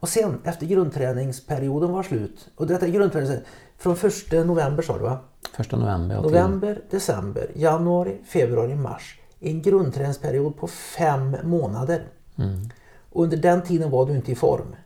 Och 0.00 0.08
sen 0.08 0.38
efter 0.44 0.66
grundträningsperioden 0.66 1.92
var 1.92 2.02
slut. 2.02 2.48
Och 2.56 2.66
detta 2.66 2.86
är 2.86 2.90
grundträning 2.90 3.38
från 3.78 3.92
1 3.92 4.46
november 4.46 4.82
sa 4.82 4.98
du 4.98 5.04
va? 5.04 5.18
Första 5.56 5.76
november 5.76 6.14
ja, 6.14 6.22
November, 6.22 6.80
december, 6.90 7.50
januari, 7.54 8.18
februari, 8.24 8.74
mars. 8.74 9.20
En 9.40 9.62
grundträningsperiod 9.62 10.56
på 10.56 10.66
fem 10.66 11.36
månader. 11.44 12.02
Mm. 12.36 12.70
Och 13.10 13.22
under 13.22 13.36
den 13.36 13.62
tiden 13.62 13.90
var 13.90 14.06
du 14.06 14.12
inte 14.12 14.32
i 14.32 14.34
form. 14.34 14.76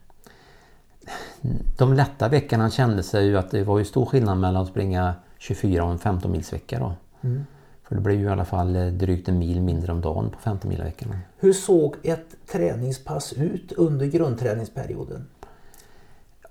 De 1.77 1.95
lätta 1.95 2.29
veckorna 2.29 2.71
kände 2.71 3.03
sig 3.03 3.27
ju 3.27 3.39
att 3.39 3.51
det 3.51 3.65
var 3.65 3.79
ju 3.79 3.85
stor 3.85 4.07
skillnad 4.07 4.39
mellan 4.39 4.63
att 4.63 4.69
springa 4.69 5.15
24 5.39 5.85
och 5.85 5.91
en 5.91 5.99
15 5.99 6.33
mils 6.33 6.53
vecka 6.53 6.79
då. 6.79 6.93
Mm. 7.21 7.47
För 7.83 7.95
det 7.95 8.01
blev 8.01 8.19
ju 8.19 8.25
i 8.25 8.29
alla 8.29 8.45
fall 8.45 8.77
eh, 8.77 8.87
drygt 8.87 9.29
en 9.29 9.39
mil 9.39 9.61
mindre 9.61 9.93
om 9.93 10.01
dagen 10.01 10.31
på 10.31 10.39
15 10.39 10.69
mil 10.69 10.83
veckorna. 10.83 11.19
Hur 11.39 11.53
såg 11.53 11.97
ett 12.03 12.37
träningspass 12.53 13.33
ut 13.33 13.73
under 13.73 14.07
grundträningsperioden? 14.07 15.27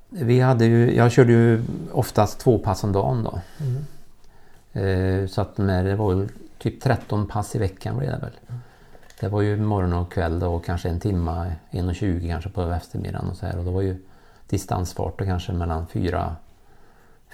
Vi 0.10 0.40
hade 0.40 0.66
ju, 0.66 0.96
jag 0.96 1.12
körde 1.12 1.32
ju 1.32 1.64
oftast 1.92 2.40
två 2.40 2.58
pass 2.58 2.84
om 2.84 2.92
dagen 2.92 3.24
då. 3.24 3.40
Mm. 3.60 3.86
Eh, 4.74 5.28
så 5.28 5.42
att 5.42 5.58
med, 5.58 5.86
det 5.86 5.96
var 5.96 6.14
ju 6.14 6.28
typ 6.58 6.82
13 6.82 7.28
pass 7.28 7.56
i 7.56 7.60
veckan 7.60 7.98
blev 7.98 8.12
det 8.12 8.18
väl. 8.18 8.60
Det 9.20 9.28
var 9.28 9.42
ju 9.42 9.58
morgon 9.58 9.94
och 9.94 10.14
kväll 10.14 10.40
då, 10.40 10.54
och 10.54 10.66
kanske 10.66 10.90
en 10.90 11.00
timma, 11.00 11.46
1.20 11.72 12.28
kanske 12.28 12.50
på 12.50 12.62
eftermiddagen 12.62 13.30
och 13.30 13.38
så 13.38 13.46
här. 13.46 13.58
Och 13.58 13.66
då 13.66 13.72
var 13.72 13.82
ju 13.82 13.98
distansfarter 14.52 15.26
kanske 15.26 15.54
mellan 15.54 15.88
4 15.88 16.36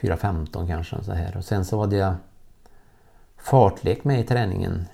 4.15 0.01 0.67
kanske 0.67 1.03
så 1.03 1.11
här. 1.11 1.37
Och 1.37 1.45
sen 1.45 1.65
så 1.65 1.79
hade 1.79 1.95
jag 1.95 2.15
fartlek 3.37 4.03
med 4.03 4.19
i 4.19 4.23
träningen 4.23 4.85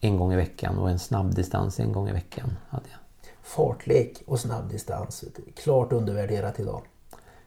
en 0.00 0.16
gång 0.16 0.32
i 0.32 0.36
veckan 0.36 0.78
och 0.78 0.90
en 0.90 0.98
snabbdistans 0.98 1.80
en 1.80 1.92
gång 1.92 2.08
i 2.08 2.12
veckan. 2.12 2.56
Hade 2.68 2.84
jag. 2.90 2.98
Fartlek 3.42 4.22
och 4.26 4.40
snabbdistans. 4.40 5.24
Klart 5.54 5.92
undervärderat 5.92 6.60
idag. 6.60 6.82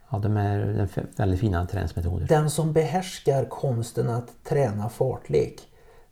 Ja, 0.10 0.18
de 0.20 0.38
är 0.38 0.88
väldigt 1.16 1.40
fina 1.40 1.66
träningsmetoder. 1.66 2.28
Den 2.28 2.50
som 2.50 2.74
behärskar 2.74 3.46
konsten 3.46 4.10
att 4.10 4.44
träna 4.44 4.90
fartlek, 4.90 5.62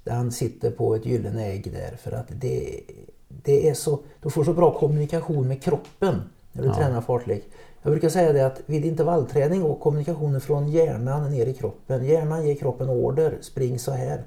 den 0.03 0.31
sitter 0.31 0.71
på 0.71 0.95
ett 0.95 1.05
gyllene 1.05 1.45
ägg 1.45 1.71
där. 1.71 1.97
För 1.97 2.11
att 2.11 2.27
det, 2.29 2.81
det 3.27 3.69
är 3.69 3.73
så, 3.73 3.99
du 4.21 4.29
får 4.29 4.43
så 4.43 4.53
bra 4.53 4.79
kommunikation 4.79 5.47
med 5.47 5.63
kroppen 5.63 6.21
när 6.51 6.63
du 6.63 6.69
ja. 6.69 6.75
tränar 6.75 7.01
fartlek. 7.01 7.43
Jag 7.81 7.91
brukar 7.91 8.09
säga 8.09 8.33
det 8.33 8.45
att 8.45 8.61
vid 8.65 8.85
intervallträning 8.85 9.63
och 9.63 9.79
kommunikationen 9.79 10.41
från 10.41 10.67
hjärnan 10.67 11.31
ner 11.31 11.45
i 11.45 11.53
kroppen. 11.53 12.05
Hjärnan 12.05 12.47
ger 12.47 12.55
kroppen 12.55 12.89
order, 12.89 13.37
spring 13.41 13.79
så 13.79 13.91
här. 13.91 14.23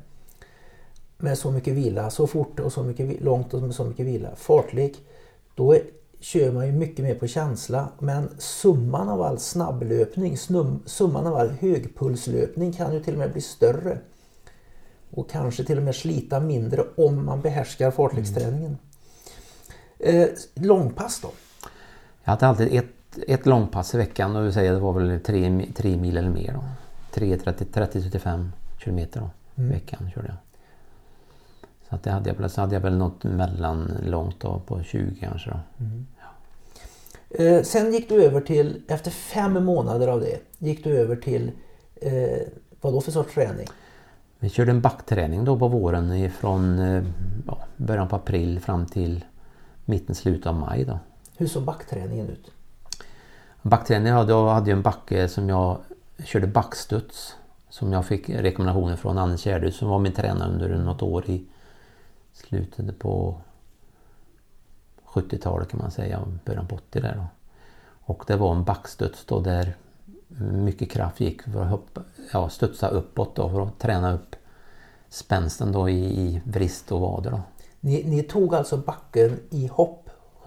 Med 1.19 1.39
så 1.39 1.51
mycket 1.51 1.75
vila, 1.75 2.11
så 2.11 2.27
fort 2.27 2.61
och 2.61 2.73
så 2.73 2.83
mycket 2.83 3.21
långt 3.21 3.55
och 3.55 3.63
med 3.63 3.75
så 3.75 3.85
mycket 3.85 4.07
vila. 4.07 4.29
Fartlek, 4.37 4.97
då 5.55 5.75
är, 5.75 5.83
kör 6.21 6.53
man 6.53 6.67
ju 6.67 6.73
mycket 6.73 7.05
mer 7.05 7.15
på 7.15 7.27
känsla. 7.27 7.89
Men 7.99 8.29
summan 8.39 9.09
av 9.09 9.23
all 9.23 9.39
snabblöpning, 9.39 10.39
snum, 10.39 10.83
summan 10.87 11.27
av 11.27 11.35
all 11.35 11.51
högpulslöpning 11.51 12.73
kan 12.73 12.95
ju 12.95 13.03
till 13.03 13.15
och 13.15 13.19
med 13.19 13.33
bli 13.33 13.41
större. 13.41 13.99
Och 15.11 15.31
kanske 15.31 15.65
till 15.65 15.79
och 15.79 15.85
med 15.85 15.95
slita 15.95 16.41
mindre 16.41 16.85
om 16.97 17.25
man 17.25 17.41
behärskar 17.41 17.91
fartleksträningen. 17.91 18.79
Mm. 19.99 20.23
Eh, 20.23 20.29
långpass 20.55 21.21
då? 21.21 21.31
Jag 22.25 22.31
hade 22.31 22.47
alltid 22.47 22.75
ett 22.79 23.00
ett 23.27 23.47
långpass 23.47 23.95
i 23.95 23.99
veckan 23.99 24.37
och 24.37 24.47
vi 24.47 24.53
säger 24.53 24.73
det 24.73 24.79
var 24.79 24.93
väl 24.93 25.21
tre, 25.21 25.67
tre 25.77 25.97
mil 25.97 26.17
eller 26.17 26.31
mer. 26.31 26.59
30-35 27.13 28.49
kilometer 28.79 29.21
då, 29.21 29.31
mm. 29.63 29.71
i 29.71 29.75
veckan 29.75 30.11
körde 30.15 30.29
jag. 30.29 30.37
Så 31.89 31.95
att 31.95 32.03
det 32.03 32.11
hade 32.11 32.35
jag, 32.39 32.51
så 32.51 32.61
hade 32.61 32.75
jag 32.75 32.81
väl 32.81 32.97
något 32.97 33.25
mellanlångt 33.25 34.41
då, 34.41 34.63
på 34.67 34.83
20 34.83 35.17
kanske. 35.21 35.51
Då. 35.51 35.85
Mm. 35.85 36.07
Ja. 36.19 37.45
Eh, 37.45 37.63
sen 37.63 37.93
gick 37.93 38.09
du 38.09 38.25
över 38.25 38.41
till, 38.41 38.83
efter 38.89 39.11
fem 39.11 39.65
månader 39.65 40.09
av 40.09 40.21
det, 40.21 40.41
gick 40.59 40.85
du 40.85 40.99
över 40.99 41.17
till 41.17 41.51
eh, 41.97 42.13
vad 42.81 42.93
då 42.93 43.01
för 43.01 43.13
sorts 43.13 43.35
träning? 43.35 43.67
Vi 44.39 44.49
körde 44.49 44.71
en 44.71 44.81
backträning 44.81 45.45
då 45.45 45.59
på 45.59 45.69
våren 45.69 46.13
ifrån 46.13 46.79
eh, 46.79 47.05
ja, 47.47 47.59
början 47.77 48.09
på 48.09 48.17
april 48.17 48.61
fram 48.61 48.87
till 48.87 49.25
mitten, 49.85 50.15
slutet 50.15 50.47
av 50.47 50.55
maj. 50.55 50.85
Då. 50.85 50.99
Hur 51.37 51.47
såg 51.47 51.63
backträningen 51.63 52.29
ut? 52.29 52.51
Backträning, 53.63 54.13
hade 54.13 54.33
då 54.33 54.49
hade 54.49 54.71
jag 54.71 54.77
en 54.77 54.83
backe 54.83 55.29
som 55.29 55.49
jag 55.49 55.79
körde 56.25 56.47
backstuds. 56.47 57.37
Som 57.69 57.93
jag 57.93 58.07
fick 58.07 58.31
rekommendationer 58.31 58.97
från 58.97 59.19
Anders 59.19 59.47
Gärdus 59.47 59.77
som 59.77 59.89
var 59.89 59.99
min 59.99 60.13
tränare 60.13 60.49
under 60.49 60.79
något 60.79 61.03
år 61.03 61.31
i 61.31 61.45
slutet 62.33 62.99
på 62.99 63.41
70-talet 65.05 65.69
kan 65.69 65.81
man 65.81 65.91
säga, 65.91 66.21
början 66.45 66.67
på 66.67 66.75
80 66.75 67.01
där 67.01 67.15
då. 67.17 67.27
Och 68.01 68.25
det 68.27 68.37
var 68.37 68.55
en 68.55 68.65
backstuds 68.65 69.25
då 69.25 69.41
där 69.41 69.77
mycket 70.39 70.91
kraft 70.91 71.21
gick 71.21 71.43
för 71.43 71.63
att 71.63 71.71
hoppa, 71.71 72.03
ja, 72.33 72.49
studsa 72.49 72.89
uppåt 72.89 73.37
då 73.37 73.51
för 73.51 73.63
att 73.63 73.79
träna 73.79 74.13
upp 74.13 74.37
spänsten 75.09 75.73
då 75.73 75.89
i, 75.89 76.21
i 76.21 76.43
vrist 76.45 76.93
och 76.93 77.01
vader. 77.01 77.31
Då. 77.31 77.41
Ni, 77.81 78.05
ni 78.05 78.23
tog 78.23 78.55
alltså 78.55 78.77
backen 78.77 79.41
i 79.51 79.67
hopp 79.67 80.00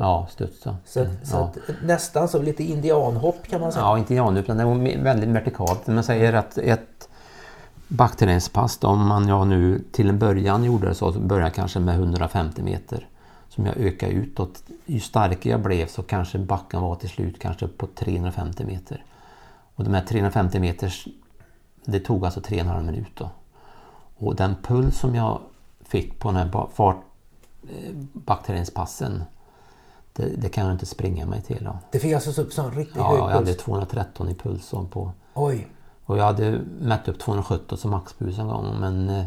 Ja, 0.03 0.27
studsa. 0.29 0.77
Så, 0.85 1.05
så 1.23 1.35
ja. 1.35 1.73
nästan 1.83 2.27
som 2.27 2.43
lite 2.43 2.63
indianhopp 2.63 3.47
kan 3.47 3.61
man 3.61 3.71
säga. 3.71 3.85
Ja, 3.85 3.97
inte 3.97 4.13
indianhopp, 4.13 4.47
det 4.47 4.65
var 4.65 5.03
väldigt 5.03 5.29
vertikalt. 5.29 5.87
Man 5.87 6.03
säger 6.03 6.33
att 6.33 6.57
ett 6.57 7.09
backträningspass, 7.87 8.83
om 8.83 9.07
man 9.07 9.27
jag 9.27 9.47
nu 9.47 9.83
till 9.91 10.09
en 10.09 10.19
början 10.19 10.63
gjorde 10.63 10.87
det 10.87 10.95
så, 10.95 11.11
började 11.11 11.51
kanske 11.51 11.79
med 11.79 11.95
150 11.95 12.61
meter. 12.61 13.07
Som 13.49 13.65
jag 13.65 13.77
ökade 13.77 14.11
utåt. 14.11 14.63
Ju 14.85 14.99
starkare 14.99 15.51
jag 15.51 15.61
blev 15.61 15.87
så 15.87 16.03
kanske 16.03 16.39
backen 16.39 16.81
var 16.81 16.95
till 16.95 17.09
slut 17.09 17.39
kanske 17.39 17.67
på 17.67 17.87
350 17.87 18.65
meter. 18.65 19.03
Och 19.75 19.83
de 19.83 19.93
här 19.93 20.05
350 20.05 20.59
meters, 20.59 21.07
det 21.85 21.99
tog 21.99 22.25
alltså 22.25 22.39
3,5 22.39 22.83
minuter. 22.83 23.11
Då. 23.15 23.29
Och 24.27 24.35
den 24.35 24.55
puls 24.63 24.99
som 24.99 25.15
jag 25.15 25.39
fick 25.85 26.19
på 26.19 26.31
den 26.31 26.37
här 26.37 26.67
fart, 26.73 27.03
eh, 27.63 27.93
backträningspassen 28.13 29.23
det, 30.13 30.29
det, 30.37 30.49
kan 30.49 30.65
jag 30.65 30.73
inte 30.73 30.85
springa 30.85 31.25
mig 31.25 31.41
till. 31.41 31.63
Då. 31.63 31.77
Det 31.91 31.99
fick 31.99 32.13
alltså 32.13 32.41
upp 32.41 32.53
sån 32.53 32.71
riktigt 32.71 32.97
ja, 32.97 33.09
hög 33.09 33.19
puls? 33.19 33.29
jag 33.29 33.37
hade 33.37 33.53
213 33.53 34.29
i 34.29 34.35
puls. 34.35 34.71
På. 34.91 35.11
Oj! 35.33 35.67
Och 36.05 36.17
jag 36.17 36.23
hade 36.23 36.61
mätt 36.79 37.07
upp 37.07 37.19
217 37.19 37.77
som 37.77 37.91
maxpuls 37.91 38.39
en 38.39 38.47
gång 38.47 38.79
men 38.79 39.09
eh, 39.09 39.25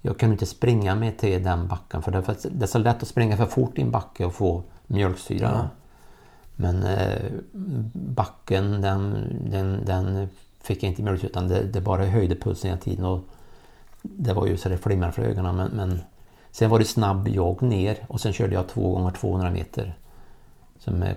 jag 0.00 0.18
kunde 0.18 0.32
inte 0.32 0.46
springa 0.46 0.94
mig 0.94 1.16
till 1.16 1.42
den 1.42 1.68
backen 1.68 2.02
för 2.02 2.12
det, 2.12 2.22
för 2.22 2.36
det 2.50 2.64
är 2.64 2.66
så 2.66 2.78
lätt 2.78 3.02
att 3.02 3.08
springa 3.08 3.36
för 3.36 3.46
fort 3.46 3.78
i 3.78 3.82
en 3.82 3.90
backe 3.90 4.24
och 4.24 4.34
få 4.34 4.62
mjölksyra. 4.86 5.50
Ja. 5.54 5.68
Men 6.56 6.82
eh, 6.82 7.32
backen 7.92 8.80
den, 8.80 9.26
den, 9.50 9.84
den 9.84 10.28
fick 10.60 10.82
jag 10.82 10.90
inte 10.90 11.02
mjölksyra 11.02 11.30
utan 11.30 11.48
det, 11.48 11.62
det 11.62 11.80
bara 11.80 12.04
höjde 12.04 12.36
pulsen 12.36 12.70
hela 12.70 12.80
tiden. 12.80 13.04
Och 13.04 13.20
det 14.02 14.32
var 14.32 14.46
ju 14.46 14.56
så 14.56 14.68
det 14.68 14.78
flimrade 14.78 15.12
för 15.12 15.22
ögonen 15.22 15.56
men, 15.56 15.70
men 15.70 16.00
Sen 16.52 16.70
var 16.70 16.78
det 16.78 16.84
snabb 16.84 17.28
jogg 17.28 17.62
ner 17.62 18.06
och 18.08 18.20
sen 18.20 18.32
körde 18.32 18.54
jag 18.54 18.68
två 18.68 18.92
gånger 18.92 19.10
200 19.10 19.50
meter. 19.50 19.98
Som 20.78 21.02
är 21.02 21.16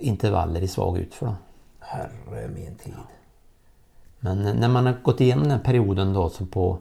intervaller 0.00 0.60
i 0.60 0.68
svag 0.68 0.98
utför. 0.98 1.26
Då. 1.26 1.34
Herre 1.78 2.48
min 2.48 2.74
tid. 2.74 2.94
Men 4.20 4.42
när 4.42 4.68
man 4.68 4.86
har 4.86 4.96
gått 5.02 5.20
igenom 5.20 5.48
den 5.48 5.60
perioden 5.60 6.12
då 6.12 6.28
så 6.28 6.46
på 6.46 6.78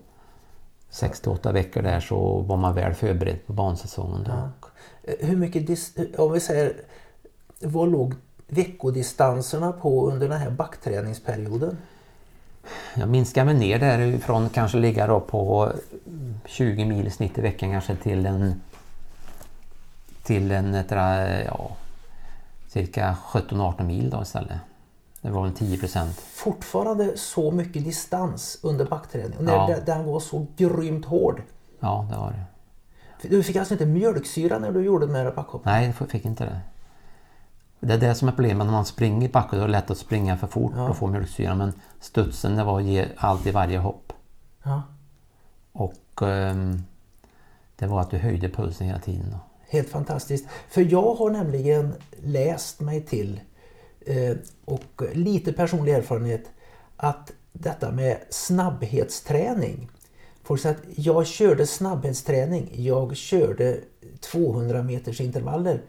6-8 0.91 1.53
veckor 1.53 1.82
där 1.82 1.99
så 1.99 2.39
var 2.39 2.57
man 2.57 2.76
väl 2.76 2.93
förberedd 2.93 3.45
på 3.47 3.53
bansäsongen. 3.53 4.24
Då. 4.24 4.32
Ja. 4.32 4.49
Hur 5.19 5.38
mycket, 5.38 5.69
om 6.19 6.32
vi 6.32 6.39
säger, 6.39 6.74
vad 7.59 7.91
låg 7.91 8.13
veckodistanserna 8.47 9.72
på 9.72 10.11
under 10.11 10.30
den 10.30 10.39
här 10.39 10.49
backträningsperioden? 10.49 11.78
Jag 12.95 13.09
minskar 13.09 13.45
väl 13.45 13.55
ner 13.55 13.80
därifrån, 13.80 14.49
kanske 14.49 14.78
ligga 14.78 15.07
då 15.07 15.20
på 15.20 15.72
20 16.45 16.86
mil 16.86 17.07
i 17.07 17.09
snitt 17.09 17.38
i 17.38 17.41
veckan 17.41 17.72
kanske 17.72 17.95
till 17.95 18.26
en 18.26 18.62
till 20.24 20.51
en 20.51 20.84
ja, 21.45 21.72
cirka 22.68 23.18
17-18 23.26 23.84
mil 23.84 24.09
då 24.09 24.22
istället. 24.22 24.57
Det 25.22 25.30
var 25.30 25.43
väl 25.43 25.53
10 25.53 25.78
procent. 25.78 26.20
Fortfarande 26.20 27.18
så 27.18 27.51
mycket 27.51 27.84
distans 27.84 28.59
under 28.64 28.86
backträningen 28.86 29.45
när 29.45 29.53
ja. 29.53 29.78
den 29.86 30.05
var 30.05 30.20
så 30.20 30.47
grymt 30.57 31.05
hård. 31.05 31.41
Ja, 31.80 32.07
det 32.12 32.18
var 32.18 32.32
det. 32.32 33.28
Du 33.28 33.43
fick 33.43 33.55
alltså 33.55 33.74
inte 33.74 33.86
mjölksyra 33.86 34.59
när 34.59 34.72
du 34.72 34.82
gjorde 34.82 35.05
de 35.05 35.16
här 35.16 35.32
backhoppen? 35.32 35.74
Nej, 35.74 35.93
jag 35.99 36.09
fick 36.09 36.26
inte 36.26 36.45
det. 36.45 36.59
Det 37.84 37.93
är 37.93 37.97
det 37.97 38.15
som 38.15 38.27
är 38.27 38.32
problemet 38.32 38.65
när 38.65 38.71
man 38.71 38.86
springer 38.86 39.27
i 39.27 39.32
backen. 39.32 39.59
Det 39.59 39.65
är 39.65 39.67
lätt 39.67 39.91
att 39.91 39.97
springa 39.97 40.38
för 40.38 40.47
fort 40.47 40.73
ja. 40.75 40.89
och 40.89 40.97
få 40.97 41.07
mjölksyra. 41.07 41.55
Men 41.55 41.73
studsen 41.99 42.55
det 42.55 42.63
var 42.63 42.79
att 42.79 42.86
ge 42.86 43.05
allt 43.17 43.47
i 43.47 43.51
varje 43.51 43.77
hopp. 43.77 44.13
Ja. 44.63 44.82
Och 45.71 46.21
um, 46.21 46.84
det 47.75 47.88
var 47.88 48.01
att 48.01 48.11
du 48.11 48.17
höjde 48.17 48.49
pulsen 48.49 48.88
hela 48.88 48.99
tiden. 48.99 49.25
Då. 49.32 49.38
Helt 49.69 49.89
fantastiskt. 49.89 50.47
För 50.69 50.82
jag 50.91 51.13
har 51.13 51.29
nämligen 51.29 51.93
läst 52.23 52.79
mig 52.79 53.01
till 53.01 53.41
eh, 54.05 54.36
och 54.65 55.03
lite 55.13 55.53
personlig 55.53 55.93
erfarenhet 55.93 56.49
att 56.97 57.32
detta 57.53 57.91
med 57.91 58.17
snabbhetsträning. 58.29 59.89
Folk 60.43 60.61
säger 60.61 60.75
att 60.75 60.82
jag 60.95 61.27
körde 61.27 61.67
snabbhetsträning. 61.67 62.69
Jag 62.73 63.15
körde 63.15 63.79
200 64.19 64.84
meters 64.84 65.21
intervaller. 65.21 65.82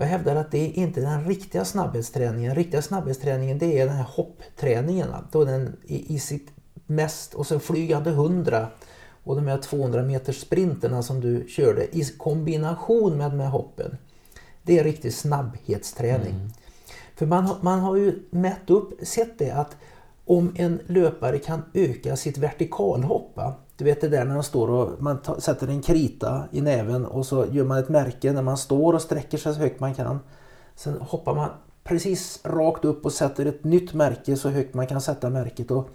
Jag 0.00 0.06
hävdar 0.06 0.36
att 0.36 0.50
det 0.50 0.58
är 0.58 0.72
inte 0.72 1.00
den 1.00 1.24
riktiga 1.24 1.64
snabbhetsträningen. 1.64 2.48
Den 2.48 2.56
riktiga 2.56 2.82
snabbhetsträningen 2.82 3.58
det 3.58 3.78
är 3.80 3.86
den 3.86 3.96
här 3.96 4.06
hoppträningen. 4.08 5.08
Då 5.32 5.44
den 5.44 5.76
i, 5.86 6.14
i 6.14 6.18
sitt 6.18 6.48
mest 6.86 7.34
och 7.34 7.46
sen 7.46 7.60
flygande 7.60 8.10
100 8.10 8.68
och 9.24 9.36
de 9.36 9.46
här 9.46 9.58
200 9.58 10.02
meters 10.02 10.40
sprinterna 10.40 11.02
som 11.02 11.20
du 11.20 11.46
körde 11.48 11.96
i 11.96 12.04
kombination 12.04 13.16
med 13.16 13.30
de 13.30 13.40
här 13.40 13.48
hoppen. 13.50 13.96
Det 14.62 14.78
är 14.78 14.84
riktig 14.84 15.14
snabbhetsträning. 15.14 16.34
Mm. 16.34 16.50
För 17.16 17.26
man, 17.26 17.56
man 17.60 17.80
har 17.80 17.96
ju 17.96 18.22
mätt 18.30 18.70
upp, 18.70 19.06
sett 19.06 19.38
det 19.38 19.50
att 19.50 19.76
om 20.24 20.54
en 20.56 20.80
löpare 20.86 21.38
kan 21.38 21.62
öka 21.74 22.16
sitt 22.16 22.38
vertikalhopp. 22.38 23.38
Du 23.80 23.84
vet 23.84 24.00
det 24.00 24.08
där 24.08 24.24
när 24.24 24.34
man 24.34 24.42
står 24.42 24.70
och 24.70 25.02
man 25.02 25.18
sätter 25.38 25.68
en 25.68 25.82
krita 25.82 26.44
i 26.50 26.60
näven 26.60 27.06
och 27.06 27.26
så 27.26 27.46
gör 27.50 27.64
man 27.64 27.78
ett 27.78 27.88
märke 27.88 28.32
när 28.32 28.42
man 28.42 28.56
står 28.56 28.92
och 28.92 29.02
sträcker 29.02 29.38
sig 29.38 29.54
så 29.54 29.60
högt 29.60 29.80
man 29.80 29.94
kan. 29.94 30.20
Sen 30.74 31.00
hoppar 31.00 31.34
man 31.34 31.48
precis 31.84 32.40
rakt 32.44 32.84
upp 32.84 33.04
och 33.04 33.12
sätter 33.12 33.46
ett 33.46 33.64
nytt 33.64 33.94
märke 33.94 34.36
så 34.36 34.48
högt 34.48 34.74
man 34.74 34.86
kan 34.86 35.00
sätta 35.00 35.30
märket. 35.30 35.70
Och 35.70 35.88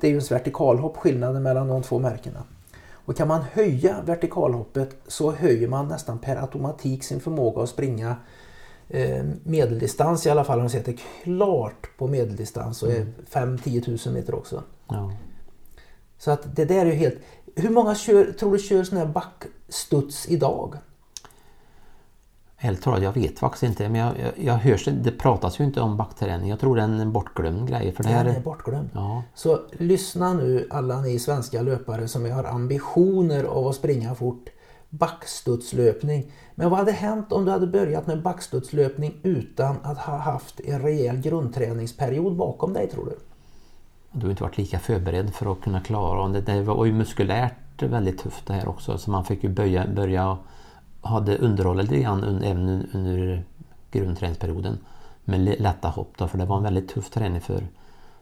det 0.00 0.06
är 0.06 0.08
ju 0.08 0.14
ens 0.14 0.32
vertikalhopp 0.32 0.96
skillnaden 0.96 1.42
mellan 1.42 1.68
de 1.68 1.82
två 1.82 1.98
märkena. 1.98 2.42
Och 2.92 3.16
kan 3.16 3.28
man 3.28 3.42
höja 3.52 3.96
vertikalhoppet 4.06 4.96
så 5.06 5.32
höjer 5.32 5.68
man 5.68 5.88
nästan 5.88 6.18
per 6.18 6.36
automatik 6.36 7.04
sin 7.04 7.20
förmåga 7.20 7.62
att 7.62 7.68
springa 7.68 8.16
eh, 8.88 9.24
medeldistans 9.44 10.26
i 10.26 10.30
alla 10.30 10.44
fall. 10.44 10.58
Om 10.58 10.62
man 10.62 10.70
sätter 10.70 10.98
klart 11.22 11.88
på 11.98 12.06
medeldistans 12.06 12.82
och 12.82 12.90
är 12.90 13.06
5-10 13.30 14.06
000 14.08 14.14
meter 14.14 14.34
också. 14.34 14.62
Ja. 14.88 15.12
Så 16.24 16.30
att 16.30 16.56
det 16.56 16.64
där 16.64 16.86
är 16.86 16.86
ju 16.86 16.92
helt... 16.92 17.18
Hur 17.56 17.70
många 17.70 17.94
kör, 17.94 18.32
tror 18.32 18.52
du 18.52 18.58
kör 18.58 18.84
sån 18.84 18.98
här 18.98 19.06
backstuds 19.06 20.28
idag? 20.28 20.76
Helt 22.56 22.82
talat, 22.82 23.02
jag 23.02 23.12
vet 23.12 23.38
faktiskt 23.38 23.62
inte. 23.62 23.88
Men 23.88 24.00
jag, 24.00 24.12
jag, 24.20 24.44
jag 24.44 24.54
hörs, 24.54 24.84
det 24.84 25.10
pratas 25.10 25.60
ju 25.60 25.64
inte 25.64 25.80
om 25.80 25.96
backträning. 25.96 26.50
Jag 26.50 26.60
tror 26.60 26.76
det 26.76 26.82
är 26.82 26.86
en 26.86 27.12
bortglömd 27.12 27.68
grej. 27.68 27.92
För 27.92 28.02
det 28.02 28.08
här 28.08 28.24
Den 28.24 28.36
är 28.36 28.40
bortglömd. 28.40 28.90
Ja, 28.94 29.22
Så 29.34 29.60
lyssna 29.72 30.34
nu 30.34 30.66
alla 30.70 31.00
ni 31.00 31.18
svenska 31.18 31.62
löpare 31.62 32.08
som 32.08 32.30
har 32.30 32.44
ambitioner 32.44 33.44
av 33.44 33.66
att 33.66 33.74
springa 33.74 34.14
fort. 34.14 34.48
Backstudslöpning. 34.88 36.32
Men 36.54 36.70
vad 36.70 36.78
hade 36.78 36.92
hänt 36.92 37.32
om 37.32 37.44
du 37.44 37.50
hade 37.50 37.66
börjat 37.66 38.06
med 38.06 38.22
backstudslöpning 38.22 39.20
utan 39.22 39.76
att 39.82 39.98
ha 39.98 40.16
haft 40.16 40.60
en 40.60 40.82
rejäl 40.82 41.16
grundträningsperiod 41.16 42.36
bakom 42.36 42.72
dig 42.72 42.88
tror 42.88 43.04
du? 43.04 43.31
Du 44.12 44.26
har 44.26 44.30
inte 44.30 44.42
varit 44.42 44.58
lika 44.58 44.78
förberedd 44.78 45.34
för 45.34 45.52
att 45.52 45.60
kunna 45.60 45.80
klara 45.80 46.28
det. 46.28 46.40
Det 46.40 46.62
var 46.62 46.84
ju 46.84 46.92
muskulärt 46.92 47.82
väldigt 47.82 48.18
tufft 48.18 48.46
det 48.46 48.52
här 48.52 48.68
också. 48.68 48.98
Så 48.98 49.10
man 49.10 49.24
fick 49.24 49.44
ju 49.44 49.50
börja, 49.50 49.86
börja 49.86 50.38
hade 51.00 51.38
underhållet 51.38 51.90
lite 51.90 52.02
grann 52.02 52.42
även 52.42 52.88
under 52.92 53.44
grundträningsperioden 53.90 54.78
med 55.24 55.60
lätta 55.60 55.88
hopp. 55.88 56.12
Då, 56.16 56.28
för 56.28 56.38
det 56.38 56.44
var 56.44 56.56
en 56.56 56.62
väldigt 56.62 56.88
tuff 56.88 57.10
träning 57.10 57.40
för, 57.40 57.66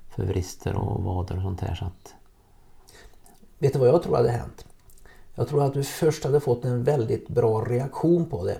för 0.09 0.25
vrister 0.25 0.77
och 0.77 1.05
vader 1.05 1.37
och 1.37 1.43
sånt 1.43 1.61
här. 1.61 1.75
Så 1.75 1.85
att, 1.85 2.15
Vet 3.59 3.73
du 3.73 3.79
vad 3.79 3.89
jag 3.89 4.03
tror 4.03 4.17
hade 4.17 4.31
hänt? 4.31 4.65
Jag 5.35 5.49
tror 5.49 5.65
att 5.65 5.75
du 5.75 5.85
först 5.85 6.25
hade 6.25 6.41
fått 6.41 6.65
en 6.65 6.85
väldigt 6.85 7.29
bra 7.29 7.65
reaktion 7.65 8.27
på 8.27 8.45
det. 8.45 8.59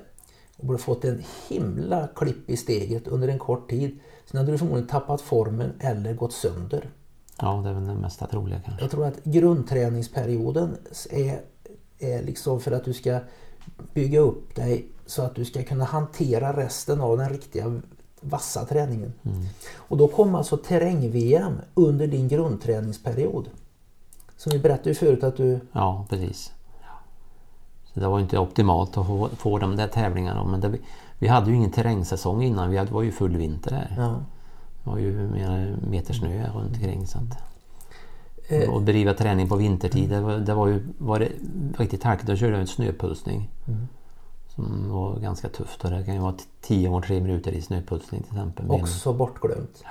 Och 0.57 0.67
borde 0.67 0.79
fått 0.79 1.05
en 1.05 1.23
himla 1.49 2.09
klipp 2.17 2.51
i 2.51 2.57
steget 2.57 3.09
under 3.09 3.29
en 3.29 3.39
kort 3.39 3.71
tid. 3.71 3.99
Sen 4.27 4.39
hade 4.39 4.53
du 4.53 4.59
förmodligen 4.59 4.89
tappat 4.89 5.21
formen 5.21 5.73
eller 5.81 6.15
gått 6.15 6.33
sönder 6.33 6.91
ja, 7.41 7.61
det 7.65 7.71
är 7.71 7.75
väl 7.75 7.87
det 7.87 7.95
mesta 7.95 8.27
troliga 8.27 8.61
kanske. 8.65 8.83
Jag 8.83 8.91
tror 8.91 9.07
att 9.07 9.25
grundträningsperioden 9.25 10.77
är, 11.11 11.41
är 11.99 12.23
liksom 12.23 12.61
för 12.61 12.73
att 12.73 12.85
du 12.85 12.93
ska 12.93 13.21
bygga 13.95 14.21
upp 14.21 14.55
dig 14.55 14.87
så 15.07 15.23
att 15.23 15.35
du 15.35 15.45
ska 15.45 15.63
kunna 15.63 15.85
hantera 15.85 16.57
resten 16.57 17.01
av 17.01 17.19
den 17.19 17.29
riktiga 17.29 17.81
vassa 18.21 18.65
träningen. 18.65 19.13
Och 19.77 19.97
då 19.97 20.09
kommer 20.09 20.39
alltså 20.39 20.57
terräng-VM 20.57 21.53
under 21.75 22.07
din 22.07 22.29
grundträningsperiod. 22.29 23.49
Som 24.37 24.53
vi 24.53 24.59
berättade 24.59 24.89
ju 24.91 24.95
förut 24.95 25.25
att 25.25 25.37
du... 25.37 25.61
Ja, 25.73 26.07
precis. 26.09 26.53
Så 27.95 28.01
det 28.01 28.09
var 28.09 28.21
inte 28.21 28.39
optimalt 28.39 28.97
att 28.97 29.07
få, 29.07 29.29
få 29.37 29.59
de 29.59 29.77
där 29.77 29.89
tävlingarna. 29.89 30.45
Men 30.45 30.61
det, 30.61 30.79
vi 31.19 31.29
hade 31.29 31.51
ju 31.51 31.57
ingen 31.57 31.71
terrängsäsong 31.71 32.43
innan. 32.43 32.71
Vi 32.71 32.77
hade, 32.77 32.93
var 32.93 33.03
ju 33.03 33.13
full 33.13 33.37
vinter 33.37 33.71
där. 33.71 33.95
Ja. 33.97 34.21
Det 34.85 34.91
var 34.91 34.99
ju 34.99 35.13
mer 35.13 35.77
meter 35.91 36.15
snö 36.15 36.53
runt 36.53 36.77
omkring. 36.77 37.07
Så 37.07 37.19
att, 37.19 37.39
Eh, 38.51 38.71
och 38.75 38.83
bedriva 38.83 39.15
träning 39.15 39.49
på 39.49 39.57
vintertid, 39.57 40.11
det 40.11 40.21
var, 40.21 40.39
det 40.39 40.55
var 40.55 40.67
ju 40.67 40.83
var 40.99 41.19
det 41.19 41.29
riktigt 41.79 42.03
halkigt. 42.03 42.27
Då 42.27 42.37
körde 42.37 42.53
jag 42.53 42.61
en 42.61 42.67
snöpulsning. 42.67 43.51
Som 44.55 44.91
var 44.91 45.17
ganska 45.21 45.49
tufft. 45.49 45.85
Och 45.85 45.91
det 45.91 46.05
kan 46.05 46.15
ju 46.15 46.21
vara 46.21 46.35
10 46.61 46.89
gånger 46.89 47.07
3 47.07 47.21
minuter 47.21 47.53
i 47.53 47.63
snöpulsning 47.63 48.23
till 48.23 48.33
exempel. 48.33 48.71
Också 48.71 49.13
bortglömt. 49.13 49.85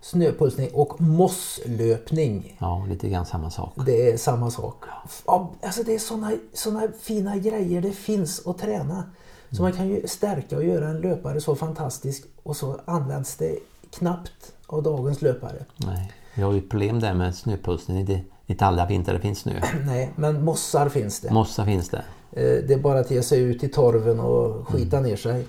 Snöpulsning 0.00 0.70
och 0.72 1.00
mosslöpning. 1.00 2.56
Ja, 2.60 2.86
lite 2.88 3.08
grann 3.08 3.26
samma 3.26 3.50
sak. 3.50 3.72
Det 3.86 4.10
är 4.12 4.16
samma 4.16 4.50
sak. 4.50 4.84
Ja, 5.26 5.50
Alltså 5.62 5.82
det 5.82 5.94
är 5.94 5.98
såna, 5.98 6.32
såna 6.52 6.82
fina 7.00 7.36
grejer 7.36 7.82
det 7.82 7.92
finns 7.92 8.46
att 8.46 8.58
träna. 8.58 9.04
Så 9.50 9.62
man 9.62 9.72
kan 9.72 9.88
ju 9.88 10.08
stärka 10.08 10.56
och 10.56 10.64
göra 10.64 10.88
en 10.88 11.00
löpare 11.00 11.40
så 11.40 11.56
fantastisk 11.56 12.24
och 12.42 12.56
så 12.56 12.80
används 12.84 13.36
det 13.36 13.58
knappt 13.98 14.52
av 14.66 14.82
dagens 14.82 15.22
löpare. 15.22 15.64
Nej. 15.76 16.12
Vi 16.34 16.42
har 16.42 16.52
ju 16.52 16.60
problem 16.60 17.00
där 17.00 17.14
med 17.14 17.34
snöpulsning. 17.34 18.04
Det 18.04 18.22
inte 18.46 18.66
alla 18.66 18.86
vintrar 18.86 19.14
det 19.14 19.20
finns 19.20 19.38
snö. 19.38 19.52
Nej, 19.86 20.12
men 20.16 20.44
mossar 20.44 20.88
finns 20.88 21.20
det. 21.20 21.30
Mossa 21.30 21.64
finns 21.64 21.88
det. 21.88 22.04
Eh, 22.32 22.66
Det 22.68 22.74
är 22.74 22.78
bara 22.78 22.98
att 23.00 23.10
ge 23.10 23.22
sig 23.22 23.40
ut 23.40 23.64
i 23.64 23.68
torven 23.68 24.20
och 24.20 24.68
skita 24.68 25.00
ner 25.00 25.16
sig. 25.16 25.46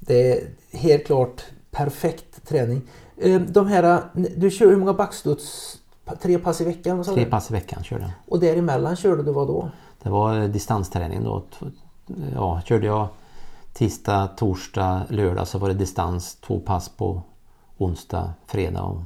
Det 0.00 0.32
är 0.32 0.48
helt 0.78 1.06
klart 1.06 1.42
perfekt 1.70 2.48
träning. 2.48 2.82
Eh, 3.16 3.40
De 3.40 3.66
här, 3.66 4.00
du 4.36 4.50
kör 4.50 4.66
hur 4.66 4.76
många 4.76 4.92
backstuds? 4.94 5.78
Tre 6.22 6.38
pass 6.38 6.60
i 6.60 6.64
veckan? 6.64 7.04
Tre 7.04 7.24
pass 7.24 7.50
i 7.50 7.52
veckan 7.54 7.84
körde 7.84 8.02
jag. 8.02 8.10
Och 8.28 8.40
däremellan 8.40 8.96
körde 8.96 9.22
du 9.22 9.32
vad 9.32 9.46
då? 9.48 9.70
Det 10.02 10.10
var 10.10 10.38
eh, 10.40 10.44
distansträning 10.48 11.24
då. 11.24 11.42
Ja, 12.34 12.60
körde 12.64 12.86
jag 12.86 13.08
tisdag, 13.72 14.26
torsdag, 14.36 15.02
lördag 15.08 15.48
så 15.48 15.58
var 15.58 15.68
det 15.68 15.74
distans. 15.74 16.36
Två 16.46 16.60
pass 16.60 16.88
på 16.88 17.22
onsdag, 17.78 18.32
fredag 18.46 18.82
och 18.82 19.02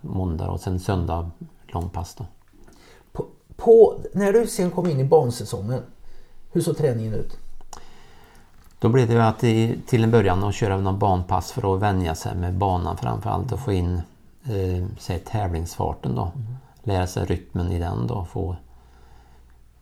måndag 0.00 0.50
och 0.50 0.60
sen 0.60 0.80
söndag 0.80 1.30
långpass. 1.66 2.16
På, 3.12 3.26
på, 3.56 4.00
när 4.14 4.32
du 4.32 4.46
sen 4.46 4.70
kom 4.70 4.86
in 4.86 5.00
i 5.00 5.04
bansäsongen, 5.04 5.82
hur 6.52 6.60
såg 6.60 6.76
träningen 6.76 7.14
ut? 7.14 7.38
Då 8.78 8.88
blev 8.88 9.08
det 9.08 9.28
att 9.28 9.44
i, 9.44 9.80
till 9.86 10.04
en 10.04 10.10
början 10.10 10.44
att 10.44 10.54
köra 10.54 10.80
någon 10.80 10.98
banpass 10.98 11.52
för 11.52 11.74
att 11.74 11.82
vänja 11.82 12.14
sig 12.14 12.36
med 12.36 12.54
banan 12.54 12.96
framförallt 12.96 13.52
och 13.52 13.60
få 13.60 13.72
in 13.72 14.02
eh, 14.44 14.86
säg, 14.98 15.18
tävlingsfarten 15.18 16.14
då. 16.14 16.32
Lära 16.82 17.06
sig 17.06 17.24
rytmen 17.24 17.72
i 17.72 17.78
den 17.78 18.06
då. 18.06 18.24
Få 18.24 18.56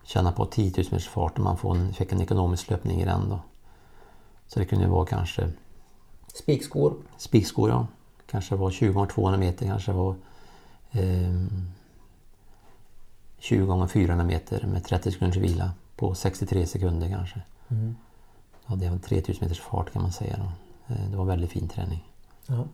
känna 0.04 0.32
på 0.32 0.46
10 0.46 0.72
000 0.76 0.86
meters 0.90 1.08
fart 1.08 1.38
och 1.38 1.44
man 1.44 1.56
får 1.56 1.76
en, 1.76 1.92
fick 1.92 2.12
en 2.12 2.20
ekonomisk 2.20 2.70
löpning 2.70 3.00
i 3.00 3.04
den 3.04 3.28
då. 3.28 3.38
Så 4.46 4.58
det 4.58 4.64
kunde 4.64 4.86
vara 4.86 5.06
kanske 5.06 5.48
Spikskor? 6.34 6.94
spikskor 7.16 7.70
ja. 7.70 7.86
Kanske 8.26 8.56
var 8.56 8.70
20 8.70 8.92
gånger 8.92 9.08
200 9.08 9.38
meter, 9.40 9.66
kanske 9.66 9.92
var 9.92 10.14
eh, 10.92 11.46
20 13.38 13.66
gånger 13.66 13.86
400 13.86 14.24
meter 14.26 14.66
med 14.66 14.84
30 14.84 15.12
sekunders 15.12 15.36
vila 15.36 15.72
på 15.96 16.14
63 16.14 16.66
sekunder 16.66 17.08
kanske. 17.08 17.42
Ja, 18.66 18.74
det 18.76 18.90
var 18.90 18.98
3000 18.98 19.44
meters 19.44 19.60
fart 19.60 19.92
kan 19.92 20.02
man 20.02 20.12
säga. 20.12 20.36
Då. 20.36 20.94
Eh, 20.94 21.10
Det 21.10 21.16
var 21.16 21.24
väldigt 21.24 21.50
fin 21.50 21.68
träning. 21.68 22.08
Ja. 22.46 22.64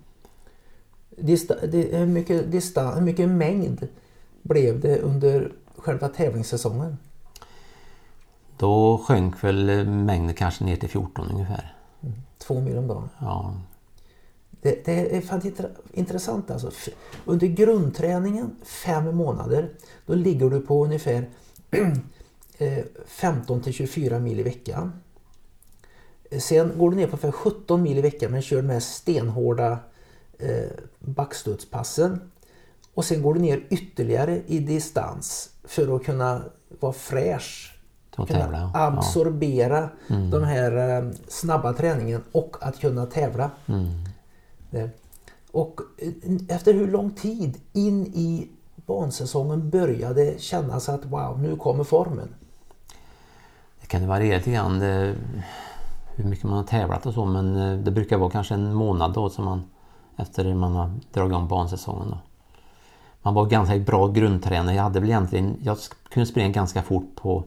Dista, 1.19 1.67
det, 1.67 1.97
hur, 1.97 2.07
mycket 2.07 2.53
distan, 2.53 2.95
hur 2.95 3.01
mycket 3.03 3.29
mängd 3.29 3.89
blev 4.43 4.81
det 4.81 4.99
under 4.99 5.53
själva 5.77 6.09
tävlingssäsongen? 6.09 6.99
Då 8.59 8.99
sjönk 8.99 9.45
väl 9.45 9.69
eh, 9.69 9.85
mängden 9.85 10.35
kanske 10.35 10.65
ner 10.65 10.77
till 10.77 10.89
14 10.89 11.31
ungefär. 11.31 11.75
Två 12.39 12.61
mil 12.61 12.79
om 12.79 12.87
dagen. 12.89 13.09
Ja, 13.21 13.55
Det, 14.51 14.85
det 14.85 15.17
är 15.17 15.21
fan 15.21 15.41
intre- 15.41 15.77
intressant 15.93 16.51
alltså. 16.51 16.71
Under 17.25 17.47
grundträningen, 17.47 18.57
fem 18.63 19.17
månader, 19.17 19.71
då 20.07 20.15
ligger 20.15 20.51
du 20.51 20.61
på 20.61 20.85
ungefär 20.85 21.29
eh, 22.59 22.85
15 23.07 23.61
till 23.63 23.73
24 23.73 24.19
mil 24.19 24.41
i 24.41 24.43
veckan. 24.43 24.93
Eh, 26.31 26.39
Sen 26.41 26.79
går 26.79 26.91
du 26.91 26.97
ner 26.97 27.07
på 27.07 27.11
ungefär 27.13 27.33
17 27.33 27.83
mil 27.83 27.99
i 27.99 28.01
veckan 28.01 28.31
men 28.33 28.43
kör 28.43 28.63
med 28.63 28.83
stenhårda 28.83 29.79
eh, 30.39 30.71
backstudspassen. 30.99 32.31
Och 32.95 33.05
sen 33.05 33.23
går 33.23 33.35
du 33.35 33.41
ner 33.41 33.67
ytterligare 33.71 34.43
i 34.47 34.59
distans 34.59 35.51
för 35.65 35.97
att 35.97 36.05
kunna 36.05 36.43
vara 36.81 36.93
fräsch. 36.93 37.76
Att 38.17 38.29
Kunna 38.29 38.41
tävla, 38.41 38.59
ja. 38.59 38.87
Mm. 38.87 38.99
absorbera 38.99 39.89
de 40.31 40.45
här 40.45 40.99
eh, 40.99 41.11
snabba 41.29 41.73
träningen 41.73 42.23
och 42.33 42.57
att 42.61 42.81
kunna 42.81 43.07
tävla. 43.07 43.51
mm. 43.67 43.89
Och 45.53 45.81
eh, 45.99 46.57
efter 46.57 46.75
hur 46.75 46.89
lång 46.89 47.11
tid 47.11 47.59
in 47.73 48.07
i 48.07 48.49
bansäsongen 48.87 49.71
började 49.71 50.35
kännas 50.39 50.89
att 50.89 51.05
wow, 51.05 51.41
nu 51.41 51.57
kommer 51.57 51.85
formen? 51.85 52.29
Det 53.81 53.87
kan 53.87 54.09
variera 54.09 54.37
lite 54.37 54.51
grann 54.51 54.79
det, 54.79 55.15
hur 56.15 56.25
mycket 56.25 56.45
man 56.45 56.57
har 56.57 56.65
tävlat 56.65 57.07
och 57.07 57.15
så 57.15 57.25
men 57.25 57.57
eh, 57.57 57.79
det 57.79 57.91
brukar 57.91 58.19
vara 58.19 58.31
kanske 58.31 58.55
en 58.55 58.75
månad 58.75 59.13
då 59.13 59.31
som 59.31 59.45
man 59.45 59.65
efter 60.17 60.55
man 60.55 60.73
har 60.73 60.91
dragit 61.13 61.31
igång 61.31 61.49
bansäsongen. 61.49 62.11
Då. 62.11 62.19
Man 63.23 63.35
var 63.35 63.47
ganska 63.47 63.79
bra 63.79 64.09
grundtränare. 64.09 64.75
Jag 64.75 64.83
hade 64.83 65.01
väl 65.01 65.09
egentligen, 65.09 65.57
jag 65.63 65.79
kunde 66.09 66.27
springa 66.27 66.49
ganska 66.49 66.83
fort 66.83 67.15
på 67.15 67.45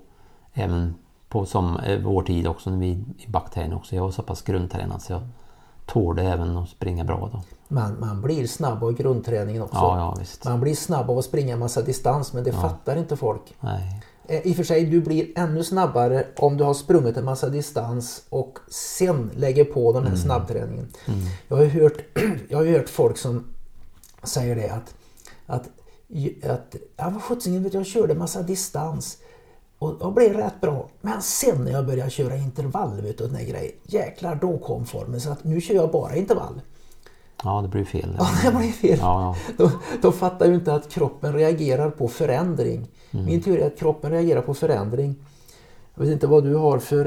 även 0.53 0.95
på 1.29 1.45
som, 1.45 1.77
eh, 1.77 1.99
vår 1.99 2.23
tid 2.23 2.47
också 2.47 2.69
när 2.69 2.77
vi 2.77 2.87
i 3.17 3.27
backträning 3.27 3.73
också. 3.73 3.95
Jag 3.95 4.03
var 4.03 4.11
så 4.11 4.23
pass 4.23 4.41
grundtränad 4.41 5.01
så 5.01 5.13
jag 5.13 5.21
tålde 5.85 6.23
även 6.23 6.57
att 6.57 6.69
springa 6.69 7.03
bra 7.03 7.29
då. 7.33 7.41
Man, 7.67 7.99
man 7.99 8.21
blir 8.21 8.47
snabb 8.47 8.83
av 8.83 8.93
grundträningen 8.93 9.61
också. 9.61 9.75
Ja, 9.75 9.97
ja 9.97 10.15
visst. 10.19 10.45
Man 10.45 10.59
blir 10.59 10.75
snabb 10.75 11.09
av 11.09 11.17
att 11.17 11.25
springa 11.25 11.53
en 11.53 11.59
massa 11.59 11.81
distans 11.81 12.33
men 12.33 12.43
det 12.43 12.51
fattar 12.51 12.95
inte 12.95 13.17
folk. 13.17 13.41
Nej. 13.59 14.01
Eh, 14.27 14.47
I 14.47 14.51
och 14.51 14.55
för 14.55 14.63
sig, 14.63 14.85
du 14.85 15.01
blir 15.01 15.27
ännu 15.35 15.63
snabbare 15.63 16.25
om 16.37 16.57
du 16.57 16.63
har 16.63 16.73
sprungit 16.73 17.17
en 17.17 17.25
massa 17.25 17.49
distans 17.49 18.25
och 18.29 18.59
sen 18.67 19.31
lägger 19.35 19.65
på 19.65 19.93
den 19.93 20.07
här 20.07 20.15
snabbträningen. 20.15 20.87
Jag, 21.47 21.57
har 21.57 21.65
hört, 21.65 21.97
jag 22.49 22.57
har 22.57 22.65
hört 22.65 22.89
folk 22.89 23.17
som 23.17 23.45
säger 24.23 24.55
det 24.55 24.69
att, 24.69 24.95
att, 25.45 25.69
att 26.43 26.75
ja, 26.97 27.09
vad 27.09 27.23
sjuttsingen 27.23 27.69
jag 27.73 27.85
körde 27.85 28.13
en 28.13 28.19
massa 28.19 28.41
distans 28.41 29.17
och 29.79 29.97
jag 29.99 30.13
blev 30.13 30.33
rätt 30.33 30.61
bra. 30.61 30.87
Men 31.01 31.21
sen 31.21 31.63
när 31.63 31.71
jag 31.71 31.85
började 31.85 32.09
köra 32.09 32.35
intervall, 32.35 33.01
vet 33.01 33.17
du, 33.17 33.27
den 33.27 33.45
grejen, 33.45 33.71
jäklar 33.83 34.35
då 34.41 34.57
kom 34.57 34.85
formen. 34.85 35.21
Så 35.21 35.31
att 35.31 35.43
nu 35.43 35.61
kör 35.61 35.75
jag 35.75 35.91
bara 35.91 36.15
intervall. 36.15 36.61
Ja, 37.43 37.61
det 37.61 37.67
blir 37.67 37.85
fel. 37.85 38.15
Ja, 38.19 38.29
det 38.43 38.57
blir 38.57 38.71
fel. 38.71 38.97
Ja, 39.01 39.35
De, 39.57 39.71
de 40.01 40.13
fattar 40.13 40.45
ju 40.45 40.55
inte 40.55 40.73
att 40.73 40.89
kroppen 40.89 41.33
reagerar 41.33 41.89
på 41.89 42.07
förändring. 42.07 42.87
Mm. 43.11 43.25
Min 43.25 43.41
teori 43.41 43.61
är 43.61 43.67
att 43.67 43.79
kroppen 43.79 44.11
reagerar 44.11 44.41
på 44.41 44.53
förändring. 44.53 45.15
Jag 45.95 46.03
vet 46.03 46.13
inte 46.13 46.27
vad 46.27 46.43
du 46.43 46.55
har 46.55 46.79
för... 46.79 47.05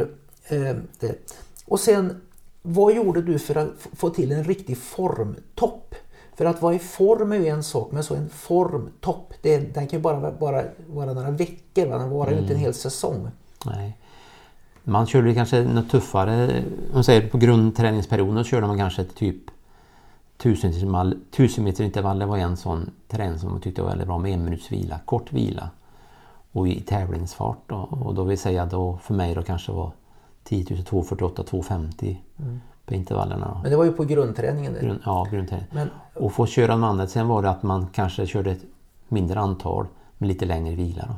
Eh, 0.49 0.77
det. 1.01 1.31
Och 1.67 1.81
sen, 1.81 2.21
vad 2.63 2.95
gjorde 2.95 3.23
du 3.23 3.39
för 3.39 3.55
att 3.55 3.71
få 3.93 4.11
till 4.11 4.33
en 4.33 4.45
riktig 4.45 4.79
formtopp? 4.79 5.95
För 6.35 6.45
att 6.45 6.63
vara 6.63 6.75
i 6.75 6.79
form 6.79 7.33
är 7.33 7.37
ju 7.37 7.47
en 7.47 7.63
sak, 7.63 7.93
men 7.93 8.05
så 8.05 8.15
en 8.15 8.29
formtopp, 8.29 9.35
den 9.43 9.73
kan 9.73 9.87
ju 9.87 9.99
bara, 9.99 10.33
bara 10.33 10.63
vara 10.87 11.13
några 11.13 11.31
veckor, 11.31 11.87
va? 11.87 11.99
den 11.99 12.11
varar 12.11 12.31
ju 12.31 12.39
inte 12.39 12.53
en 12.53 12.61
hel 12.61 12.75
säsong. 12.75 13.29
Nej. 13.67 13.97
Man 14.85 15.07
körde 15.07 15.35
kanske 15.35 15.65
något 15.65 15.91
tuffare, 15.91 16.63
man 16.95 17.05
säger 17.05 17.29
på 17.29 17.39
grundträningsperioden 17.39 18.45
körde 18.45 18.67
man 18.67 18.79
kanske 18.79 19.05
typ 19.05 19.37
1000 20.39 21.65
meter 21.65 21.85
intervaller 21.85 22.27
var 22.27 22.39
en 22.39 22.57
sån 22.57 22.91
träning 23.09 23.39
som 23.39 23.51
man 23.51 23.61
tyckte 23.61 23.83
var 23.83 23.89
väldigt 23.89 24.07
bra 24.07 24.19
med 24.19 24.33
en 24.33 24.45
minuts 24.45 24.73
vila, 24.73 24.99
kort 25.05 25.33
vila. 25.33 25.71
Och 26.53 26.69
i 26.69 26.81
tävlingsfart 26.81 27.59
då, 27.67 27.77
och 27.77 28.15
då 28.15 28.25
vill 28.25 28.39
säga 28.39 28.67
då 28.67 28.99
för 29.03 29.15
mig 29.15 29.35
då 29.35 29.43
kanske 29.43 29.73
var 29.73 29.93
10 30.45 30.67
000, 30.71 30.85
248, 30.85 31.43
250 31.43 32.21
på 32.87 32.95
intervallerna. 32.95 33.61
Men 33.63 33.71
det 33.71 33.77
var 33.77 33.85
ju 33.85 33.93
på 33.93 34.05
grundträningen. 34.05 34.77
Grund, 34.81 35.01
ja, 35.05 35.27
grundträning. 35.31 35.67
Men, 35.73 35.91
Och 36.15 36.33
få 36.33 36.47
köra 36.47 36.73
annat. 36.73 37.11
Sen 37.11 37.29
var 37.29 37.43
det 37.43 37.51
att 37.51 37.63
man 37.63 37.87
kanske 37.87 38.27
körde 38.27 38.51
ett 38.51 38.65
mindre 39.09 39.41
antal 39.41 39.87
med 40.19 40.29
lite 40.29 40.45
längre 40.45 40.75
vila. 40.75 41.05
Då. 41.09 41.15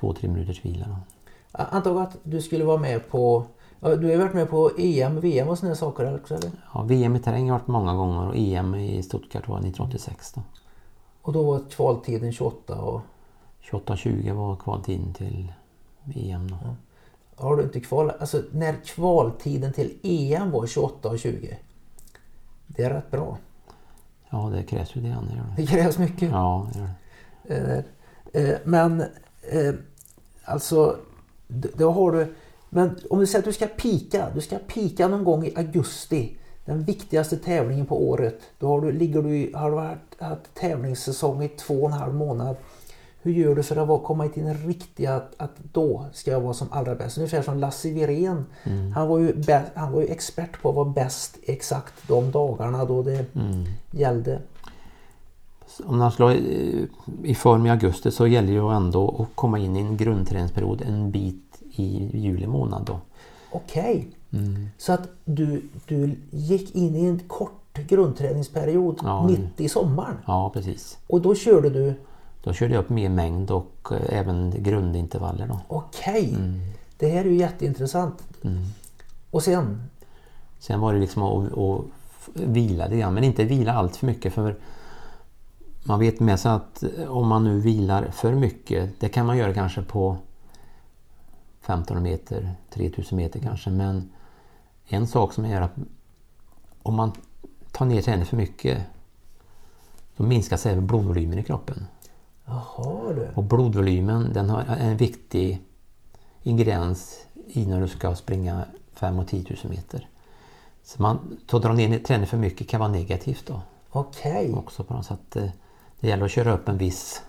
Två, 0.00 0.12
tre 0.12 0.28
minuters 0.28 0.64
vila. 0.64 0.86
Då. 0.86 0.96
antag 1.64 1.98
att 1.98 2.16
du 2.22 2.42
skulle 2.42 2.64
vara 2.64 2.78
med 2.78 3.10
på, 3.10 3.44
ja, 3.80 3.96
du 3.96 4.10
har 4.10 4.16
varit 4.16 4.34
med 4.34 4.50
på 4.50 4.70
EM, 4.78 5.20
VM 5.20 5.48
och 5.48 5.58
sådana 5.58 5.74
saker 5.74 6.14
också 6.14 6.34
eller? 6.34 6.50
Ja, 6.74 6.82
VM 6.82 7.16
i 7.16 7.20
terräng 7.20 7.42
har 7.42 7.48
jag 7.48 7.58
varit 7.58 7.68
många 7.68 7.94
gånger 7.94 8.28
och 8.28 8.36
EM 8.36 8.74
i 8.74 9.02
Stuttgart 9.02 9.48
var 9.48 9.56
1986. 9.56 10.32
Då. 10.32 10.42
Och 11.22 11.32
då 11.32 11.42
var 11.42 11.60
kvaltiden 11.70 12.32
28 12.32 12.80
och 12.80 13.00
28-20 13.70 14.32
var 14.32 14.56
kvaltiden 14.56 15.14
till 15.14 15.52
EM. 16.14 16.48
Då. 16.50 16.56
Har 17.38 17.56
du 17.56 17.62
inte 17.62 17.80
kval, 17.80 18.12
alltså 18.18 18.42
när 18.52 18.74
kvaltiden 18.84 19.72
till 19.72 19.98
EM 20.02 20.50
var 20.50 20.66
28 20.66 21.08
och 21.08 21.18
20. 21.18 21.58
Det 22.66 22.82
är 22.82 22.90
rätt 22.90 23.10
bra. 23.10 23.38
Ja, 24.30 24.50
det 24.54 24.62
krävs 24.62 24.96
ju 24.96 25.00
det. 25.00 25.08
Gör 25.08 25.22
det. 25.22 25.62
Det 25.62 25.66
krävs 25.66 25.98
mycket. 25.98 26.30
Ja, 26.30 26.68
det 26.72 26.78
gör 26.78 26.88
det. 27.42 27.84
Eh, 28.34 28.50
eh, 28.50 28.58
Men 28.64 29.00
eh, 29.42 29.74
alltså, 30.44 30.96
då 31.48 31.90
har 31.90 32.12
du... 32.12 32.34
Men 32.70 32.98
om 33.10 33.18
du 33.18 33.26
säger 33.26 33.38
att 33.38 33.44
du 33.44 33.52
ska 33.52 33.66
pika, 33.66 34.30
du 34.34 34.40
ska 34.40 34.58
pika 34.58 35.08
någon 35.08 35.24
gång 35.24 35.46
i 35.46 35.52
augusti. 35.56 36.36
Den 36.64 36.84
viktigaste 36.84 37.36
tävlingen 37.36 37.86
på 37.86 38.08
året. 38.08 38.40
Då 38.58 38.68
har 38.68 38.80
du, 38.80 38.92
ligger 38.92 39.22
du 39.22 39.52
har 39.54 39.70
du 39.70 39.76
varit, 39.76 40.20
haft 40.20 40.54
tävlingssäsong 40.54 41.42
i 41.42 41.48
två 41.48 41.74
och 41.74 41.90
en 41.90 41.92
halv 41.92 42.14
månad. 42.14 42.56
Hur 43.22 43.32
gör 43.32 43.54
du 43.54 43.62
för 43.62 43.76
att 43.76 43.88
vara- 43.88 43.98
komma 44.00 44.28
till 44.28 44.44
den 44.44 44.54
riktiga, 44.54 45.14
att, 45.14 45.34
att 45.36 45.50
då 45.72 46.04
ska 46.12 46.30
jag 46.30 46.40
vara 46.40 46.54
som 46.54 46.68
allra 46.70 46.94
bäst? 46.94 47.18
Ungefär 47.18 47.42
som 47.42 47.58
Lasse 47.58 47.88
Wirén. 47.90 48.44
Han, 48.94 49.08
var 49.08 49.18
ju 49.18 49.34
bä, 49.34 49.62
han 49.74 49.92
var 49.92 50.00
ju 50.00 50.06
expert 50.06 50.62
på 50.62 50.68
att 50.68 50.74
vara 50.74 50.88
bäst 50.88 51.38
exakt 51.42 51.94
de 52.08 52.30
dagarna 52.30 52.84
då 52.84 53.02
det 53.02 53.24
gällde. 53.90 54.40
Om 55.84 55.98
man 55.98 56.12
slår 56.12 56.32
i 56.32 56.86
i 57.22 57.34
form 57.34 57.66
i 57.66 57.70
augusti 57.70 58.10
så 58.10 58.26
gäller 58.26 58.48
det 58.48 58.54
ju 58.54 58.70
ändå 58.76 59.16
att 59.28 59.36
komma 59.36 59.58
in 59.58 59.76
i 59.76 59.80
en 59.80 59.96
grundträningsperiod 59.96 60.82
en 60.82 61.10
bit 61.10 61.62
i 61.70 62.10
juli 62.18 62.46
månad. 62.46 62.84
Då. 62.86 63.00
Okej. 63.50 64.08
Så 64.78 64.92
att 64.92 65.08
du, 65.24 65.62
du 65.86 66.16
gick 66.30 66.74
in 66.74 66.94
i 66.96 67.04
en 67.06 67.18
kort 67.26 67.78
grundträningsperiod 67.88 68.98
Ja, 69.02 69.26
mitt 69.26 69.60
i 69.60 69.68
sommaren. 69.68 70.16
Ja, 70.26 70.50
precis. 70.54 70.98
Och 71.06 71.20
då 71.20 71.34
körde 71.34 71.70
du, 71.70 71.94
Då 72.48 72.54
körde 72.54 72.74
jag 72.74 72.84
upp 72.84 72.90
mer 72.90 73.08
mängd 73.08 73.50
och 73.50 73.88
eh, 73.90 74.18
även 74.18 74.62
grundintervaller. 74.62 75.46
Då. 75.46 75.60
okej, 75.68 76.36
det 76.96 77.08
här 77.08 77.20
är 77.20 77.24
ju 77.24 77.36
jätteintressant. 77.36 78.22
Och 79.30 79.42
sen, 79.42 79.82
Sen 80.58 80.80
var 80.80 80.92
det 80.92 80.98
liksom 80.98 81.22
att, 81.22 81.58
att 81.58 81.84
vila 82.34 82.84
lite 82.84 82.98
grann, 82.98 83.14
men 83.14 83.24
inte 83.24 83.44
vila 83.44 83.72
allt 83.72 83.96
för 83.96 84.06
mycket. 84.06 84.32
För 84.32 84.56
man 85.82 85.98
vet 85.98 86.20
med 86.20 86.40
sig 86.40 86.52
att 86.52 86.84
om 87.08 87.28
man 87.28 87.44
nu 87.44 87.60
vilar 87.60 88.10
för 88.10 88.34
mycket, 88.34 89.00
det 89.00 89.08
kan 89.08 89.26
man 89.26 89.36
göra 89.36 89.54
kanske 89.54 89.82
på 89.82 90.16
1500 91.62 92.10
meter, 92.10 92.54
3000 92.70 93.16
meter 93.16 93.40
kanske. 93.40 93.70
Men 93.70 94.10
en 94.86 95.06
sak 95.06 95.32
som 95.32 95.44
är 95.44 95.60
att 95.60 95.74
om 96.82 96.94
man 96.94 97.12
tar 97.72 97.86
ner 97.86 98.02
träningen 98.02 98.26
för 98.26 98.36
mycket 98.36 98.82
då 100.16 100.24
minskas 100.24 100.66
även 100.66 100.86
blodvolymen 100.86 101.38
i 101.38 101.44
kroppen. 101.44 101.86
Jaha 102.48 103.12
du. 103.12 103.28
Och 103.34 103.44
blodvolymen 103.44 104.32
den 104.32 104.50
har 104.50 104.62
en 104.80 104.96
viktig 104.96 105.62
ingrediens 106.42 107.18
i 107.46 107.66
när 107.66 107.80
du 107.80 107.88
ska 107.88 108.14
springa 108.14 108.62
5 108.94 109.18
och 109.18 109.28
10 109.28 109.44
000 109.64 109.70
meter. 109.72 110.08
Så 110.84 111.02
man 111.02 111.36
att 111.52 111.62
dra 111.62 111.72
ner 111.72 111.98
träning 111.98 112.26
för 112.26 112.36
mycket 112.36 112.68
kan 112.68 112.80
vara 112.80 112.90
negativt 112.90 113.46
då. 113.46 113.60
Okej, 113.90 114.54
Också 114.54 114.84
på 114.84 114.94
något 114.94 115.06
sätt. 115.06 115.36
eh, 115.36 115.44
Det 116.00 116.08
gäller 116.08 116.24
att 116.24 116.30
köra 116.30 116.54
upp 116.54 116.68
en 116.68 116.78
viss 116.78 117.22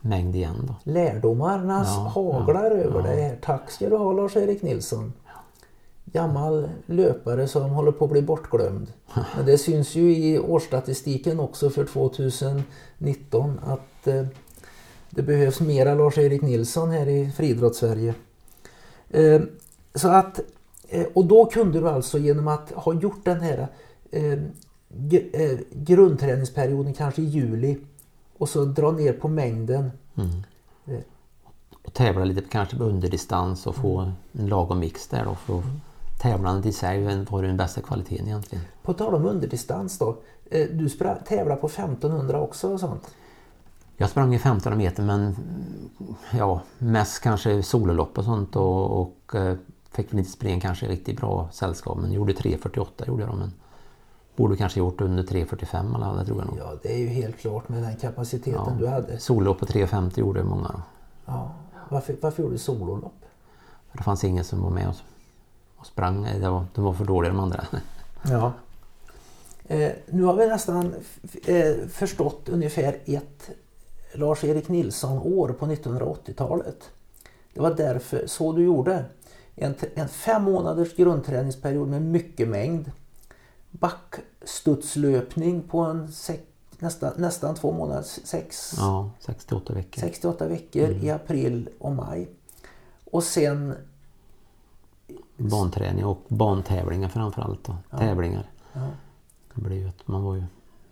mängd 0.00 0.36
igen 0.36 0.64
då. 0.68 0.74
lärdomarnas 0.92 1.88
Ja, 1.88 2.12
haglar 2.14 2.70
över 2.70 3.02
det 3.02 3.08
här. 3.08 3.38
Tack 3.42 3.70
ska 3.70 3.88
du 3.88 3.96
ha 3.96 4.12
Lars-Erik 4.12 4.62
Nilsson. 4.62 5.12
Gammal 6.04 6.68
löpare 6.86 7.48
som 7.48 7.70
håller 7.70 7.92
på 7.92 8.04
att 8.04 8.10
bli 8.10 8.22
bortglömd. 8.22 8.92
Men 9.36 9.46
det 9.46 9.58
syns 9.58 9.94
ju 9.94 10.16
i 10.16 10.38
årsstatistiken 10.38 11.40
också 11.40 11.70
för 11.70 11.84
2019 11.84 13.60
att 13.66 14.06
eh, 14.06 14.24
det 15.10 15.22
behövs 15.22 15.60
mera 15.60 15.94
Lars-Erik 15.94 16.42
Nilsson 16.42 16.90
här 16.90 17.08
i 17.08 17.30
friidrotts-Sverige. 17.36 18.14
Eh, 19.10 19.40
så 19.94 20.08
att, 20.08 20.40
eh, 20.88 21.06
och 21.14 21.24
då 21.24 21.46
kunde 21.46 21.80
du 21.80 21.88
alltså 21.88 22.18
genom 22.18 22.48
att 22.48 22.70
ha 22.70 22.94
gjort 22.94 23.24
den 23.24 23.40
här 23.40 23.68
eh, 24.10 24.38
gr- 24.88 25.64
grundträningsperioden 25.70 26.94
kanske 26.94 27.22
i 27.22 27.24
juli 27.24 27.78
och 28.38 28.48
så 28.48 28.64
dra 28.64 28.90
ner 28.90 29.12
på 29.12 29.28
mängden. 29.28 29.90
Och 31.84 31.94
tävla 31.94 32.24
lite 32.24 32.40
kanske 32.50 32.76
på 32.76 32.84
underdistans 32.84 33.66
och 33.66 33.76
få 33.76 34.12
en 34.32 34.46
lagom 34.46 34.78
mix 34.78 35.06
där 35.06 35.24
då. 35.24 35.34
För 35.34 35.58
att 35.58 35.64
tävlandet 36.20 36.66
i 36.66 36.72
sig 36.72 37.24
var 37.30 37.42
den 37.42 37.56
bästa 37.56 37.80
kvaliteten 37.80 38.26
egentligen. 38.26 38.64
På 38.82 38.92
tal 38.92 39.14
om 39.14 39.26
underdistans 39.26 39.98
då. 39.98 40.16
Du 40.50 40.88
tävlar 41.28 41.56
på 41.56 41.66
1500 41.66 42.40
också 42.40 42.72
och 42.72 42.80
sånt. 42.80 43.06
Jag 44.00 44.10
sprang 44.10 44.32
i 44.32 44.36
1500 44.36 44.76
meter 44.76 45.02
men 45.02 45.36
ja, 46.38 46.60
mest 46.78 47.22
kanske 47.22 47.62
sololopp 47.62 48.18
och 48.18 48.24
sånt 48.24 48.56
och, 48.56 49.00
och 49.00 49.34
eh, 49.34 49.56
fick 49.90 50.12
väl 50.12 50.18
inte 50.18 50.30
springa 50.30 50.60
kanske 50.60 50.86
i 50.86 50.88
riktigt 50.88 51.16
bra 51.20 51.48
sällskap 51.52 51.98
men 51.98 52.12
gjorde 52.12 52.32
3.48 52.32 53.06
gjorde 53.06 53.22
jag 53.22 53.30
då, 53.30 53.36
men 53.36 53.52
borde 54.36 54.56
kanske 54.56 54.78
gjort 54.78 55.00
under 55.00 55.22
3.45 55.22 55.94
eller 55.94 56.18
det 56.18 56.24
tror 56.26 56.38
jag 56.38 56.46
nog. 56.46 56.58
Ja, 56.58 56.74
det 56.82 56.92
är 56.94 56.98
ju 56.98 57.06
helt 57.06 57.38
klart 57.38 57.68
med 57.68 57.82
den 57.82 57.96
kapaciteten 57.96 58.62
Ja. 58.66 58.76
du 58.78 58.86
hade. 58.86 59.18
Sololopp 59.18 59.58
på 59.58 59.66
3.50 59.66 60.20
gjorde 60.20 60.44
många 60.44 60.68
då. 60.68 60.80
Ja. 61.26 61.50
Varför, 61.88 62.16
varför 62.20 62.42
gjorde 62.42 62.54
du 62.54 62.58
sololopp? 62.58 63.24
För 63.90 63.98
det 63.98 64.04
fanns 64.04 64.24
ingen 64.24 64.44
som 64.44 64.62
var 64.62 64.70
med 64.70 64.88
och, 64.88 64.94
och 65.76 65.86
sprang, 65.86 66.22
det 66.40 66.50
var, 66.50 66.64
de 66.74 66.84
var 66.84 66.92
för 66.92 67.04
dåliga 67.04 67.32
de 67.32 67.40
andra. 67.40 67.66
Ja. 68.22 68.52
Eh, 69.66 69.92
nu 70.06 70.22
har 70.22 70.34
vi 70.34 70.46
nästan 70.46 70.94
eh, 71.46 71.88
förstått 71.88 72.48
ungefär 72.48 72.96
ett 73.04 73.50
Lars-Erik 74.18 74.68
Nilsson-år 74.68 75.48
på 75.48 75.66
1980-talet. 75.66 76.90
Det 77.54 77.60
var 77.60 77.74
därför 77.74 78.26
så 78.26 78.52
du 78.52 78.64
gjorde. 78.64 79.04
En, 79.54 79.74
en 79.94 80.08
fem 80.08 80.42
månaders 80.42 80.96
grundträningsperiod 80.96 81.88
med 81.88 82.02
mycket 82.02 82.48
mängd. 82.48 82.90
Backstudslöpning 83.70 85.62
på 85.62 85.80
en 85.80 86.12
sex, 86.12 86.42
nästan, 86.78 87.12
nästan 87.16 87.54
två 87.54 87.72
månader, 87.72 88.02
sex, 88.02 88.74
Ja, 88.76 89.10
68 89.20 89.74
veckor. 89.74 90.00
68 90.00 90.46
veckor 90.48 90.90
i 90.90 91.10
april 91.10 91.68
och 91.78 91.92
maj. 91.92 92.28
Och 93.10 93.24
sen 93.24 93.74
Banträning 95.36 96.04
och 96.04 96.18
bantävlingar 96.28 97.08
framförallt. 97.08 97.64
Då. 97.64 97.76
Tävlingar. 97.98 98.50
Ja. 98.72 98.80
Det 99.54 99.60
blev 99.60 99.78
ju 99.78 99.88
att 99.88 100.08
man 100.08 100.22
var 100.22 100.34
ju 100.34 100.42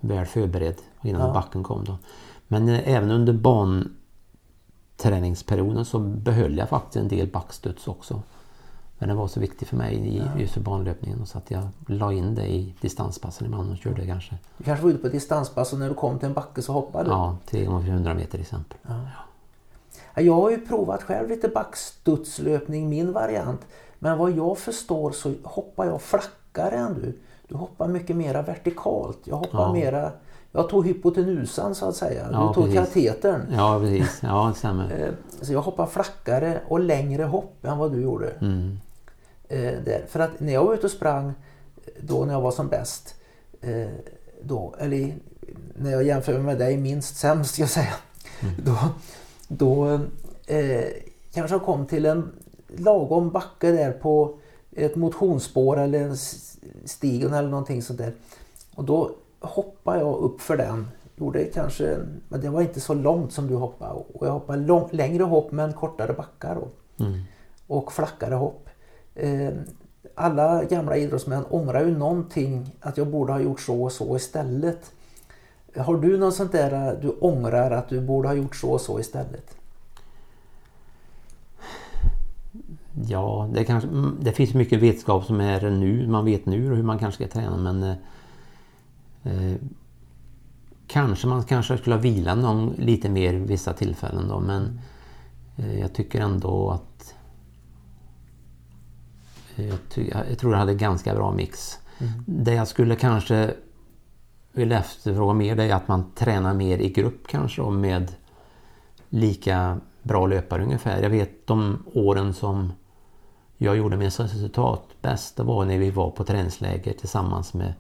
väl 0.01 0.27
förberedd 0.27 0.77
innan 1.03 1.21
Ja. 1.27 1.33
backen 1.35 1.63
kom. 1.63 1.85
Då. 1.85 1.99
Men 2.49 2.69
eh, 2.69 2.89
även 2.95 3.11
under 3.11 3.33
banträningsperioden 3.33 5.85
så 5.85 5.99
behöll 5.99 6.59
jag 6.59 6.69
faktiskt 6.69 6.97
en 6.97 7.09
del 7.09 7.29
backstuds 7.29 7.89
också. 7.89 8.23
Men 8.99 9.09
det 9.09 9.15
var 9.15 9.29
så 9.29 9.41
viktigt 9.41 9.69
för 9.69 9.77
mig 9.77 9.95
i 9.97 10.23
just 10.41 10.55
för 10.55 10.61
banlöpningen 10.61 11.27
så 11.27 11.39
att 11.39 11.51
jag 11.51 11.69
la 11.87 12.13
in 12.13 12.35
det 12.35 12.47
i 12.47 12.75
distanspassen 12.81 13.47
ibland 13.47 13.73
och 13.73 13.79
körde 13.79 14.07
kanske 14.07 14.39
du 14.59 14.65
kanske 14.65 14.85
var 14.85 14.91
ute 14.91 15.03
på 15.03 15.09
distanspass 15.09 15.73
och 15.73 15.79
när 15.79 15.89
du 15.89 15.95
kom 15.95 16.19
till 16.19 16.29
en 16.29 16.35
backe 16.35 16.63
så 16.63 16.73
hoppade 16.73 17.05
du. 17.05 17.11
ja, 17.11 17.37
3 17.47 17.65
gånger 17.65 17.93
100 17.93 18.15
meter 18.15 18.31
till 18.31 18.41
exempel. 18.41 18.79
Ja, 18.83 19.01
Jag 20.23 20.35
har 20.35 20.51
ju 20.51 20.67
provat 20.67 21.03
själv 21.03 21.29
lite 21.29 21.49
backstudslöpning, 21.49 22.89
min 22.89 23.13
variant. 23.13 23.61
Men 23.99 24.19
vad 24.19 24.31
jag 24.31 24.59
förstår 24.59 25.11
så 25.11 25.35
hoppar 25.45 25.87
jag 25.87 26.03
flackare 26.03 26.77
än 26.77 26.95
du. 26.95 27.19
Du 27.49 27.55
hoppar 27.55 27.89
mycket 27.89 28.17
mera 28.17 28.43
vertikalt. 28.43 29.19
Jag 29.25 29.37
hoppar 29.37 29.73
mera... 29.73 30.13
Jag 30.57 30.69
tog 30.69 30.87
hypotenusan 30.87 31.75
så 31.75 31.89
att 31.89 31.97
säga. 31.97 32.29
Ja, 32.33 32.49
du 32.49 32.55
tog 32.55 32.75
precis. 32.75 32.95
katetern. 32.95 33.43
Ja 33.57 33.79
precis, 33.81 34.21
ja 34.23 34.55
stämmer. 34.57 34.91
Eh, 35.01 35.13
Så 35.43 35.53
jag 35.53 35.63
hoppar 35.63 35.87
flackare 35.87 36.61
och 36.69 36.81
längre 36.81 37.23
hopp 37.25 37.65
än 37.65 37.79
vad 37.79 37.93
du 37.93 38.01
gjorde. 38.01 38.31
Mm. 38.31 38.79
Eh, 39.49 39.59
där. 39.85 40.05
För 40.09 40.21
att 40.21 40.41
när 40.41 40.53
jag 40.53 40.65
var 40.65 40.75
ute 40.75 40.87
och 40.87 40.93
sprang 40.93 41.33
då 42.01 42.25
när 42.25 42.33
jag 42.35 42.41
var 42.41 42.51
som 42.51 42.69
bäst 42.69 43.15
eh, 43.61 43.89
då, 44.43 44.75
eller 44.79 45.15
när 45.75 45.91
jag 45.91 46.03
jämför 46.05 46.39
med 46.39 46.59
dig 46.59 46.77
minst 46.77 47.17
sämst 47.17 47.53
ska 47.53 47.63
jag 47.63 47.71
säga. 47.71 47.95
Mm. 48.43 48.55
Då, 48.65 48.77
då 49.49 49.93
eh, 50.47 50.85
kanske 51.33 51.55
jag 51.55 51.63
kom 51.63 51.87
till 51.87 52.07
en 52.07 52.33
lagom 52.77 53.31
backe 53.31 53.71
där 53.71 53.93
på 53.93 54.35
ett 54.73 54.97
motionsspår 54.97 55.81
eller 55.81 56.01
en 56.01 56.17
stigen 56.85 57.35
eller 57.35 57.49
någonting 57.49 57.83
sånt 57.83 57.99
där. 57.99 58.13
Och 58.75 58.85
då 58.85 59.11
hoppade 59.47 59.99
jag 59.99 60.17
upp 60.17 60.41
för 60.41 60.57
den. 60.57 60.89
Gjorde 61.17 61.45
kanske, 61.45 61.99
men 62.29 62.41
det 62.41 62.49
var 62.49 62.63
inte 62.63 62.81
så 62.81 62.95
långt 62.95 63.33
som 63.33 63.47
du 63.47 63.55
hoppade. 63.55 63.93
Och 63.93 64.27
jag 64.27 64.33
hoppade 64.33 64.67
lång, 64.67 64.89
längre 64.93 65.23
hopp 65.23 65.53
men 65.53 65.73
kortare 65.73 66.13
backar. 66.13 66.59
Mm. 67.01 67.21
Och 67.67 67.93
flackare 67.93 68.35
hopp. 68.35 68.69
Eh, 69.15 69.51
alla 70.15 70.65
gamla 70.65 70.97
idrottsmän 70.97 71.45
ångrar 71.51 71.81
ju 71.81 71.99
någonting 71.99 72.77
att 72.81 72.97
jag 72.97 73.07
borde 73.07 73.33
ha 73.33 73.41
gjort 73.41 73.61
så 73.61 73.83
och 73.83 73.93
så 73.93 74.17
istället. 74.17 74.93
Har 75.77 75.97
du 75.97 76.19
något 76.19 76.35
sånt 76.35 76.53
där 76.53 76.99
du 77.03 77.09
ångrar 77.09 77.71
att 77.71 77.89
du 77.89 78.01
borde 78.01 78.29
ha 78.29 78.35
gjort 78.35 78.57
så 78.57 78.71
och 78.71 78.81
så 78.81 79.01
istället? 79.01 79.57
Ja, 83.09 83.51
det, 83.55 83.65
kanske, 83.65 83.89
mm, 83.89 84.19
det 84.21 84.33
finns 84.33 84.55
mycket 84.55 84.83
vetskap 84.83 85.25
som 85.25 85.41
är 85.41 85.71
nu. 85.71 86.09
Man 86.09 86.25
vet 86.25 86.47
nu 86.47 86.75
hur 86.75 86.83
man 86.83 86.99
kanske 86.99 87.25
ska 87.25 87.41
träna 87.41 87.57
men 87.57 87.95
eh, 89.27 89.57
Kanske 90.87 91.27
man 91.27 91.45
kanske 91.45 91.79
skulle 91.79 91.97
ha 91.97 92.03
vilat 92.03 92.39
någon, 92.39 92.73
lite 92.79 93.09
mer 93.09 93.35
vissa 93.35 93.73
tillfällen 93.73 94.29
då 94.29 94.41
men 94.41 94.81
eh, 95.57 95.81
jag 95.81 95.93
tycker 95.93 96.21
ändå 96.21 96.71
att 96.71 97.15
eh, 99.57 99.69
jag, 99.69 99.79
ty, 99.89 100.09
jag, 100.09 100.39
tror 100.39 100.53
jag 100.53 100.59
hade 100.59 100.75
ganska 100.75 101.15
bra 101.15 101.33
mix. 101.33 101.79
Mm. 101.99 102.13
Det 102.27 102.55
jag 102.55 102.69
skulle 102.69 102.97
kanske 102.97 103.55
vilja 104.53 104.79
efterfråga 104.79 105.35
mer 105.35 105.57
det 105.57 105.65
är 105.65 105.75
att 105.75 105.89
man 105.89 106.11
tränar 106.15 106.55
mer 106.55 106.79
i 106.79 106.89
grupp 106.89 107.27
kanske 107.27 107.63
och 107.63 107.73
med 107.73 108.13
lika 109.09 109.81
bra 110.03 110.27
löpare 110.27 110.63
ungefär. 110.63 111.03
Jag 111.03 111.11
vet 111.11 111.47
de 111.47 111.85
åren 111.95 112.35
som 112.35 112.73
jag 113.57 113.77
gjorde 113.77 113.97
min 113.97 114.11
resultat 114.11 114.89
bäst, 115.03 115.37
det 115.37 115.43
var 115.43 115.65
när 115.65 115.79
vi 115.79 115.91
var 115.91 116.11
på 116.11 116.25
träningsläger 116.25 116.93
tillsammans 116.93 117.55
med 117.55 117.75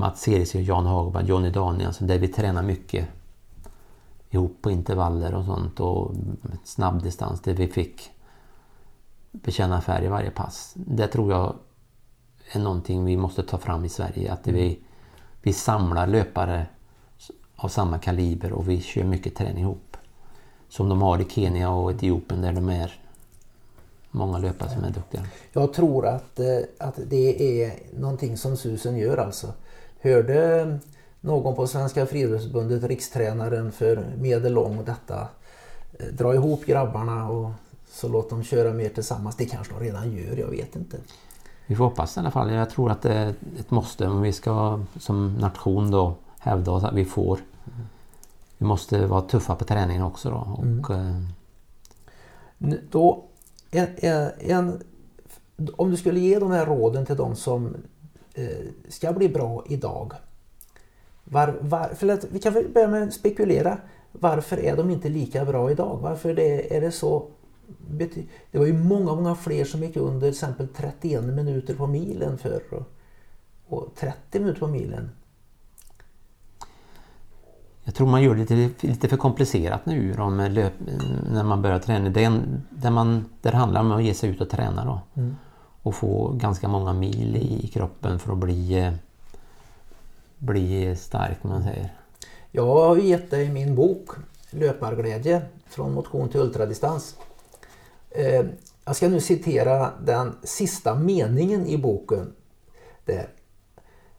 Mats 0.00 0.28
Eriksson, 0.28 0.64
Jan 0.64 0.86
Hagberg, 0.86 1.26
Jonny 1.26 1.50
Danielsson 1.50 2.06
där 2.08 2.18
vi 2.18 2.28
tränar 2.28 2.62
mycket 2.62 3.08
ihop 4.30 4.58
på 4.62 4.70
intervaller 4.70 5.34
och 5.34 5.44
sånt 5.44 5.80
och 5.80 6.14
snabbdistans 6.64 7.40
där 7.40 7.54
vi 7.54 7.68
fick 7.68 8.10
bekänna 9.30 9.80
färg 9.80 10.04
i 10.04 10.08
varje 10.08 10.30
pass. 10.30 10.72
Det 10.74 11.06
tror 11.06 11.32
jag 11.32 11.54
är 12.52 12.60
någonting 12.60 13.04
vi 13.04 13.16
måste 13.16 13.42
ta 13.42 13.58
fram 13.58 13.84
i 13.84 13.88
Sverige. 13.88 14.32
Att 14.32 14.46
vi, 14.46 14.78
vi 15.42 15.52
samlar 15.52 16.06
löpare 16.06 16.66
av 17.56 17.68
samma 17.68 17.98
kaliber 17.98 18.52
och 18.52 18.68
vi 18.68 18.80
kör 18.80 19.04
mycket 19.04 19.34
träning 19.34 19.62
ihop. 19.62 19.96
Som 20.68 20.88
de 20.88 21.02
har 21.02 21.20
i 21.20 21.24
Kenya 21.24 21.70
och 21.70 21.90
Etiopien 21.90 22.40
där 22.40 22.52
de 22.52 22.68
är 22.68 23.00
många 24.10 24.38
löpare 24.38 24.70
som 24.70 24.84
är 24.84 24.90
duktiga. 24.90 25.22
Jag 25.52 25.72
tror 25.72 26.06
att, 26.06 26.40
eh, 26.40 26.46
att 26.78 26.98
det 27.06 27.62
är 27.62 27.72
någonting 27.98 28.36
som 28.36 28.56
Susen 28.56 28.96
gör 28.96 29.16
alltså. 29.16 29.52
Hörde 30.00 30.78
någon 31.20 31.54
på 31.54 31.66
Svenska 31.66 32.06
Friidrottsförbundet, 32.06 32.84
rikstränaren 32.84 33.72
för 33.72 34.04
medellång 34.18 34.84
detta, 34.84 35.28
eh, 35.98 36.06
dra 36.06 36.34
ihop 36.34 36.64
grabbarna 36.64 37.28
och 37.28 37.50
så 37.90 38.08
låt 38.08 38.30
dem 38.30 38.42
köra 38.42 38.72
mer 38.72 38.88
tillsammans. 38.88 39.36
Det 39.36 39.44
kanske 39.44 39.74
de 39.74 39.80
redan 39.80 40.12
gör, 40.12 40.36
jag 40.36 40.50
vet 40.50 40.76
inte. 40.76 40.96
Vi 41.66 41.76
får 41.76 41.84
hoppas 41.84 42.16
i 42.16 42.20
alla 42.20 42.30
fall. 42.30 42.52
Jag 42.52 42.70
tror 42.70 42.90
att 42.90 43.02
det 43.02 43.12
är 43.12 43.34
ett 43.58 43.70
måste 43.70 44.06
om 44.06 44.22
vi 44.22 44.32
ska 44.32 44.80
som 44.98 45.34
nation 45.34 45.90
då 45.90 46.14
hävda 46.38 46.70
oss 46.70 46.84
att 46.84 46.94
vi 46.94 47.04
får. 47.04 47.34
Mm. 47.36 47.86
Vi 48.58 48.66
måste 48.66 49.06
vara 49.06 49.20
tuffa 49.20 49.54
på 49.54 49.64
träningen 49.64 50.02
också 50.02 50.30
då. 50.30 50.36
Och, 50.36 50.90
mm. 50.90 51.26
eh... 52.58 52.78
Då 52.90 53.24
en, 53.70 53.86
en, 53.96 54.30
en, 54.38 54.82
om 55.76 55.90
du 55.90 55.96
skulle 55.96 56.20
ge 56.20 56.38
de 56.38 56.50
här 56.50 56.66
råden 56.66 57.06
till 57.06 57.16
de 57.16 57.36
som 57.36 57.76
ska 58.88 59.12
bli 59.12 59.28
bra 59.28 59.64
idag. 59.68 60.12
Var, 61.24 61.58
var, 61.60 61.88
för 61.88 62.08
att, 62.08 62.24
vi 62.30 62.38
kan 62.38 62.52
börja 62.74 62.88
med 62.88 63.02
att 63.02 63.14
spekulera. 63.14 63.78
Varför 64.12 64.56
är 64.56 64.76
de 64.76 64.90
inte 64.90 65.08
lika 65.08 65.44
bra 65.44 65.70
idag? 65.70 65.98
Varför 66.02 66.34
det, 66.34 66.76
är 66.76 66.80
det 66.80 66.92
så? 66.92 67.26
Det 68.50 68.58
var 68.58 68.66
ju 68.66 68.72
många, 68.72 69.14
många 69.14 69.34
fler 69.34 69.64
som 69.64 69.82
gick 69.82 69.96
under 69.96 70.20
till 70.20 70.28
exempel 70.28 70.68
31 70.68 71.24
minuter 71.24 71.74
på 71.74 71.86
milen 71.86 72.38
förr. 72.38 72.62
Och, 72.70 72.88
och 73.68 73.94
30 73.94 74.40
minuter 74.40 74.60
på 74.60 74.66
milen. 74.66 75.10
Jag 77.84 77.94
tror 77.94 78.06
man 78.06 78.22
gör 78.22 78.34
det 78.34 78.54
lite, 78.54 78.86
lite 78.86 79.08
för 79.08 79.16
komplicerat 79.16 79.86
nu 79.86 80.12
då, 80.12 80.30
löp, 80.30 80.72
när 81.32 81.44
man 81.44 81.62
börjar 81.62 81.78
träna. 81.78 82.10
Det, 82.10 82.24
en, 82.24 82.62
där, 82.70 82.90
man, 82.90 83.24
där 83.42 83.52
handlar 83.52 83.80
om 83.80 83.92
att 83.92 84.04
ge 84.04 84.14
sig 84.14 84.30
ut 84.30 84.40
och 84.40 84.50
träna 84.50 84.84
då. 84.84 85.00
Mm. 85.20 85.36
Och 85.82 85.94
få 85.94 86.32
ganska 86.32 86.68
många 86.68 86.92
mil 86.92 87.36
i 87.36 87.68
kroppen 87.68 88.18
för 88.18 88.32
att 88.32 88.38
bli, 88.38 88.92
bli 90.38 90.96
stark 90.96 91.42
man 91.42 91.62
säger. 91.62 91.94
Jag 92.52 92.66
har 92.66 92.96
gett 92.96 93.30
dig 93.30 93.48
min 93.48 93.74
bok 93.74 94.08
Löparglädje 94.50 95.42
från 95.68 95.94
motion 95.94 96.28
till 96.28 96.40
ultradistans. 96.40 97.16
Eh, 98.10 98.44
jag 98.84 98.96
ska 98.96 99.08
nu 99.08 99.20
citera 99.20 99.90
den 100.02 100.36
sista 100.42 100.94
meningen 100.94 101.66
i 101.66 101.78
boken. 101.78 102.32
Där. 103.04 103.28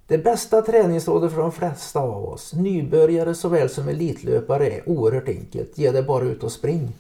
Det 0.08 0.18
bästa 0.18 0.62
träningsrådet 0.62 1.32
för 1.32 1.42
de 1.42 1.52
flesta 1.52 2.00
av 2.00 2.26
oss, 2.26 2.54
nybörjare 2.54 3.36
såväl 3.36 3.70
som 3.70 3.88
elitlöpare, 3.88 4.70
är 4.70 4.90
oerhört 4.90 5.28
enkelt. 5.28 5.78
Ge 5.78 5.92
dig 5.92 6.04
bara 6.04 6.24
ut 6.24 6.44
och 6.44 6.52
spring. 6.52 6.94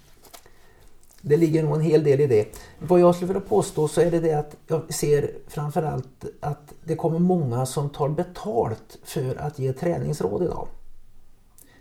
Det 1.21 1.37
ligger 1.37 1.63
nog 1.63 1.75
en 1.75 1.81
hel 1.81 2.03
del 2.03 2.19
i 2.19 2.27
det. 2.27 2.47
Vad 2.79 2.99
jag 2.99 3.15
skulle 3.15 3.33
vilja 3.33 3.49
påstå 3.49 3.87
så 3.87 4.01
är 4.01 4.11
det 4.11 4.19
det 4.19 4.33
att 4.33 4.55
jag 4.67 4.93
ser 4.93 5.31
framförallt 5.47 6.25
att 6.39 6.73
det 6.83 6.95
kommer 6.95 7.19
många 7.19 7.65
som 7.65 7.89
tar 7.89 8.09
betalt 8.09 8.97
för 9.03 9.35
att 9.35 9.59
ge 9.59 9.73
träningsråd 9.73 10.43
idag. 10.43 10.67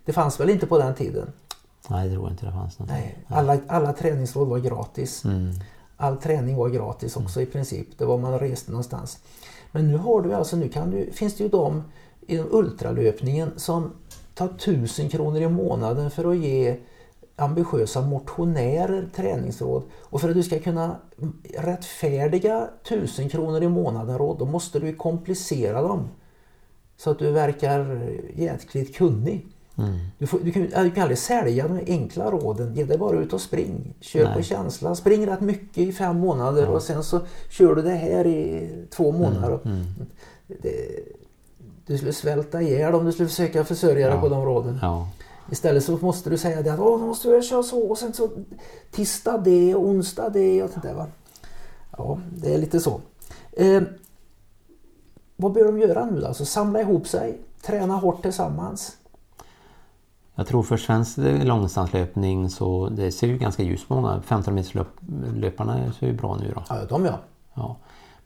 Det 0.04 0.12
fanns 0.12 0.40
väl 0.40 0.50
inte 0.50 0.66
på 0.66 0.78
den 0.78 0.94
tiden? 0.94 1.32
Nej, 1.88 2.08
det 2.08 2.14
tror 2.14 2.30
inte 2.30 2.46
det 2.46 2.52
fanns. 2.52 2.78
Något. 2.78 2.88
Nej, 2.88 3.18
alla, 3.28 3.58
alla 3.66 3.92
träningsråd 3.92 4.48
var 4.48 4.58
gratis. 4.58 5.24
Mm. 5.24 5.52
All 5.96 6.16
träning 6.16 6.56
var 6.56 6.68
gratis 6.68 7.16
också 7.16 7.40
mm. 7.40 7.48
i 7.48 7.52
princip. 7.52 7.98
Det 7.98 8.04
var 8.04 8.18
man 8.18 8.38
reste 8.38 8.70
någonstans. 8.70 9.18
Men 9.72 9.88
nu 9.88 9.96
har 9.96 10.22
du 10.22 10.34
alltså, 10.34 10.56
nu 10.56 10.68
kan 10.68 10.90
du, 10.90 11.12
finns 11.12 11.36
det 11.36 11.44
ju 11.44 11.50
de 11.50 11.82
inom 12.26 12.48
ultralöpningen 12.50 13.50
som 13.56 13.92
tar 14.34 14.48
tusen 14.48 15.08
kronor 15.08 15.40
i 15.40 15.48
månaden 15.48 16.10
för 16.10 16.30
att 16.30 16.36
ge 16.36 16.76
ambitiösa 17.40 18.00
motionärer 18.00 19.08
träningsråd. 19.16 19.82
Och 20.00 20.20
för 20.20 20.28
att 20.28 20.34
du 20.34 20.42
ska 20.42 20.58
kunna 20.58 20.96
rättfärdiga 21.58 22.68
tusen 22.88 23.28
kronor 23.28 23.62
i 23.62 23.68
månaden 23.68 24.18
råd, 24.18 24.38
då 24.38 24.44
måste 24.44 24.78
du 24.78 24.94
komplicera 24.94 25.82
dem. 25.82 26.08
Så 26.96 27.10
att 27.10 27.18
du 27.18 27.30
verkar 27.30 28.08
jäkligt 28.34 28.96
kunnig. 28.96 29.46
Mm. 29.78 29.98
Du, 30.18 30.26
får, 30.26 30.38
du, 30.38 30.52
kan, 30.52 30.62
du 30.62 30.90
kan 30.90 31.02
aldrig 31.02 31.18
sälja 31.18 31.68
de 31.68 31.80
enkla 31.86 32.30
råden. 32.30 32.74
Ge 32.74 32.84
dig 32.84 32.98
bara 32.98 33.18
ut 33.18 33.32
och 33.32 33.40
spring. 33.40 33.94
Kör 34.00 34.24
Nej. 34.24 34.34
på 34.36 34.42
känsla. 34.42 34.94
Spring 34.94 35.26
rätt 35.26 35.40
mycket 35.40 35.78
i 35.78 35.92
fem 35.92 36.16
månader 36.16 36.62
ja. 36.62 36.68
och 36.68 36.82
sen 36.82 37.04
så 37.04 37.20
kör 37.50 37.74
du 37.74 37.82
det 37.82 37.90
här 37.90 38.26
i 38.26 38.70
två 38.90 39.12
månader. 39.12 39.58
Mm. 39.64 39.76
Mm. 39.76 39.86
Det, 40.46 40.72
du 41.86 41.96
skulle 41.96 42.12
svälta 42.12 42.62
ihjäl 42.62 42.94
om 42.94 43.04
du 43.04 43.12
skulle 43.12 43.28
försöka 43.28 43.64
försörja 43.64 44.06
dig 44.06 44.16
ja. 44.16 44.20
på 44.20 44.28
de 44.28 44.44
råden. 44.44 44.78
Ja. 44.82 45.08
Istället 45.50 45.84
så 45.84 45.98
måste 46.00 46.30
du 46.30 46.38
säga 46.38 46.62
det 46.62 46.72
att 46.72 46.80
Åh, 46.80 46.98
måste 46.98 47.28
jag 47.28 47.44
köra 47.44 47.62
så 47.62 47.90
och 47.90 47.98
sen 47.98 48.12
så 48.12 48.30
tisdag 48.90 49.38
det, 49.38 49.74
onsdag 49.74 50.28
det 50.28 50.62
och 50.62 50.70
sånt 50.70 50.82
där. 50.82 50.94
Va? 50.94 51.06
Ja, 51.98 52.18
det 52.36 52.54
är 52.54 52.58
lite 52.58 52.80
så. 52.80 53.00
Eh, 53.52 53.82
vad 55.36 55.52
bör 55.52 55.64
de 55.64 55.78
göra 55.78 56.04
nu 56.04 56.20
då? 56.20 56.26
Alltså 56.26 56.44
samla 56.44 56.80
ihop 56.80 57.06
sig, 57.06 57.38
träna 57.62 57.94
hårt 57.94 58.22
tillsammans. 58.22 58.96
Jag 60.34 60.46
tror 60.46 60.62
för 60.62 60.76
svensk 60.76 61.18
långdistanslöpning 61.18 62.50
så 62.50 62.88
det 62.88 63.12
ser 63.12 63.26
ju 63.26 63.38
ganska 63.38 63.62
ljust 63.62 63.88
på 63.88 63.94
många. 63.94 64.22
15 64.22 64.54
meterslöparna 64.54 65.92
ser 65.92 66.06
ju 66.06 66.12
bra 66.12 66.36
nu 66.36 66.52
då. 66.54 66.62
Ja, 66.68 66.84
de 66.88 67.04
ja. 67.04 67.18
ja. 67.54 67.76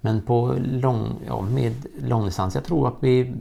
Men 0.00 0.22
på 0.22 0.54
lång, 0.58 1.20
ja, 1.26 1.40
med 1.40 1.74
långdistans, 1.98 2.54
jag 2.54 2.64
tror 2.64 2.88
att 2.88 2.94
vi, 3.00 3.34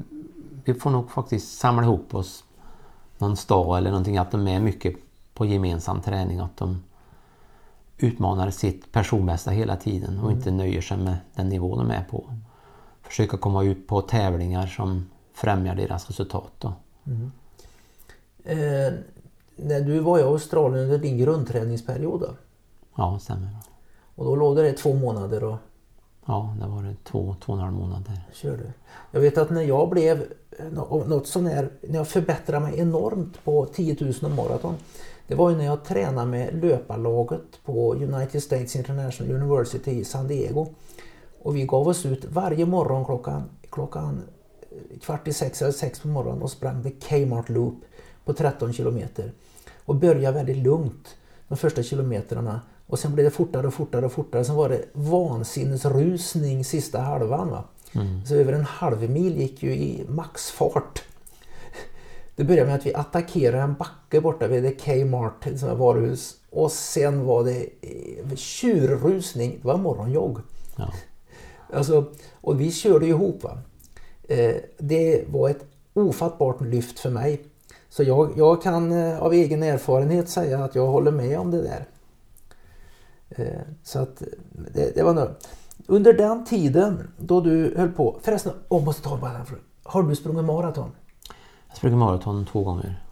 vi 0.64 0.74
får 0.74 0.90
nog 0.90 1.12
faktiskt 1.12 1.58
samla 1.60 1.84
ihop 1.84 2.16
oss 2.16 2.44
någon 3.24 3.38
stad 3.38 3.78
eller 3.78 3.90
någonting. 3.90 4.18
Att 4.18 4.32
de 4.32 4.48
är 4.48 4.60
mycket 4.60 4.96
på 5.34 5.46
gemensam 5.46 6.02
träning. 6.02 6.40
Att 6.40 6.58
de 6.58 6.84
utmanar 7.98 8.50
sitt 8.50 8.92
personbästa 8.92 9.52
hela 9.52 9.76
tiden 9.76 10.20
och 10.20 10.26
mm. 10.26 10.38
inte 10.38 10.52
nöjer 10.52 10.82
sig 10.82 10.98
med 10.98 11.18
den 11.36 11.50
nivå 11.50 11.76
de 11.76 11.92
är 11.92 12.04
på. 12.04 12.24
Försöka 13.02 13.38
komma 13.38 13.64
ut 13.64 13.88
på 13.88 14.02
tävlingar 14.02 14.68
som 14.68 15.10
främjar 15.34 15.76
deras 15.76 16.08
resultat. 16.08 16.52
Då. 16.60 16.74
Mm. 17.06 17.32
Eh, 18.44 18.94
när 19.56 19.82
du 19.82 20.00
var 20.00 20.20
i 20.20 20.22
Australien 20.22 20.84
under 20.84 20.98
din 20.98 21.18
grundträningsperiod 21.18 22.22
då? 22.22 22.30
Ja, 22.96 23.20
stämmer. 23.20 23.50
Och 24.16 24.26
då 24.26 24.36
låg 24.36 24.56
det 24.56 24.74
två 24.74 24.94
månader 24.94 25.44
och 25.44 25.58
Ja, 26.26 26.56
det 26.60 26.68
var 26.68 26.84
det 26.84 26.96
två, 27.04 27.36
två 27.46 27.54
och 27.54 27.60
en 27.60 27.64
halv 27.64 27.76
månad 27.76 28.04
där. 28.08 28.28
körde. 28.34 28.74
Jag 29.12 29.22
vet 29.22 29.38
att 29.38 29.50
när 29.50 29.62
jag 29.62 29.90
blev 29.90 30.24
något 30.86 31.28
sån 31.28 31.46
här, 31.46 31.70
när 31.82 31.96
jag 31.96 32.08
förbättrade 32.08 32.66
mig 32.66 32.80
enormt 32.80 33.44
på 33.44 33.66
10 33.66 33.98
000 34.02 34.14
och 34.22 34.32
maraton. 34.32 34.76
Det 35.28 35.36
var 35.36 35.50
ju 35.50 35.56
när 35.56 35.66
jag 35.66 35.84
tränade 35.86 36.28
med 36.28 36.62
löparlaget 36.62 37.64
på 37.66 37.94
United 37.94 38.44
States 38.44 38.76
International 38.76 39.36
University 39.36 39.92
i 39.92 40.06
San 40.06 40.28
Diego. 40.28 40.68
Och 41.42 41.56
vi 41.56 41.66
gav 41.66 41.88
oss 41.88 42.06
ut 42.06 42.26
varje 42.26 42.66
morgon 42.66 43.06
klockan, 43.06 43.44
klockan 43.70 44.22
eh, 44.72 45.00
kvart 45.00 45.28
i 45.28 45.34
sex 45.34 45.62
eller 45.62 45.72
sex 45.72 46.00
på 46.00 46.08
morgonen 46.08 46.42
och 46.42 46.52
sprang 46.52 46.84
the 46.84 46.90
Kmart 46.90 47.50
Loop 47.50 47.76
på 48.26 48.34
13 48.34 48.74
kilometer. 48.74 49.32
Och 49.86 49.96
började 49.96 50.38
väldigt 50.38 50.58
lugnt 50.58 51.16
de 51.48 51.58
första 51.58 51.84
kilometrarna. 51.84 52.62
Och 52.94 53.00
sen 53.00 53.14
blev 53.14 53.26
det 53.26 53.32
fortare 53.32 53.68
och 53.68 53.74
fortare 53.74 54.06
och 54.06 54.12
fortare. 54.12 54.46
Sen 54.46 54.56
var 54.56 54.70
det 54.70 54.86
vansinnesrusning 54.94 56.66
sista 56.66 57.00
halvan. 57.00 57.50
Va? 57.50 57.64
Så 58.26 58.36
över 58.36 58.54
en 58.54 58.64
halv 58.64 59.10
mil 59.10 59.38
gick 59.38 59.64
ju 59.64 59.72
i 59.72 60.06
maxfart. 60.08 61.04
Det 62.36 62.44
började 62.44 62.66
med 62.68 62.76
att 62.76 62.86
vi 62.86 62.94
attackerade 62.94 63.64
en 63.64 63.74
backe 63.74 64.22
borta 64.22 64.48
vid 64.48 64.80
Kmart, 64.82 65.48
ett 65.48 65.60
sånt 65.60 65.80
varuhus. 65.80 66.36
Och 66.50 66.72
sen 66.72 67.26
var 67.26 67.44
det 67.44 67.70
eh, 67.82 68.36
tjurrusning. 68.36 69.60
Det 69.62 69.68
var 69.68 69.78
morgonjogg. 69.78 70.40
Ja. 70.76 70.94
Alltså, 71.74 72.06
och 72.42 72.62
vi 72.62 72.72
körde 72.72 73.08
ihop. 73.08 73.44
Va? 73.44 73.58
Eh, 74.24 74.56
det 74.78 75.24
var 75.28 75.50
ett 75.50 75.66
ofattbart 75.94 76.62
lyft 76.62 77.00
för 77.00 77.10
mig. 77.10 77.44
Så 77.90 78.04
jag, 78.04 78.34
jag 78.38 78.62
kan 78.62 78.92
eh, 78.92 79.20
av 79.20 79.34
egen 79.34 79.64
erfarenhet 79.64 80.30
säga 80.30 80.64
att 80.64 80.76
jag 80.76 80.88
håller 80.88 81.12
med 81.12 81.40
om 81.40 81.52
det 81.52 81.62
där. 81.62 81.86
Eh, 83.36 83.62
så 83.84 84.00
att 84.00 84.24
det, 84.74 84.96
det 84.96 85.04
var 85.04 85.14
nöjd. 85.14 85.30
Under 85.88 86.14
den 86.14 86.46
tiden 86.46 87.12
då 87.18 87.42
du 87.42 87.74
höll 87.78 87.92
på, 87.92 88.20
förresten, 88.22 88.54
jag 88.70 88.84
måste 88.84 89.02
ta 89.04 89.18
bara 89.18 89.34
den 89.34 89.46
frågan. 89.46 89.64
Har 89.84 90.04
du 90.04 90.16
sprungit 90.16 90.46
maraton? 90.46 90.92
Jag 91.68 91.78
sprang 91.78 91.98
maraton 91.98 92.46
två 92.46 92.64
gånger. 92.64 93.04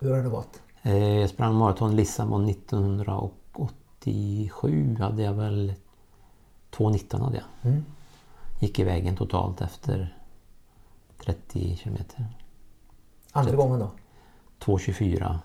Hur 0.00 0.10
har 0.10 0.22
det 0.22 0.28
gått? 0.28 0.60
Eh, 0.82 1.18
Jag 1.18 1.30
sprang 1.30 1.54
maraton 1.54 1.96
Lissabon 1.96 2.48
1987 2.48 4.96
hade 5.00 5.22
jag 5.22 5.34
väl 5.34 5.74
2.19 6.70 7.20
hade 7.24 7.36
jag. 7.36 7.44
Mm. 7.72 7.84
Gick 8.60 8.78
i 8.78 8.84
vägen 8.84 9.16
totalt 9.16 9.60
efter 9.60 10.16
30 11.24 11.76
kilometer. 11.76 12.26
Andra 13.32 13.56
gången 13.56 13.78
då? 13.80 13.90
2.24. 14.64 15.38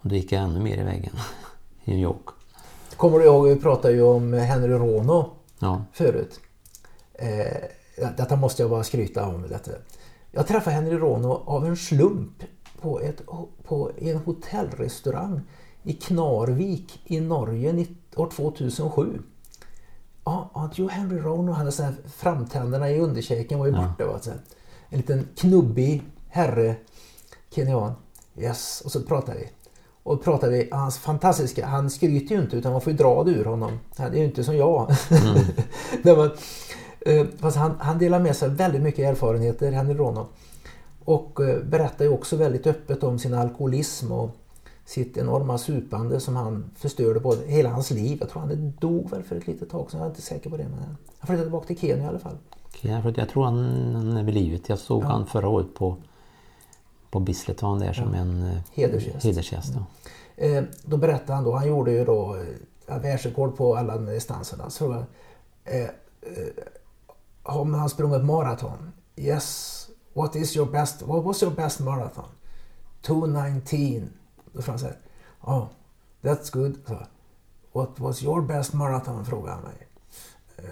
Och 0.00 0.08
då 0.08 0.14
gick 0.14 0.32
jag 0.32 0.42
ännu 0.42 0.60
mer 0.60 0.78
i 0.78 0.82
vägen 0.82 1.12
i 1.86 1.90
New 1.90 2.02
York. 2.02 2.26
Kommer 2.96 3.18
du 3.18 3.24
ihåg, 3.24 3.48
vi 3.48 3.56
pratade 3.56 3.94
ju 3.94 4.02
om 4.02 4.32
Henry 4.32 4.74
Rono 4.74 5.30
Ja, 5.58 5.84
förut. 5.92 6.40
Eh, 7.14 7.56
detta 8.16 8.36
måste 8.36 8.62
jag 8.62 8.70
bara 8.70 8.84
skryta 8.84 9.26
om. 9.26 9.48
Detta. 9.48 9.70
Jag 10.30 10.46
träffade 10.46 10.76
Henry 10.76 10.96
Rono 10.96 11.42
av 11.46 11.66
en 11.66 11.76
slump 11.76 12.42
på, 12.80 13.00
ett, 13.00 13.22
på 13.62 13.90
en 13.98 14.16
hotellrestaurang 14.16 15.40
i 15.82 15.92
Knarvik 15.92 17.00
i 17.04 17.20
Norge 17.20 17.86
år 18.16 18.30
2007. 18.30 19.22
Ja, 20.24 20.50
ja, 20.54 20.70
jo, 20.74 20.88
Henry 20.88 21.18
Rono, 21.18 21.52
hade 21.52 21.72
såna 21.72 21.88
här 21.88 21.96
framtänderna 22.08 22.90
i 22.90 23.00
underkäken 23.00 23.58
var 23.58 23.66
ju 23.66 23.72
borta. 23.72 24.06
Va? 24.06 24.18
Så 24.20 24.30
här. 24.30 24.40
En 24.88 24.98
liten 24.98 25.28
knubbig 25.36 26.02
herre, 26.28 26.76
kenyan. 27.50 27.92
Yes, 28.38 28.82
och 28.84 28.92
så 28.92 29.02
pratade 29.02 29.38
vi. 29.38 29.48
Och 30.06 30.24
pratade 30.24 30.52
vi, 30.52 30.68
hans 30.72 30.98
fantastiska, 30.98 31.66
han 31.66 31.90
skryter 31.90 32.34
ju 32.34 32.40
inte 32.40 32.56
utan 32.56 32.72
man 32.72 32.80
får 32.80 32.90
ju 32.90 32.96
dra 32.96 33.24
det 33.24 33.30
ur 33.30 33.44
honom. 33.44 33.78
Han 33.96 34.12
är 34.12 34.18
ju 34.18 34.24
inte 34.24 34.44
som 34.44 34.56
jag. 34.56 34.90
Nej, 36.02 36.16
men, 36.16 36.30
eh, 37.00 37.52
han, 37.54 37.74
han 37.78 37.98
delar 37.98 38.20
med 38.20 38.36
sig 38.36 38.48
väldigt 38.48 38.82
mycket 38.82 39.04
erfarenheter, 39.04 39.72
Henry 39.72 39.94
Rono. 39.94 40.26
Och 41.04 41.40
eh, 41.40 41.62
berättar 41.62 42.04
ju 42.04 42.10
också 42.10 42.36
väldigt 42.36 42.66
öppet 42.66 43.02
om 43.02 43.18
sin 43.18 43.34
alkoholism 43.34 44.12
och 44.12 44.30
sitt 44.84 45.16
enorma 45.16 45.58
supande 45.58 46.20
som 46.20 46.36
han 46.36 46.70
förstörde 46.76 47.20
både 47.20 47.46
hela 47.46 47.68
hans 47.68 47.90
liv. 47.90 48.18
Jag 48.20 48.30
tror 48.30 48.40
han 48.40 48.72
dog 48.80 49.10
väl 49.10 49.22
för 49.22 49.36
ett 49.36 49.46
litet 49.46 49.70
tag 49.70 49.90
sedan, 49.90 50.00
jag 50.00 50.06
är 50.06 50.10
inte 50.10 50.22
säker 50.22 50.50
på 50.50 50.56
det. 50.56 50.64
Men 50.68 50.78
han 51.18 51.26
flyttade 51.26 51.42
tillbaka 51.42 51.66
till 51.66 51.78
Kenya 51.78 52.04
i 52.04 52.06
alla 52.06 52.18
fall. 52.18 52.36
jag 52.80 53.28
tror- 53.28 53.44
han, 53.44 54.16
är 54.16 54.22
vid 54.22 54.34
livet. 54.34 54.68
Jag 54.68 54.78
såg 54.78 55.02
han 55.02 55.26
förra 55.26 55.48
året 55.48 55.74
på, 55.74 55.96
på 57.10 57.18
han 57.66 57.78
där 57.78 57.92
som 57.92 58.14
en 58.14 58.42
eh, 58.42 58.58
Hedersgäst. 58.74 59.24
hedersgäst 59.24 59.72
ja. 59.74 59.86
Eh, 60.44 60.64
då 60.84 60.96
berättade 60.96 61.32
han 61.32 61.44
då, 61.44 61.52
han 61.52 61.68
gjorde 61.68 61.92
ju 61.92 62.04
då 62.04 62.36
eh, 62.86 62.98
världsrekord 62.98 63.56
på 63.56 63.76
alla 63.76 63.96
distanserna. 63.98 64.70
Så 64.70 64.92
frågade 64.92 65.04
eh, 65.64 65.82
eh, 65.82 65.88
har 67.42 67.64
han 67.64 67.88
sprungit 67.88 68.24
maraton? 68.24 68.92
Yes. 69.16 69.72
What 70.12 70.36
is 70.36 70.56
your 70.56 70.70
best, 70.72 71.02
what 71.02 71.24
was 71.24 71.42
your 71.42 71.54
best 71.54 71.80
marathon? 71.80 72.24
2.19. 73.06 74.06
Då 74.52 74.62
frågade 74.62 74.84
han 74.84 74.92
här, 75.50 75.58
oh, 75.58 75.66
that's 76.22 76.52
good. 76.52 76.74
Så, 76.86 76.98
What 77.72 77.90
was 78.00 78.22
your 78.22 78.42
best 78.42 78.72
marathon? 78.72 79.24
frågade 79.24 79.52
han 79.52 79.62
mig. 79.62 79.88
Eh, 80.56 80.64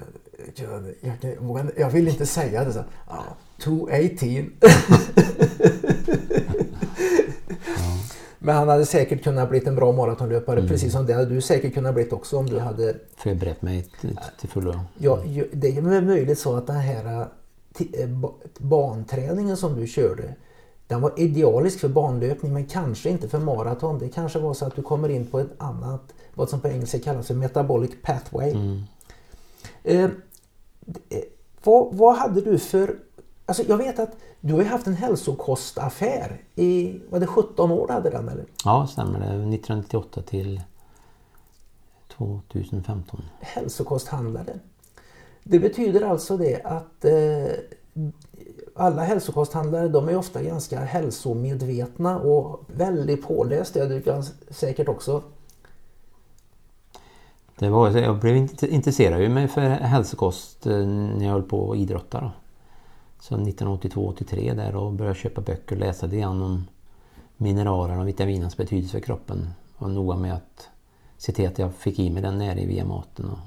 Jag, 1.01 1.17
jag, 1.41 1.71
jag 1.77 1.91
vill 1.91 2.09
inte 2.09 2.27
säga 2.27 2.65
det. 2.65 2.73
Så, 2.73 2.85
ah, 3.07 3.23
2.18. 3.59 4.51
Men 8.45 8.57
han 8.57 8.69
hade 8.69 8.87
säkert 8.87 9.25
kunnat 9.25 9.51
bli 9.51 9.67
en 9.67 9.75
bra 9.75 9.93
maratonlöpare 9.93 10.69
precis 10.69 10.93
som 10.93 11.07
det 11.07 11.13
hade 11.13 11.35
du 11.35 11.41
säkert 11.41 11.75
kunnat 11.75 11.95
bli 11.95 12.11
också 12.11 12.39
om 12.39 12.47
du 12.47 12.59
hade... 12.59 12.95
Förberett 13.17 13.63
mig 13.63 13.87
till, 14.01 14.49
fullo. 14.49 14.81
Ja, 14.99 15.23
det 15.53 15.77
är 15.77 16.01
möjligt 16.01 16.39
så 16.39 16.57
att 16.57 16.67
den 16.67 16.77
här 16.77 17.21
eh, 17.21 18.01
eh, 18.01 18.09
ba- 18.09 18.33
banträningen 18.59 19.57
som 19.57 19.81
du 19.81 19.87
körde 19.87 20.35
den 20.87 21.01
var 21.01 21.13
idealisk 21.17 21.81
för 21.81 21.89
banlöpning 21.89 22.53
men 22.53 22.67
kanske 22.67 23.11
inte 23.11 23.29
för 23.29 23.39
maraton. 23.39 23.99
Det 23.99 24.09
kanske 24.09 24.39
var 24.39 24.55
så 24.55 24.67
att 24.67 24.77
du 24.77 24.83
kommer 24.83 25.09
in 25.09 25.27
på 25.27 25.41
ett 25.41 25.53
annat, 25.59 26.15
vad 26.35 26.49
som 26.49 26.61
på 26.61 26.69
engelska 26.69 26.99
kallas 26.99 27.27
för 27.27 27.35
metabolic 27.35 27.91
pathway. 28.03 28.51
Mm. 28.51 28.83
Eh, 29.85 30.05
eh, 30.05 30.11
vad, 31.65 31.95
vad 31.95 32.17
hade 32.17 32.41
du 32.41 32.59
för... 32.59 32.97
Alltså 33.47 33.63
jag 33.69 33.77
vet 33.77 33.99
att 33.99 34.17
du 34.41 34.55
har 34.55 34.65
haft 34.65 34.87
en 34.87 34.95
hälsokostaffär 34.95 36.43
i, 36.55 37.01
var 37.11 37.21
det 37.21 37.27
17 37.27 37.71
år 37.71 37.89
hade 37.89 38.11
den 38.11 38.29
eller? 38.29 38.45
Ja, 38.65 38.87
stämmer 38.87 39.19
det. 39.21 39.27
1998 39.27 40.23
till 40.23 40.61
2015. 42.17 43.23
hälsokosthandlare. 43.41 44.59
Det 45.45 45.59
betyder 45.59 46.03
alltså 46.07 46.37
det 46.37 46.63
att 46.63 47.05
eh, 47.05 47.53
alla 48.75 49.03
hälsokosthandlare 49.03 49.89
de 49.89 50.09
är 50.09 50.17
ofta 50.17 50.43
ganska 50.43 50.81
hälsomedvetna 50.81 52.19
och 52.21 52.61
väldigt 52.67 53.27
pålästa. 53.27 53.85
Du 53.85 54.03
kan 54.03 54.23
säkert 54.51 54.89
också. 54.89 55.23
Det 57.59 57.69
var, 57.71 57.91
jag 57.91 58.19
blev 58.19 58.37
int- 58.37 58.67
intresserad 58.67 59.31
mig 59.31 59.49
för 59.49 59.61
hälsokost 59.61 60.67
eh, 60.67 60.87
när 60.87 61.25
jag 61.25 61.33
höll 61.33 61.43
på 61.43 61.73
att 61.73 61.79
idrotta 61.79 62.33
sen 63.29 63.45
Så 63.45 63.65
1982-83 63.65 64.55
där 64.55 64.77
och 64.77 64.93
började 64.93 65.19
köpa 65.19 65.41
böcker 65.41 65.77
och 65.77 65.81
läsa 65.81 66.07
lite 66.07 66.19
grann 66.19 66.43
om 66.43 66.65
mineralerna 67.37 68.01
och 68.01 68.09
vitaminernas 68.09 68.57
betydelse 68.57 68.93
för 68.93 69.01
kroppen. 69.01 69.51
Och 69.77 69.91
noga 69.91 70.17
med 70.17 70.35
att 70.35 70.69
se 71.17 71.33
till 71.33 71.49
att 71.49 71.59
jag 71.59 71.75
fick 71.75 71.99
i 71.99 72.11
mig 72.11 72.23
den 72.23 72.39
näring 72.39 72.69
via 72.69 72.85
maten. 72.85 73.31
Och, 73.31 73.39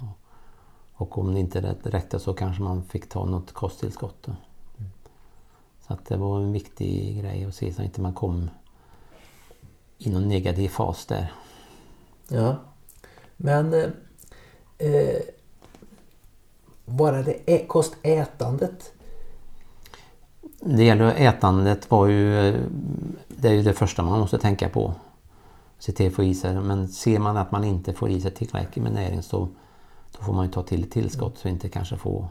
och 0.94 1.18
om 1.18 1.34
det 1.34 1.40
inte 1.40 1.76
räckte 1.84 2.20
så 2.20 2.34
kanske 2.34 2.64
man 2.64 2.84
fick 2.84 3.10
ta 3.10 3.26
något 3.26 3.52
kosttillskott. 3.52 4.16
Då. 4.22 4.32
Så 5.88 5.94
att 5.94 6.06
det 6.06 6.18
var 6.18 6.40
en 6.40 6.52
viktig 6.52 7.20
grej 7.22 7.46
att 7.46 7.56
se 7.56 7.74
så 7.74 7.82
att 7.82 7.86
inte 7.86 8.02
man 8.02 8.14
kom 8.14 8.50
i 9.98 10.10
någon 10.10 10.28
negativ 10.28 10.70
fas 10.70 11.06
där. 11.06 11.32
Ja. 12.28 12.56
Men 13.38 13.74
eh, 13.74 13.90
eh, 14.78 15.22
bara 16.86 17.24
det 17.24 17.68
kostätandet. 17.68 18.94
Det 20.60 20.84
gäller 20.84 21.14
ätandet 21.18 21.92
var 21.92 22.08
ju, 22.08 22.54
det 23.28 23.48
är 23.48 23.54
ju 23.54 23.64
det 23.64 23.74
första 23.74 24.04
man 24.04 24.20
måste 24.20 24.38
tänka 24.38 24.70
på. 24.70 24.94
Se 25.80 25.92
till 25.92 26.08
att 26.08 26.14
få 26.14 26.24
i 26.24 26.36
sig 26.36 26.62
Men 26.62 26.88
ser 26.88 27.20
man 27.20 27.38
att 27.38 27.52
man 27.52 27.64
inte 27.64 27.94
får 27.94 28.10
i 28.10 28.22
sig 28.22 28.32
tillräckligt 28.32 28.84
med 28.84 28.94
näring 28.94 29.24
så 29.24 29.50
då 30.18 30.24
får 30.24 30.34
man 30.34 30.46
ju 30.46 30.52
ta 30.52 30.64
till 30.64 30.84
ett 30.84 30.92
tillskott 30.92 31.38
så 31.38 31.48
inte 31.48 31.70
kanske 31.70 31.98
få 31.98 32.30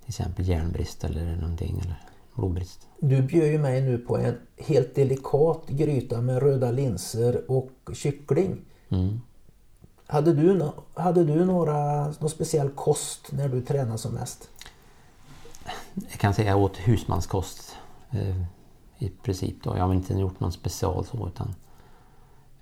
till 0.00 0.08
exempel 0.08 0.48
järnbrist 0.48 1.04
eller 1.04 1.36
någonting 1.36 1.80
eller 1.84 2.02
blodbrist. 2.34 2.86
Du 2.98 3.22
bjöd 3.22 3.52
ju 3.52 3.58
mig 3.58 3.82
nu 3.82 3.98
på 3.98 4.18
en 4.18 4.34
helt 4.56 4.94
delikat 4.94 5.68
gryta 5.68 6.20
med 6.20 6.42
röda 6.42 6.70
linser 6.70 7.50
och 7.50 7.70
kyckling. 7.94 8.56
Mm. 8.88 9.20
Hade 10.06 10.32
du, 10.32 10.70
hade 10.94 11.24
du 11.24 11.44
några, 11.44 12.04
någon 12.06 12.30
speciell 12.30 12.70
kost 12.70 13.32
när 13.32 13.48
du 13.48 13.60
tränade 13.60 13.98
som 13.98 14.14
mest? 14.14 14.48
Jag 15.94 16.18
kan 16.20 16.34
säga 16.34 16.56
åt 16.56 16.76
husmanskost 16.76 17.76
eh, 18.10 18.36
i 18.98 19.08
princip. 19.22 19.56
Då. 19.62 19.76
Jag 19.76 19.84
har 19.84 19.94
inte 19.94 20.14
gjort 20.14 20.40
någon 20.40 20.52
special 20.52 21.04
så 21.04 21.28
utan 21.28 21.54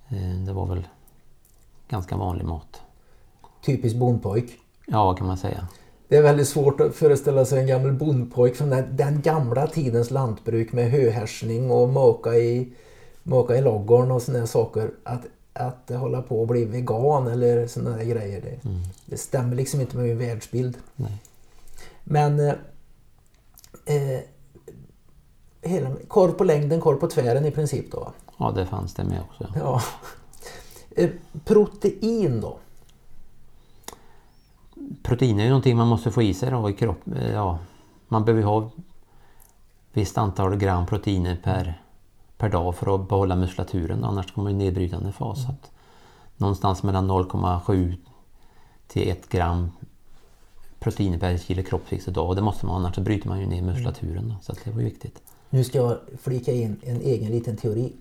eh, 0.09 0.45
det 0.47 0.53
var 0.53 0.67
väl 0.67 0.89
ganska 1.89 2.17
vanlig 2.17 2.45
mat. 2.45 2.81
Typisk 3.65 3.97
bondpojk. 3.97 4.59
Ja, 4.87 5.15
kan 5.15 5.27
man 5.27 5.37
säga. 5.37 5.69
Det 6.09 6.17
är 6.17 6.23
väldigt 6.23 6.49
svårt 6.49 6.81
att 6.81 6.95
föreställa 6.95 7.45
sig 7.45 7.61
en 7.61 7.67
gammal 7.67 7.93
bondpojk 7.93 8.57
från 8.57 8.71
den, 8.71 8.97
den 8.97 9.21
gamla 9.21 9.67
tidens 9.67 10.11
lantbruk 10.11 10.73
med 10.73 10.91
höhärsning 10.91 11.71
och 11.71 11.89
maka 11.89 12.35
i, 12.35 12.73
maka 13.23 13.57
i 13.57 13.61
loggorn 13.63 14.11
och 14.11 14.23
sådana 14.23 14.47
saker. 14.47 14.91
Att, 15.05 15.27
att 15.53 15.91
hålla 15.91 16.23
på 16.23 16.43
att 16.43 16.49
bli 16.49 16.65
vegan 16.65 17.27
eller 17.27 17.67
sådana 17.67 17.97
där 17.97 18.05
grejer. 18.05 18.41
Det, 18.41 18.69
Mm. 18.69 18.81
det 19.07 19.17
stämmer 19.17 19.57
liksom 19.57 19.81
inte 19.81 19.97
med 19.97 20.07
min 20.07 20.19
världsbild. 20.19 20.77
Nej. 20.97 21.23
Men 22.05 22.53
eh, 23.89 24.13
eh, 24.13 24.21
hela, 25.63 25.91
korv 26.09 26.33
på 26.33 26.45
längden, 26.45 26.81
korv 26.81 26.97
på 26.97 27.07
tvären 27.07 27.47
i 27.47 27.51
princip 27.51 27.93
då. 27.93 28.13
Ja, 28.39 28.51
det 28.51 28.67
fanns 28.67 28.95
det 28.95 29.05
med 29.05 29.21
också. 29.21 29.47
Ja. 29.55 29.83
Eh, 30.97 31.11
protein 31.45 32.41
då? 32.41 32.59
Protein 35.03 35.41
är 35.41 35.45
ju 35.45 35.49
någonting 35.49 35.77
man 35.77 35.89
måste 35.89 36.11
få 36.11 36.23
i 36.23 36.35
sig 36.35 36.51
då 36.51 36.71
i 36.71 36.73
kroppen. 36.73 37.33
Ja, 37.33 37.59
man 38.09 38.25
behöver 38.25 38.43
ha 38.43 38.71
visst 39.93 40.19
antal 40.19 40.57
gram 40.57 40.87
proteiner 40.87 41.37
per, 41.37 41.83
per 42.37 42.49
dag 42.49 42.75
för 42.75 42.95
att 42.95 43.09
behålla 43.09 43.37
muskulaturen. 43.37 44.05
Annars 44.05 44.33
kommer 44.33 44.51
man 44.51 44.61
i 44.61 44.65
nedbrytande 44.65 45.13
fas. 45.13 45.49
Att 45.49 45.71
någonstans 46.37 46.83
mellan 46.83 47.11
0,7 47.11 47.97
till 48.87 49.09
1 49.11 49.29
gram 49.29 49.71
proteiner 50.81 51.19
per 51.19 51.39
kilo 51.39 51.63
kroppsvikt 51.63 52.09
idag. 52.09 52.29
Och 52.29 52.37
det 52.37 52.43
måste 52.43 52.67
man 52.67 52.77
annars 52.77 52.95
så 52.95 53.01
bryter 53.01 53.29
man 53.29 53.41
ju 53.41 53.47
ner 53.47 53.63
muskulaturen. 53.63 54.29
Då, 54.29 54.35
så 54.43 54.55
det 54.65 54.71
var 54.71 54.81
ju 54.81 54.85
viktigt. 54.85 55.23
Nu 55.51 55.65
ska 55.65 55.79
jag 55.79 55.99
flika 56.19 56.53
in 56.53 56.81
en 56.83 57.01
egen 57.01 57.31
liten 57.31 57.57
teori. 57.57 57.93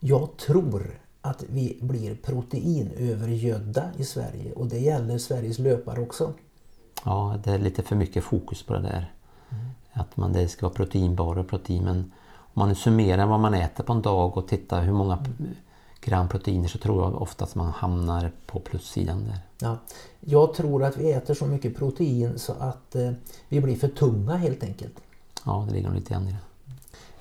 Jag 0.00 0.36
tror 0.36 1.00
att 1.20 1.44
vi 1.48 1.78
blir 1.80 2.14
proteinövergödda 2.14 3.90
i 3.96 4.04
Sverige 4.04 4.52
och 4.52 4.66
det 4.66 4.78
gäller 4.78 5.18
Sveriges 5.18 5.58
löpare 5.58 6.00
också. 6.00 6.32
Ja, 7.04 7.38
det 7.44 7.50
är 7.50 7.58
lite 7.58 7.82
för 7.82 7.96
mycket 7.96 8.24
fokus 8.24 8.62
på 8.62 8.74
det 8.74 8.80
där. 8.80 9.12
Att 9.92 10.16
man, 10.16 10.32
det 10.32 10.48
ska 10.48 10.66
vara 10.66 10.74
proteinbar 10.74 11.38
och 11.38 11.48
protein. 11.48 11.84
Men 11.84 12.12
om 12.36 12.68
man 12.68 12.74
summerar 12.74 13.26
vad 13.26 13.40
man 13.40 13.54
äter 13.54 13.84
på 13.84 13.92
en 13.92 14.02
dag 14.02 14.36
och 14.36 14.48
tittar 14.48 14.82
hur 14.82 14.92
många 14.92 15.24
gram 16.04 16.28
proteiner 16.28 16.68
så 16.68 16.78
tror 16.78 17.02
jag 17.02 17.22
ofta 17.22 17.44
att 17.44 17.54
man 17.54 17.70
hamnar 17.70 18.32
på 18.46 18.60
plussidan 18.60 19.24
där. 19.24 19.38
Ja, 19.58 19.78
jag 20.20 20.54
tror 20.54 20.84
att 20.84 20.96
vi 20.96 21.12
äter 21.12 21.34
så 21.34 21.46
mycket 21.46 21.76
protein 21.76 22.38
så 22.38 22.52
att 22.52 22.94
eh, 22.94 23.10
vi 23.48 23.60
blir 23.60 23.76
för 23.76 23.88
tunga 23.88 24.36
helt 24.36 24.62
enkelt. 24.62 24.94
Ja, 25.44 25.64
det 25.68 25.74
ligger 25.74 25.88
nog 25.88 25.96
lite 25.96 26.12
grann 26.12 26.28
i 26.28 26.32
det. 26.32 26.44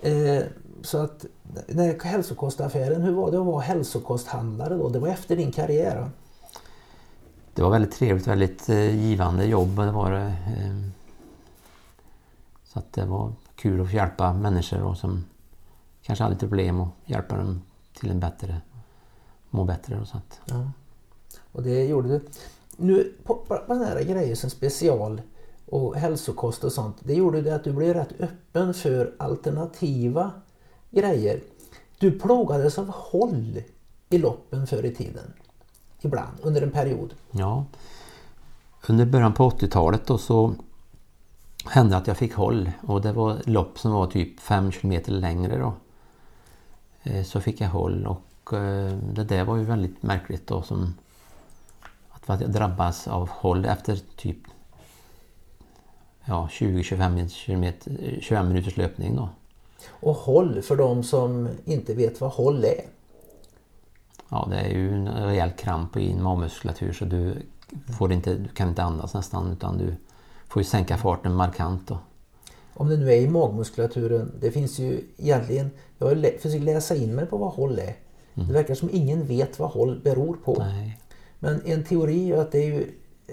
Eh, 0.04 0.44
så 0.82 0.98
att 0.98 1.26
den 1.68 2.00
hälsokostaffären, 2.00 3.02
hur 3.02 3.14
var 3.14 3.32
det 3.32 3.40
att 3.40 3.46
vara 3.46 3.62
hälsokosthandlare 3.62 4.78
då? 4.78 4.90
Det 4.90 5.00
var 5.00 5.08
efter 5.08 5.36
din 5.36 5.52
karriär? 5.52 6.02
va? 6.02 6.10
Det 7.54 7.62
var 7.62 7.70
väldigt 7.70 7.92
trevligt, 7.92 8.28
väldigt 8.28 8.70
eh, 8.70 8.96
givande 8.96 9.46
jobb. 9.46 9.76
Det 9.76 9.92
var. 9.92 10.12
Eh, 10.12 10.90
så 12.64 12.80
att 12.80 12.94
det 12.94 13.06
var 13.06 13.34
kul 13.56 13.82
att 13.82 13.94
hjälpa 13.94 14.34
människor 14.34 14.78
då, 14.78 14.96
som 14.96 15.26
kanske 16.02 16.24
hade 16.24 16.36
problem 16.36 16.80
och 16.80 16.88
hjälpa 17.06 17.38
dem 17.38 17.62
till 18.00 18.12
en 18.12 18.20
bättre, 18.20 18.62
må 19.54 19.64
bättre 19.64 20.00
och 20.02 20.08
sånt. 20.08 20.42
Ja. 20.46 20.72
Och 21.52 21.64
det 21.64 21.86
gjorde 21.86 22.10
du. 22.10 22.26
Nu 22.78 23.14
på, 23.24 23.36
på 23.36 23.64
sådana 23.68 23.86
här 23.86 24.04
grejer 24.04 24.36
som 24.36 24.50
special 24.50 25.22
och 25.66 25.96
hälsokost 25.96 26.64
och 26.64 26.72
sånt. 26.72 26.98
Det 27.00 27.14
gjorde 27.14 27.42
det 27.42 27.56
att 27.56 27.64
du 27.64 27.74
blev 27.74 27.94
rätt 27.94 28.22
öppen 28.22 28.74
för 28.74 29.14
alternativa 29.18 30.32
grejer. 30.92 31.42
Du 32.00 32.20
plågades 32.20 32.78
av 32.78 32.90
håll 32.90 33.64
i 34.10 34.18
loppen 34.18 34.68
förr 34.68 34.86
i 34.86 34.96
tiden. 34.96 35.34
Ibland, 36.02 36.38
under 36.42 36.62
en 36.62 36.72
period. 36.72 37.14
Ja. 37.32 37.66
Under 38.88 39.06
början 39.06 39.34
på 39.34 39.50
80-talet 39.50 40.08
då 40.08 40.18
så 40.18 40.54
hände 41.66 41.98
att 41.98 42.08
jag 42.08 42.18
fick 42.18 42.34
håll 42.34 42.72
och 42.88 43.02
det 43.02 43.12
var 43.12 43.42
lopp 43.46 43.80
som 43.80 43.92
var 43.92 44.08
typ 44.08 44.40
5 44.40 44.72
kilometer 44.72 45.12
längre 45.12 45.58
då. 45.58 45.74
Eh, 47.04 47.24
Så 47.24 47.42
fick 47.42 47.62
jag 47.62 47.70
håll 47.70 48.08
och 48.08 48.22
det 49.14 49.24
där 49.24 49.44
var 49.44 49.58
ju 49.58 49.64
väldigt 49.64 50.04
märkligt 50.04 50.48
då 50.48 50.62
som 50.62 50.94
att 52.28 52.42
jag 52.42 52.52
drabbas 52.52 53.08
av 53.08 53.30
håll 53.30 53.66
efter 53.66 54.00
typ 54.16 54.38
ja, 56.26 56.50
20-25 56.52 57.28
kilometer- 57.28 58.20
25 58.22 58.48
minuters 58.48 58.78
löpning 58.78 59.16
då. 59.16 59.30
Och 59.90 60.16
håll 60.16 60.62
för 60.62 60.76
de 60.76 61.04
som 61.04 61.50
inte 61.66 61.94
vet 61.94 62.22
vad 62.22 62.32
håll 62.32 62.64
är. 62.64 62.86
Ja, 64.30 64.48
det 64.50 64.56
är 64.56 64.70
ju 64.70 64.94
en 64.94 65.08
rejäl 65.08 65.52
kramp 65.52 65.98
i 65.98 66.12
en 66.12 66.24
magmuskulatur 66.24 66.94
så 66.94 67.06
du, 67.06 67.36
får 67.98 68.12
inte, 68.12 68.36
du 68.36 68.50
kan 68.50 68.70
inte 68.70 68.84
andas 68.84 69.14
nästan 69.14 69.52
utan 69.52 69.78
du 69.78 69.96
får 70.48 70.60
ju 70.62 70.64
sänka 70.64 70.98
farten 70.98 71.36
markant 71.36 71.88
då. 71.88 71.98
Om 72.74 72.90
det 72.90 72.98
nu 72.98 73.12
är 73.12 73.18
i 73.18 73.28
magmuskulaturen. 73.28 74.32
Det 74.40 74.52
finns 74.52 74.80
ju 74.80 75.02
egentligen, 75.18 75.72
jag 75.98 76.08
har 76.08 76.38
försökt 76.40 76.64
läsa 76.64 76.96
in 76.96 77.16
mig 77.16 77.26
på 77.26 77.38
vad 77.38 77.54
håll 77.54 77.80
är. 77.80 77.96
Det 78.34 78.54
verkar 78.54 78.76
som 78.76 78.90
ingen 78.92 79.26
vet 79.26 79.60
vad 79.60 79.70
håll 79.70 80.02
beror 80.04 80.36
på. 80.46 80.56
Nej. 80.60 81.00
Men 81.40 81.62
en 81.66 81.84
teori 81.84 82.32
är 82.32 82.38
att 82.38 82.52
det 82.52 82.60
är, 82.60 82.66
ju, 82.66 82.88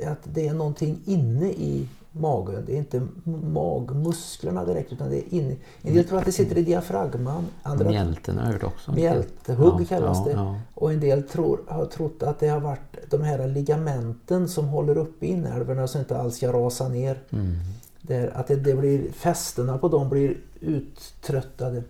att 0.07 0.19
det 0.25 0.49
är 0.49 0.55
någonting 0.55 1.01
inne 1.05 1.47
i 1.47 1.89
magen. 2.13 2.65
Det 2.67 2.73
är 2.73 2.77
inte 2.79 3.07
magmusklerna 3.53 4.65
direkt 4.65 4.93
utan 4.93 5.11
det 5.11 5.17
är 5.17 5.35
inne. 5.35 5.57
En 5.83 5.95
del 5.95 6.05
tror 6.05 6.19
att 6.19 6.25
det 6.25 6.33
sitter 6.33 6.59
i 6.59 6.63
diafragman. 6.63 7.47
Andra 7.63 7.91
Mjälten 7.91 8.39
har 8.39 8.53
jag 8.53 8.65
också. 8.65 8.93
Mjälthugg 8.93 9.81
Ja, 9.81 9.85
kallas 9.89 10.19
ja, 10.19 10.25
det. 10.25 10.33
ja. 10.33 10.61
Och 10.75 10.93
en 10.93 11.01
del 11.01 11.23
tror, 11.23 11.61
har 11.69 11.87
trott 11.87 12.23
att 12.23 12.41
det 12.41 12.49
har 12.49 12.61
varit 12.61 13.11
de 13.11 13.23
här 13.23 13.49
ligamenten 13.49 14.49
som 14.49 14.69
håller 14.69 14.99
uppe 14.99 15.27
inälvorna 15.27 15.87
så 15.87 15.99
inte 15.99 16.19
alls 16.19 16.37
ska 16.37 16.53
rasa 16.53 16.89
ner. 16.89 17.23
Mm. 17.31 17.57
Där, 18.03 18.37
att 18.37 18.47
det, 18.47 18.57
det 18.57 18.75
blir, 18.75 19.13
fästena 19.13 19.79
på 19.79 19.89
dem 19.89 20.09
blir 20.09 20.37
uttröttade. 20.61 21.83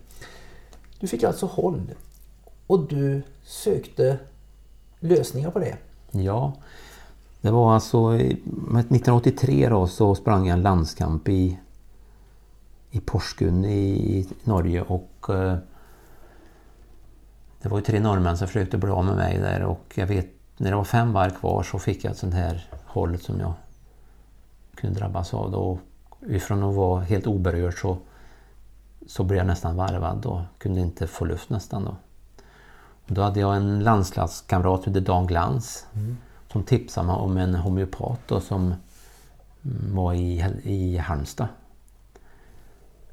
Du 0.99 1.07
fick 1.07 1.23
alltså 1.23 1.45
håll. 1.45 1.81
Och 2.71 2.87
du 2.87 3.21
sökte 3.43 4.19
lösningar 4.99 5.51
på 5.51 5.59
det. 5.59 5.77
Ja, 6.11 6.53
det 7.41 7.51
var 7.51 7.73
alltså 7.73 8.13
1983 8.13 9.69
då 9.69 9.87
så 9.87 10.15
sprang 10.15 10.47
jag 10.47 10.57
en 10.57 10.61
landskamp 10.61 11.29
i, 11.29 11.59
i 12.91 12.99
Porsgrunn 12.99 13.65
i 13.65 14.27
Norge 14.43 14.81
och 14.81 15.25
eh, 15.29 15.57
det 17.61 17.69
var 17.69 17.77
ju 17.77 17.83
tre 17.83 17.99
norrmän 17.99 18.37
som 18.37 18.47
försökte 18.47 18.77
bli 18.77 18.89
av 18.89 19.05
med 19.05 19.15
mig 19.15 19.37
där 19.37 19.63
och 19.63 19.93
jag 19.95 20.07
vet 20.07 20.27
när 20.57 20.69
det 20.69 20.77
var 20.77 20.83
fem 20.83 21.13
varv 21.13 21.31
kvar 21.31 21.63
så 21.63 21.79
fick 21.79 22.03
jag 22.03 22.11
ett 22.11 22.17
sånt 22.17 22.33
här 22.33 22.69
håll 22.85 23.19
som 23.19 23.39
jag 23.39 23.53
kunde 24.75 24.99
drabbas 24.99 25.33
av 25.33 25.51
då. 25.51 25.79
Ifrån 26.27 26.63
att 26.63 26.75
vara 26.75 27.01
helt 27.01 27.27
oberörd 27.27 27.81
så, 27.81 27.97
så 29.07 29.23
blev 29.23 29.37
jag 29.37 29.47
nästan 29.47 29.75
varvad 29.75 30.17
då. 30.17 30.45
Kunde 30.57 30.81
inte 30.81 31.07
få 31.07 31.25
luft 31.25 31.49
nästan 31.49 31.85
då. 31.85 31.95
Då 33.13 33.21
hade 33.21 33.39
jag 33.39 33.55
en 33.55 33.79
landslagskamrat 33.79 34.83
som 34.83 34.93
hette 34.93 35.05
Dan 35.05 35.27
Glans 35.27 35.85
som 36.51 36.63
tipsade 36.63 37.07
mig 37.07 37.15
om 37.15 37.37
en 37.37 37.55
homeopat 37.55 38.19
då, 38.27 38.39
som 38.39 38.61
mm, 39.65 39.95
var 39.95 40.13
i, 40.13 40.45
i 40.63 40.97
Halmstad. 40.97 41.47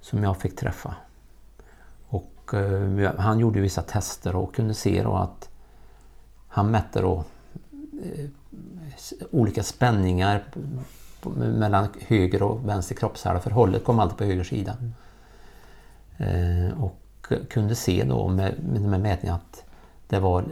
Som 0.01 0.23
jag 0.23 0.37
fick 0.37 0.57
träffa. 0.57 0.95
Och 2.09 2.55
eh, 2.55 3.15
han 3.19 3.39
gjorde 3.39 3.61
vissa 3.61 3.83
tester 3.83 4.37
och 4.37 4.55
kunde 4.55 4.75
se 4.75 5.03
då 5.03 5.15
att 5.15 5.49
han 6.49 6.71
mätte 6.71 7.01
då 7.01 7.25
eh, 8.03 8.27
olika 9.31 9.63
spänningar 9.63 10.45
mellan 11.37 11.89
höger 12.01 12.43
och 12.43 12.69
vänster 12.69 12.95
kroppshalva. 12.95 13.41
För 13.41 13.51
hållet 13.51 13.85
kom 13.85 13.99
alltid 13.99 14.19
på 14.19 14.25
höger 14.25 14.45
sida. 14.45 14.77
Eh, 16.17 16.83
och 16.83 17.33
kunde 17.51 17.75
se 17.75 18.05
då 18.05 18.29
med, 18.29 18.55
med 18.63 18.83
de 18.83 18.93
här 18.93 19.01
mätningarna 19.01 19.39
att 19.39 19.65
det 20.09 20.21
var 20.21 20.45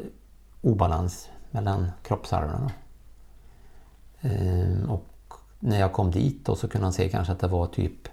obalans 0.61 1.29
mellan 1.51 1.91
kroppshalvorna. 2.03 2.73
Ehm, 4.21 4.91
och 4.91 5.05
när 5.59 5.81
jag 5.81 5.93
kom 5.93 6.11
dit 6.11 6.47
då 6.47 6.57
så 6.57 6.69
kunde 6.69 6.85
han 6.85 6.93
se 6.93 7.09
kanske 7.09 7.33
att 7.33 7.41
det 7.41 7.49
var 7.49 7.67
typ 7.67 8.09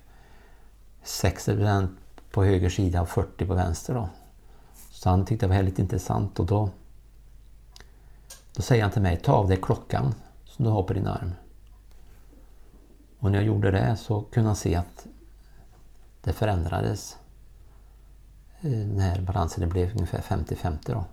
60% 1.04 1.88
på 2.32 2.44
höger 2.44 2.70
sida 2.70 3.02
och 3.02 3.08
40% 3.08 3.48
på 3.48 3.54
vänster. 3.54 3.94
Då. 3.94 4.10
Så 4.92 5.10
han 5.10 5.26
tyckte 5.26 5.46
det 5.46 5.50
var 5.50 5.56
väldigt 5.56 5.80
intressant 5.80 6.40
och 6.40 6.46
då, 6.46 6.70
då 8.56 8.62
säger 8.62 8.84
han 8.84 8.92
till 8.92 9.02
mig, 9.02 9.18
ta 9.18 9.34
av 9.34 9.48
dig 9.48 9.60
klockan 9.62 10.16
som 10.46 10.66
du 10.66 10.72
har 10.72 10.84
på 10.84 10.94
din 10.94 11.08
arm. 11.08 11.32
Och 13.20 13.32
när 13.32 13.38
jag 13.38 13.48
gjorde 13.48 13.72
det 13.72 13.98
så 13.98 14.22
kunde 14.22 14.50
han 14.50 14.56
se 14.56 14.76
att 14.76 15.08
det 16.22 16.34
förändrades. 16.34 17.18
Ehm, 18.62 18.90
den 18.90 19.00
här 19.00 19.22
balansen, 19.22 19.62
det 19.62 19.68
blev 19.68 19.92
ungefär 19.92 20.22
50-50 20.22 20.78
då. 20.86 21.06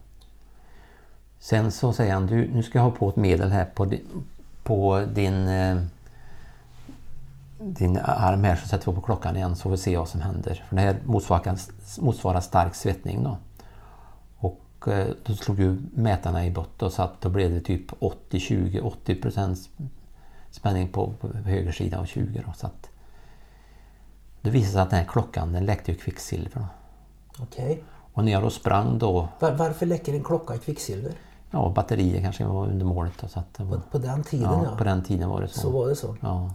Sen 1.40 1.72
så 1.72 1.92
säger 1.92 2.14
han, 2.14 2.26
du, 2.26 2.48
nu 2.48 2.62
ska 2.62 2.78
jag 2.78 2.84
ha 2.84 2.90
på 2.90 3.08
ett 3.08 3.16
medel 3.16 3.50
här 3.50 3.64
på, 3.64 3.84
di, 3.84 4.02
på 4.62 5.06
din, 5.14 5.48
eh, 5.48 5.82
din 7.58 7.98
arm 7.98 8.44
här 8.44 8.56
så 8.56 8.68
sätter 8.68 8.90
vi 8.92 8.96
på 8.96 9.02
klockan 9.02 9.36
igen 9.36 9.56
så 9.56 9.62
får 9.62 9.70
vi 9.70 9.76
se 9.76 9.96
vad 9.96 10.08
som 10.08 10.20
händer. 10.20 10.64
För 10.68 10.76
det 10.76 10.82
här 10.82 10.96
motsvarar, 11.04 11.58
motsvarar 12.00 12.40
stark 12.40 12.74
svettning 12.74 13.22
då. 13.24 13.36
Och 14.36 14.88
eh, 14.88 15.06
då 15.24 15.34
slog 15.34 15.60
ju 15.60 15.78
mätarna 15.94 16.46
i 16.46 16.50
botten 16.50 16.86
och 16.86 16.92
så 16.92 17.02
att 17.02 17.20
då 17.20 17.28
blev 17.28 17.50
det 17.50 17.60
typ 17.60 17.92
80-20, 17.92 18.80
80 18.80 19.14
procents 19.14 19.68
spänning 20.50 20.88
på, 20.88 21.12
på 21.20 21.28
höger 21.28 21.72
sida 21.72 22.00
och 22.00 22.08
20 22.08 22.42
då. 22.46 22.52
Så 22.52 22.66
att 22.66 22.88
det 24.40 24.50
visade 24.50 24.72
sig 24.72 24.80
att 24.82 24.90
den 24.90 24.98
här 24.98 25.06
klockan 25.06 25.52
den 25.52 25.66
läckte 25.66 25.92
ju 25.92 25.98
kvicksilver. 25.98 26.66
Okej. 27.38 27.84
Och 28.12 28.24
när 28.24 28.32
jag 28.32 28.42
då 28.42 28.50
sprang 28.50 28.98
då, 28.98 29.28
Var, 29.38 29.52
varför 29.52 29.86
läcker 29.86 30.14
en 30.14 30.24
klocka 30.24 30.58
kvicksilver? 30.58 31.12
Ja 31.50 31.72
batterier 31.74 32.22
kanske 32.22 32.44
var 32.44 32.66
under 32.66 32.86
målet. 32.86 33.12
Då, 33.20 33.28
så 33.28 33.40
att 33.40 33.60
var, 33.60 33.76
På, 33.76 33.82
på 33.90 33.98
den 33.98 34.22
tiden 34.22 34.52
ja, 34.52 34.64
ja. 34.64 34.76
på 34.76 34.84
den 34.84 35.02
tiden 35.02 35.28
var 35.28 35.40
det 35.40 35.48
så. 35.48 35.60
Så 35.60 35.70
var 35.70 35.88
det 35.88 35.96
så. 35.96 36.16
Ja. 36.20 36.50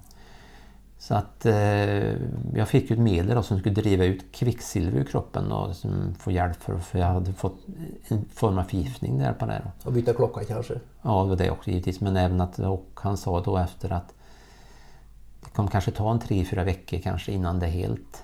Så 0.98 1.16
att 1.16 1.46
eh, 1.46 2.14
jag 2.56 2.68
fick 2.68 2.91
ett 2.91 3.00
medel 3.00 3.36
då, 3.36 3.43
som 3.43 3.60
skulle 3.60 3.76
driva 3.76 4.06
ut 4.06 4.32
kvicksilver 4.32 5.00
ur 5.00 5.04
kroppen 5.04 5.50
då, 5.50 5.74
som 5.74 6.16
får 6.20 6.34
hjälp 6.34 6.62
för, 6.62 6.78
för 6.78 7.00
jag 7.00 7.08
hade 7.08 7.34
fått 7.34 7.58
en 8.08 8.26
form 8.34 8.58
av 8.58 8.64
förgiftning 8.64 9.20
där 9.20 9.34
på 9.34 9.46
det. 9.46 9.62
Då. 9.64 9.88
Och 9.88 9.93
byta 9.93 10.14
klocka 10.14 10.46
kanske. 10.46 10.74
Ja, 11.02 11.24
det 11.24 11.30
var 11.30 11.36
det 11.36 11.52
också 11.52 11.70
givetvis. 11.70 12.02
Men 12.02 12.18
även 12.18 12.41
att 12.41 12.60
och 12.60 12.89
han 12.93 13.18
sa 13.18 13.41
då 13.41 13.58
efter 13.58 13.93
att 13.93 14.14
det 15.43 15.50
kommer 15.50 15.70
kanske 15.70 15.91
ta 15.91 16.12
en 16.12 16.20
tre, 16.20 16.46
fyra 16.46 16.64
veckor 16.64 17.00
kanske 17.00 17.32
innan 17.32 17.60
det 17.60 17.66
är 17.66 17.72
helt 17.72 18.24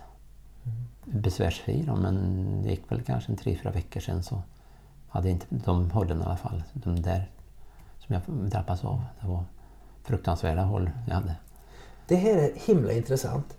besvärsfri. 1.05 1.84
Då, 1.88 1.95
men 1.95 2.45
det 2.63 2.69
gick 2.69 2.91
väl 2.91 3.01
kanske 3.01 3.32
en 3.32 3.38
tre, 3.38 3.57
fyra 3.63 3.72
veckor 3.72 3.99
sedan 3.99 4.24
så 4.24 4.41
hade 5.12 5.30
inte 5.30 5.45
de 5.49 5.91
hållen 5.91 6.22
i 6.22 6.24
alla 6.24 6.38
fall. 6.38 6.64
De 6.74 7.01
där 7.01 7.32
som 7.99 8.14
jag 8.16 8.22
drabbades 8.49 8.84
av. 8.84 9.01
Det 9.22 9.28
var 9.28 9.43
fruktansvärda 10.03 10.62
håll 10.64 10.89
jag 11.07 11.16
hade. 11.16 11.36
Det 12.07 12.16
här 12.16 12.36
är 12.38 12.51
himla 12.55 12.93
intressant. 12.93 13.57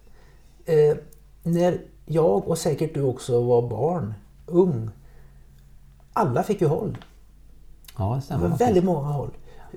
Eh, 0.64 0.96
när 1.42 1.78
jag 2.06 2.48
och 2.48 2.58
säkert 2.58 2.94
du 2.94 3.02
också 3.02 3.42
var 3.42 3.68
barn, 3.68 4.14
ung. 4.46 4.90
Alla 6.12 6.42
fick 6.42 6.60
ju 6.60 6.66
håll. 6.66 6.98
Ja, 7.98 8.08
det 8.10 8.16
Det 8.16 8.22
stämmer. 8.22 8.42
var 8.42 8.48
faktiskt. 8.50 8.68
väldigt 8.68 8.84
många 8.84 9.08
håll. 9.08 9.30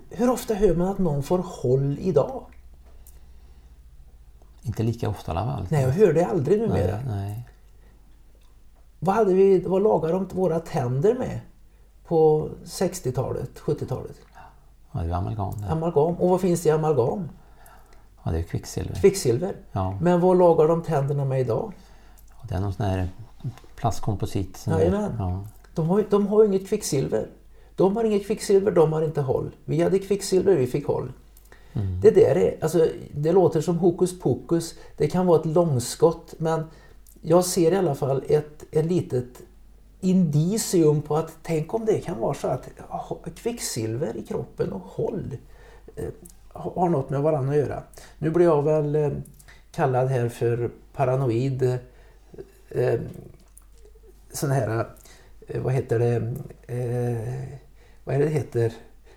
Hur 0.10 0.30
ofta 0.30 0.54
hör 0.54 0.76
man 0.76 0.88
att 0.88 0.98
någon 0.98 1.24
får 1.24 1.40
håll 1.46 1.98
idag? 2.02 2.44
Inte 4.62 4.84
lika 4.84 5.10
ofta 5.10 5.34
i 5.34 5.38
alla 5.38 5.46
fall. 5.52 5.68
Nej, 5.70 5.82
jag 5.84 5.90
hör 5.90 6.14
det 6.14 6.26
aldrig 6.26 6.62
numera. 6.62 6.96
nej, 6.96 7.04
nej. 7.08 7.48
Vad, 9.00 9.16
hade 9.16 9.34
vi, 9.34 9.60
vad 9.60 9.82
lagade 9.84 10.14
de 10.14 10.28
våra 10.34 10.60
tänder 10.60 11.16
med 11.16 11.40
på 12.08 12.50
60-talet, 12.66 13.50
70-talet? 13.60 14.16
Ja, 14.92 15.00
det 15.02 15.10
var 15.10 15.18
amalgam. 15.18 15.54
där. 15.62 15.70
Amalgam. 15.72 16.16
Och 16.16 16.30
vad 16.30 16.42
finns 16.42 16.62
det 16.64 16.70
i 16.70 16.72
amalgam? 16.72 17.30
Ja, 18.24 18.32
det 18.32 18.38
är 18.40 18.44
kvicksilver. 18.44 18.96
Kvicksilver. 18.96 19.56
Ja, 19.72 19.98
Men 20.02 20.20
vad 20.22 20.38
lagar 20.38 20.68
de 20.68 20.84
tänderna 20.84 21.26
med 21.26 21.42
idag? 21.42 21.74
och 22.42 22.48
det 22.48 22.56
är 22.56 22.60
någon 22.60 22.74
sån 22.74 22.86
här 22.86 23.10
plastkomposit. 23.76 24.66
Jajamän. 24.68 25.16
Ja, 25.20 25.44
De 25.76 25.90
har, 25.90 26.06
de 26.10 26.28
har 26.28 26.44
inget 26.46 26.68
kvicksilver. 26.70 27.30
De 27.76 27.96
har 27.96 28.04
inget 28.04 28.26
kvicksilver, 28.28 28.72
de 28.72 28.94
har 28.94 29.02
inte 29.02 29.22
håll. 29.22 29.52
Vi 29.66 29.82
hade 29.82 30.00
kvicksilver, 30.00 30.56
vi 30.56 30.68
fick 30.68 30.88
håll. 30.88 31.12
Det 32.02 32.12
där 32.12 32.36
är, 32.38 32.58
alltså, 32.62 32.88
det 33.14 33.32
låter 33.32 33.62
som 33.62 33.78
hokus 33.80 34.20
pokus. 34.20 34.74
Det 34.98 35.08
kan 35.08 35.26
vara 35.26 35.40
ett 35.40 35.46
långskott 35.46 36.34
men 36.38 36.64
jag 37.22 37.46
ser 37.46 37.72
i 37.72 37.76
alla 37.76 37.96
fall 37.96 38.24
ett, 38.28 38.64
ett 38.72 38.86
litet 38.86 39.42
indicium 40.00 41.02
på 41.02 41.18
att 41.18 41.38
tänk 41.44 41.74
om 41.74 41.86
det 41.86 42.00
kan 42.00 42.20
vara 42.20 42.34
så 42.34 42.48
att 42.48 42.70
kvicksilver 43.36 44.18
i 44.18 44.24
kroppen 44.24 44.72
och 44.72 44.82
håll 44.82 45.38
eh, 45.96 46.10
har 46.48 46.90
något 46.90 47.10
med 47.10 47.22
varandra 47.22 47.52
att 47.52 47.60
göra. 47.60 47.84
Nu 48.18 48.30
blir 48.30 48.46
jag 48.46 48.64
väl 48.64 48.96
eh, 48.96 49.10
kallad 49.72 50.08
här 50.08 50.30
för 50.30 50.72
paranoid 50.94 51.78
eh, 52.70 53.00
sån 54.32 54.52
här, 54.52 54.88
vad 55.56 55.74
heter 55.74 56.00
det, 56.00 56.34
vad 58.04 58.16
är 58.16 58.20
det 58.20 58.28
heter? 58.28 58.74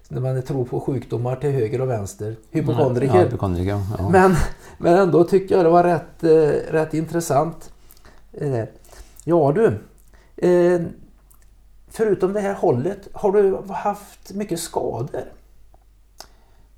När 0.09 0.21
man 0.21 0.43
tror 0.43 0.65
på 0.65 0.81
sjukdomar 0.81 1.37
till 1.37 1.51
höger 1.51 1.81
och 1.81 1.91
vänster. 1.91 2.37
Hypokondriker. 2.51 3.15
Ja, 3.15 3.25
hypokondriker. 3.25 3.81
Ja. 3.99 4.09
Men, 4.09 4.37
men 4.79 4.95
ändå 4.95 5.25
tycker 5.25 5.57
jag 5.57 5.65
det 5.65 5.71
var 5.71 5.85
rätt, 5.85 6.25
rätt 6.73 6.95
intressant. 6.95 7.73
Ja 9.25 9.53
du, 9.53 9.79
förutom 11.89 12.33
det 12.33 12.41
här 12.41 12.55
hållet, 12.55 13.09
har 13.13 13.33
du 13.33 13.63
haft 13.73 14.33
mycket 14.33 14.61
skador? 14.61 15.25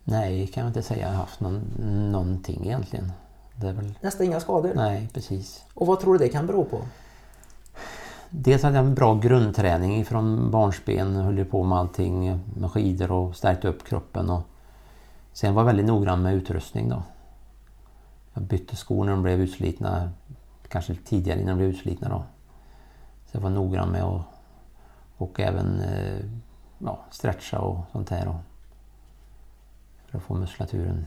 Nej, 0.04 0.46
kan 0.46 0.61
jag 0.61 0.70
inte 0.70 0.82
säga. 0.82 1.00
Jag 1.00 1.08
har 1.08 1.16
haft 1.16 1.40
någon, 1.40 1.61
någonting 2.12 2.66
egentligen. 2.66 3.12
Väl... 3.54 3.94
Nästan 4.00 4.26
inga 4.26 4.40
skador. 4.40 4.72
Nej, 4.74 5.08
precis. 5.14 5.64
Och 5.74 5.86
vad 5.86 6.00
tror 6.00 6.12
du 6.12 6.18
det 6.18 6.28
kan 6.28 6.46
bero 6.46 6.64
på? 6.64 6.80
Dels 8.30 8.62
hade 8.62 8.76
jag 8.76 8.86
en 8.86 8.94
bra 8.94 9.14
grundträning 9.14 10.04
från 10.04 10.50
barnsben. 10.50 11.16
Höll 11.16 11.44
på 11.44 11.64
med 11.64 11.78
allting 11.78 12.40
med 12.56 12.70
skidor 12.70 13.12
och 13.12 13.36
stärkte 13.36 13.68
upp 13.68 13.84
kroppen. 13.84 14.30
Och 14.30 14.42
sen 15.32 15.54
var 15.54 15.62
jag 15.62 15.66
väldigt 15.66 15.86
noggrann 15.86 16.22
med 16.22 16.34
utrustning 16.34 16.88
då. 16.88 17.02
Jag 18.34 18.42
bytte 18.42 18.76
skor 18.76 19.04
när 19.04 19.12
de 19.12 19.22
blev 19.22 19.40
utslitna. 19.40 20.11
Kanske 20.68 20.94
tidigare 20.94 21.40
innan 21.40 21.56
de 21.56 21.58
blev 21.58 21.70
utslitna 21.70 22.08
då. 22.08 22.22
Så 23.31 23.37
jag 23.37 23.41
var 23.41 23.51
noggrann 23.51 23.91
med 23.91 24.03
att 24.03 24.22
och 25.20 25.41
även 25.41 25.81
eh, 25.81 26.18
ja, 26.78 27.05
stretcha 27.11 27.59
och 27.59 27.78
sånt 27.93 28.11
här. 28.11 28.28
Och, 28.28 28.35
för 30.07 30.18
att 30.18 30.24
få 30.24 30.35
muskulaturen 30.35 31.07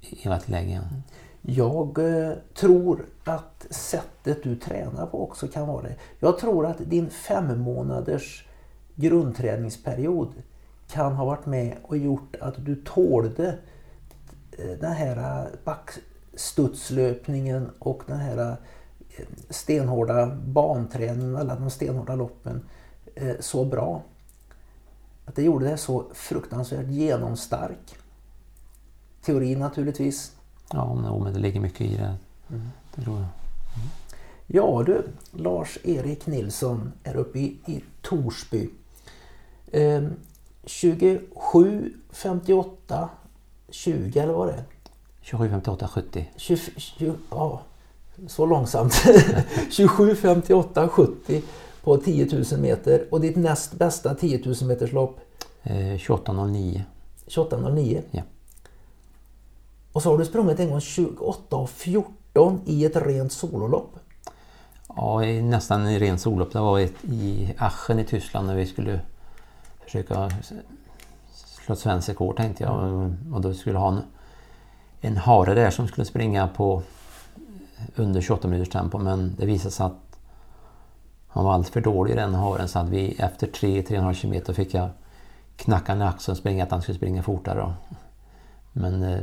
i 0.00 0.28
rätt 0.28 0.48
läge 0.48 0.68
igen. 0.68 1.02
Jag 1.42 1.98
eh, 1.98 2.32
tror 2.54 3.06
att 3.24 3.66
sättet 3.70 4.42
du 4.42 4.56
tränar 4.56 5.06
på 5.06 5.22
också 5.22 5.48
kan 5.48 5.66
vara 5.66 5.82
det. 5.82 5.96
Jag 6.20 6.38
tror 6.38 6.66
att 6.66 6.78
din 6.78 7.10
fem 7.10 7.60
månaders 7.60 8.46
grundträningsperiod 8.94 10.32
kan 10.88 11.12
ha 11.12 11.24
varit 11.24 11.46
med 11.46 11.76
och 11.82 11.96
gjort 11.96 12.36
att 12.40 12.64
du 12.64 12.76
tålde 12.76 13.58
eh, 14.58 14.78
den 14.80 14.92
här 14.92 15.48
backstudslöpningen 15.64 17.70
och 17.78 18.02
den 18.06 18.18
här 18.18 18.56
stenhårda 19.50 20.26
banträningen, 20.26 21.36
alla 21.36 21.54
de 21.54 21.70
stenhårda 21.70 22.14
loppen 22.14 22.62
eh, 23.14 23.34
så 23.40 23.64
bra. 23.64 24.02
Att 25.24 25.34
det 25.34 25.42
gjorde 25.42 25.66
det 25.68 25.76
så 25.76 26.04
fruktansvärt 26.14 26.88
genomstark. 26.88 27.96
Teori 29.22 29.56
naturligtvis. 29.56 30.32
Ja, 30.72 31.18
men, 31.22 31.32
det 31.32 31.38
ligger 31.38 31.60
mycket 31.60 31.80
i 31.80 31.96
det. 31.96 32.14
Det 32.94 33.02
tror 33.02 33.16
jag. 33.16 33.28
Ja 34.46 34.82
du, 34.86 35.08
Lars-Erik 35.30 36.26
Nilsson 36.26 36.92
är 37.04 37.16
uppe 37.16 37.38
i, 37.38 37.58
i 37.66 37.84
Torsby. 38.02 38.70
Eh, 39.72 40.02
27, 40.64 41.94
58, 42.10 43.08
20 43.68 44.20
eller 44.20 44.32
vad 44.32 44.48
det 44.48 44.54
är? 44.54 44.64
27, 45.20 45.48
58, 45.50 45.88
70. 45.88 46.30
20, 46.36 46.56
20, 46.76 47.14
ja, 47.30 47.62
så 48.26 48.46
långsamt. 48.46 48.94
27, 49.70 50.14
58, 50.14 50.88
70 50.88 51.42
på 51.84 51.96
10 51.96 52.44
000 52.52 52.60
meter 52.60 53.06
och 53.10 53.20
ditt 53.20 53.36
näst 53.36 53.72
bästa 53.72 54.14
10 54.14 54.42
000 54.44 54.54
meters 54.68 54.92
lopp 54.92 55.20
Eh, 55.66 55.96
28.09. 55.96 56.82
28.09. 57.26 58.02
Ja. 58.10 58.22
Och 59.92 60.02
så 60.02 60.10
har 60.10 60.18
du 60.18 60.24
sprungit 60.24 60.60
en 60.60 60.70
gång 60.70 60.80
28 60.80 61.56
och 61.56 61.70
14 61.70 62.60
i 62.66 62.84
ett 62.84 62.96
rent 62.96 63.32
sololopp. 63.32 63.98
Ja, 64.88 65.20
nästan 65.20 65.88
i 65.88 65.98
ren 65.98 66.18
sollopp. 66.18 66.52
Det 66.52 66.60
var 66.60 66.80
ett, 66.80 67.04
i 67.04 67.54
Aachen 67.58 67.98
i 67.98 68.04
Tyskland 68.04 68.46
när 68.46 68.56
vi 68.56 68.66
skulle 68.66 69.00
försöka 69.84 70.30
slå 71.34 71.72
ett 71.72 71.78
svenskt 71.78 72.08
rekord 72.08 72.36
tänkte 72.36 72.64
jag. 72.64 73.14
Och 73.32 73.40
då 73.40 73.54
skulle 73.54 73.78
ha 73.78 73.88
en, 73.88 74.02
en 75.00 75.16
hare 75.16 75.54
där 75.54 75.70
som 75.70 75.88
skulle 75.88 76.04
springa 76.04 76.48
på 76.48 76.82
under 77.96 78.20
28 78.20 78.48
minuters 78.48 78.72
tempo 78.72 78.98
men 78.98 79.34
det 79.38 79.46
visade 79.46 79.70
sig 79.70 79.86
att 79.86 80.18
han 81.28 81.44
var 81.44 81.54
alltför 81.54 81.80
dålig 81.80 82.12
i 82.12 82.16
den 82.16 82.34
haren 82.34 82.68
så 82.68 82.78
att 82.78 82.88
vi 82.88 83.12
efter 83.18 83.46
3-3,5 83.46 84.12
kilometer 84.12 84.52
fick 84.52 84.74
jag 84.74 84.90
knacka 85.56 85.96
i 85.96 86.02
axeln 86.02 86.32
och 86.32 86.38
springa 86.38 86.64
att 86.64 86.70
han 86.70 86.82
skulle 86.82 86.96
springa 86.96 87.22
fortare. 87.22 87.60
Då. 87.60 87.74
Men 88.72 89.02
eh, 89.02 89.20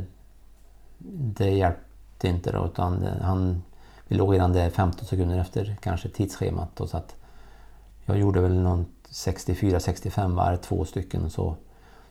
det 1.08 1.50
hjälpte 1.50 2.28
inte 2.28 2.52
då 2.52 2.66
utan 2.66 3.02
eh, 3.02 3.20
han, 3.20 3.62
vi 4.08 4.16
låg 4.16 4.34
redan 4.34 4.52
där 4.52 4.70
15 4.70 5.06
sekunder 5.06 5.38
efter 5.38 5.76
kanske 5.80 6.08
tidsschemat. 6.08 6.68
Då, 6.74 6.86
så 6.86 6.96
att 6.96 7.16
jag 8.04 8.18
gjorde 8.18 8.40
väl 8.40 8.60
någon 8.60 8.86
64-65 9.10 10.34
varv, 10.34 10.56
två 10.56 10.84
stycken. 10.84 11.30
Så, 11.30 11.56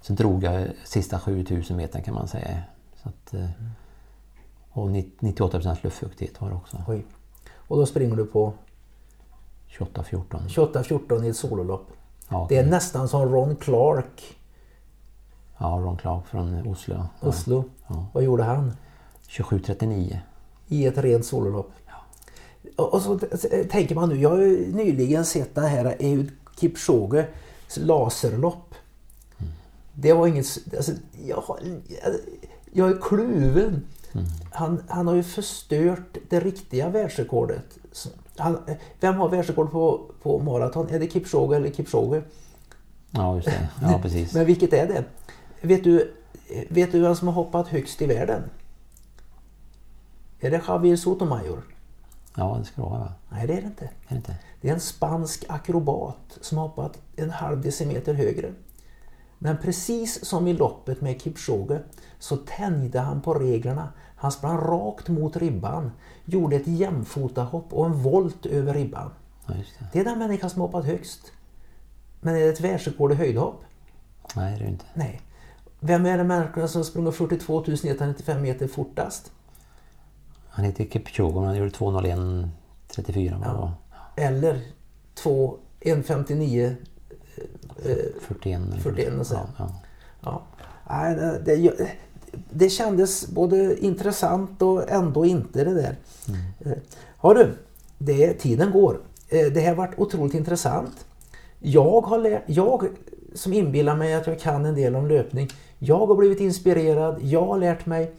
så 0.02 0.14
drog 0.14 0.44
jag 0.44 0.68
sista 0.84 1.20
7000 1.20 1.78
meter 1.78 2.02
kan 2.02 2.14
man 2.14 2.28
säga. 2.28 2.62
Så 3.04 3.10
att, 3.10 3.34
eh, 3.34 3.40
mm 3.40 3.72
och 4.74 4.92
98 5.20 5.78
luftfuktighet 5.82 6.42
var 6.42 6.50
det 6.50 6.56
också. 6.56 6.78
Oj. 6.88 7.06
Och 7.56 7.78
då 7.78 7.86
springer 7.86 8.16
du 8.16 8.26
på 8.26 8.54
28-14. 9.70 10.24
28-14 10.48 11.26
i 11.26 11.30
ett 11.30 11.38
sololopp. 11.38 11.88
Ja, 12.30 12.46
Det 12.50 12.58
är 12.58 12.66
nästan 12.66 13.10
som 13.10 13.32
Ron 13.32 13.56
Clark, 13.56 14.38
ja, 15.58 15.66
Ron 15.84 15.98
Clark 15.98 16.28
från 16.28 16.68
Oslo. 16.68 16.96
Ja, 16.96 17.28
Oslo. 17.28 17.64
Ja. 17.88 18.08
Vad 18.14 18.24
gjorde 18.24 18.44
han? 18.44 18.74
27-39. 19.28 20.18
I 20.68 20.86
ett 20.86 20.98
rent 20.98 21.26
sololopp. 21.26 21.72
Och 22.76 22.94
och 22.94 23.02
så 23.02 23.20
tänker 23.70 23.96
man 23.96 24.10
nu, 24.10 24.16
jag 24.22 24.30
har 24.30 24.38
ju 24.38 24.74
nyligen 24.74 25.26
sett 25.26 25.56
den 25.56 25.64
här 25.66 25.96
Ehud 26.00 26.32
Kipchoges 26.60 27.28
laserlopp. 27.76 28.76
Det 29.94 30.14
var 30.14 30.28
inget... 30.28 30.46
Alltså, 30.78 30.92
jag, 31.26 31.44
jag 32.72 32.90
är 32.90 32.98
kluven. 33.02 33.84
Han, 34.52 34.84
han 34.88 35.08
har 35.08 35.16
ju 35.16 35.24
förstört 35.24 36.18
det 36.30 36.40
riktiga 36.40 36.90
världsrekordet. 36.90 37.78
Han, 38.38 38.60
vem 39.00 39.16
har 39.16 39.30
världsrekord 39.30 39.72
på, 39.72 40.12
på 40.22 40.40
maraton? 40.40 40.90
Är 40.90 41.00
det 41.00 41.12
Kipchoge 41.14 41.56
eller 41.56 41.72
Kipchoge? 41.72 42.22
Ja, 43.12 43.36
just 43.36 43.48
det. 43.48 43.70
Ja, 43.82 44.00
precis. 44.02 44.34
Men 44.34 44.46
vilket 44.46 44.74
är 44.74 44.88
det? 44.88 45.04
Vet 45.62 45.84
du, 45.84 46.14
vet 46.70 46.92
du 46.92 47.00
vem 47.00 47.16
som 47.16 47.28
har 47.28 47.36
hoppat 47.36 47.68
högst 47.68 48.02
i 48.02 48.06
världen? 48.06 48.44
Är 50.40 50.52
det 50.52 50.62
Javier 50.68 50.96
Sotomayor? 50.96 51.64
Ja, 52.36 52.56
det 52.60 52.66
ska 52.66 52.82
det 52.82 52.90
vara 52.90 53.00
va? 53.00 53.14
Nej, 53.30 53.48
det 53.48 53.54
är 53.54 53.62
det 53.62 53.68
inte. 53.68 53.86
Är 53.86 53.90
det 54.10 54.16
inte? 54.16 54.36
Det 54.62 54.70
är 54.70 54.74
en 54.74 54.80
spansk 54.80 55.46
akrobat 55.50 56.38
som 56.42 56.58
har 56.58 56.68
hoppat 56.68 56.98
en 57.16 57.30
halv 57.30 57.62
decimeter 57.62 58.14
högre. 58.14 58.54
Men 59.44 59.58
precis 59.58 60.26
som 60.26 60.48
i 60.48 60.54
loppet 60.54 61.02
med 61.02 61.22
Kipchoge 61.22 61.80
så 62.20 62.38
tänjde 62.38 63.00
han 63.00 63.22
på 63.22 63.34
reglerna. 63.34 63.90
Han 64.16 64.32
sprang 64.32 64.58
rakt 64.58 65.08
mot 65.08 65.38
ribban, 65.38 65.92
gjorde 66.26 66.56
ett 66.56 66.68
jämfotahopp 66.68 67.74
och 67.74 67.86
en 67.86 68.04
volt 68.04 68.46
över 68.46 68.74
ribban. 68.74 69.12
Ja, 69.48 69.54
det. 69.54 69.64
Det 69.94 70.00
är 70.00 70.06
den 70.06 70.20
människa 70.20 70.50
som 70.50 70.62
hoppat 70.62 70.86
högst. 70.86 71.32
Men 72.22 72.36
är 72.36 72.40
det 72.40 72.50
ett 72.50 72.62
världsrekord 72.62 73.12
i 73.12 73.16
höjdhopp? 73.16 73.64
Nej, 74.36 74.52
det 74.52 74.58
är 74.58 74.66
det 74.66 74.72
inte. 74.72 74.86
Nej. 74.94 75.22
Vem 75.80 76.06
är 76.06 76.18
den 76.18 76.28
människan 76.28 76.70
som 76.70 76.84
sprungit 76.84 77.16
42 77.16 77.64
195 77.64 78.42
meter 78.42 78.68
fortast? 78.68 79.32
Han 80.50 80.66
heter 80.66 80.86
Kipchoge 80.86 81.36
men 81.36 81.44
han 81.44 81.56
gjorde 81.56 81.72
2.01.34 81.72 83.40
vad 83.40 83.48
det 83.48 83.58
var. 83.58 83.72
Eller 84.16 84.62
2 85.16 85.58
1.59 87.76 88.14
41 88.28 88.62
eller 88.72 88.82
41 88.82 89.20
och 89.20 89.28
så. 89.28 89.34
ja, 89.34 89.48
ja. 89.58 89.72
Ja. 90.24 90.42
Nej, 90.90 91.16
det, 91.46 91.72
det, 92.50 92.70
kändes 92.70 93.28
både 93.28 93.80
intressant 93.80 94.62
och 94.62 94.90
ändå 94.90 95.26
inte 95.26 95.64
det 95.64 95.74
där. 95.74 95.96
Mm. 96.28 96.42
Ja 97.22 97.34
du, 97.34 97.54
det, 97.98 98.34
tiden 98.34 98.72
går. 98.72 99.00
Eh, 99.30 99.46
det 99.54 99.66
har 99.66 99.76
varit 99.76 100.00
otroligt 100.00 100.34
intressant. 100.34 101.06
Jag, 101.60 102.02
har 102.02 102.18
lärt, 102.18 102.44
jag 102.46 102.88
som 103.34 103.54
inbillar 103.54 103.96
mig 103.96 104.14
att 104.14 104.28
jag 104.28 104.40
kan 104.40 104.66
en 104.66 104.76
del 104.76 104.96
om 104.96 105.08
löpning, 105.08 105.50
jag 105.80 106.08
har 106.08 106.16
blivit 106.16 106.40
inspirerad, 106.40 107.20
jag 107.22 107.46
har 107.46 107.58
lärt 107.58 107.86
mig. 107.86 108.12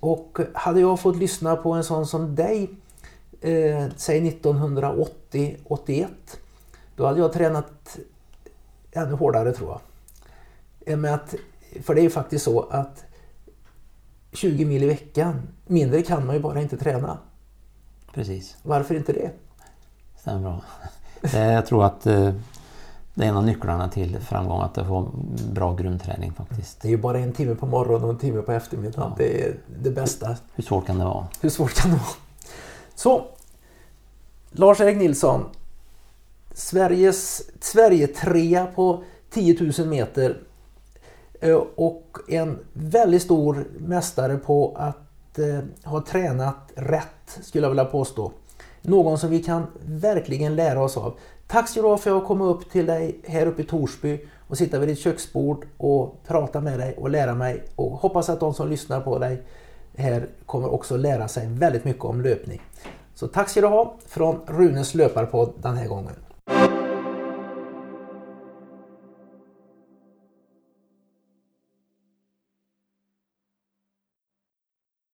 Och 0.00 0.38
hade 0.54 0.80
jag 0.80 1.00
fått 1.00 1.16
lyssna 1.16 1.56
på 1.56 1.72
en 1.72 1.84
sån 1.84 2.06
som 2.06 2.34
dig, 2.34 2.70
eh, 3.40 3.86
säg 3.96 4.20
1980-81, 4.20 6.06
då 6.96 7.06
hade 7.06 7.20
jag 7.20 7.32
tränat 7.32 7.98
ännu 8.98 9.14
hårdare 9.14 9.52
tror 9.52 9.70
jag. 10.86 10.98
Med 10.98 11.14
att, 11.14 11.34
för 11.82 11.94
det 11.94 12.00
är 12.00 12.02
ju 12.02 12.10
faktiskt 12.10 12.44
så 12.44 12.60
att 12.60 13.04
20 14.32 14.64
mil 14.64 14.82
i 14.82 14.86
veckan, 14.86 15.48
mindre 15.66 16.02
kan 16.02 16.26
man 16.26 16.34
ju 16.36 16.42
bara 16.42 16.60
inte 16.62 16.76
träna. 16.76 17.18
Precis, 18.14 18.56
Varför 18.62 18.94
inte 18.94 19.12
det? 19.12 19.30
stämmer 20.20 20.40
bra. 20.40 20.60
Eh, 21.22 21.52
Jag 21.52 21.66
tror 21.66 21.84
att 21.84 22.06
eh, 22.06 22.34
det 23.14 23.24
är 23.24 23.28
en 23.28 23.36
av 23.36 23.44
nycklarna 23.44 23.88
till 23.88 24.18
framgång 24.20 24.62
att 24.62 24.74
få 24.74 25.10
bra 25.52 25.74
grundträning 25.74 26.32
faktiskt. 26.32 26.80
Det 26.80 26.88
är 26.88 26.90
ju 26.90 26.96
bara 26.98 27.18
en 27.18 27.32
timme 27.32 27.54
på 27.54 27.66
morgonen 27.66 28.04
och 28.04 28.10
en 28.10 28.18
timme 28.18 28.42
på 28.42 28.52
eftermiddagen. 28.52 29.08
Ja. 29.10 29.14
Det 29.18 29.42
är 29.44 29.54
det 29.82 29.90
bästa. 29.90 30.36
Hur 30.54 30.64
svårt 30.64 30.86
kan 30.86 30.98
det 30.98 31.04
vara? 31.04 31.26
Hur 31.40 31.48
svårt 31.50 31.74
kan 31.74 31.90
det 31.90 31.96
vara? 31.96 32.08
Så, 32.94 33.24
Lars-Erik 34.50 34.96
Nilsson. 34.96 35.44
Sveriges 36.58 37.42
Sverige-trea 37.60 38.66
på 38.74 39.02
10 39.30 39.72
000 39.78 39.88
meter. 39.88 40.38
Eh, 41.40 41.62
och 41.74 42.18
en 42.28 42.58
väldigt 42.72 43.22
stor 43.22 43.64
mästare 43.78 44.36
på 44.36 44.74
att 44.76 45.38
eh, 45.38 45.90
ha 45.90 46.00
tränat 46.00 46.72
rätt, 46.74 47.38
skulle 47.42 47.64
jag 47.64 47.70
vilja 47.70 47.84
påstå. 47.84 48.32
Någon 48.82 49.18
som 49.18 49.30
vi 49.30 49.42
kan 49.42 49.66
verkligen 49.86 50.56
lära 50.56 50.82
oss 50.82 50.96
av. 50.96 51.14
Tack 51.46 51.68
ska 51.68 51.82
du 51.82 51.88
ha 51.88 51.98
för 51.98 52.10
att 52.10 52.16
jag 52.16 52.26
kom 52.26 52.40
upp 52.40 52.70
till 52.70 52.86
dig 52.86 53.20
här 53.26 53.46
uppe 53.46 53.62
i 53.62 53.64
Torsby 53.64 54.20
och 54.48 54.58
sitta 54.58 54.78
vid 54.78 54.88
ditt 54.88 54.98
köksbord 54.98 55.66
och 55.76 56.16
prata 56.26 56.60
med 56.60 56.78
dig 56.78 56.94
och 56.96 57.10
lära 57.10 57.34
mig. 57.34 57.64
Och 57.76 57.90
hoppas 57.90 58.28
att 58.28 58.40
de 58.40 58.54
som 58.54 58.68
lyssnar 58.68 59.00
på 59.00 59.18
dig 59.18 59.42
här 59.96 60.26
kommer 60.46 60.74
också 60.74 60.96
lära 60.96 61.28
sig 61.28 61.46
väldigt 61.46 61.84
mycket 61.84 62.04
om 62.04 62.20
löpning. 62.20 62.62
Så 63.14 63.28
tack 63.28 63.48
ska 63.48 63.60
du 63.60 63.66
ha 63.66 63.94
från 64.06 64.40
Runes 64.46 64.94
löparpodd 64.94 65.52
den 65.62 65.76
här 65.76 65.86
gången. 65.86 66.14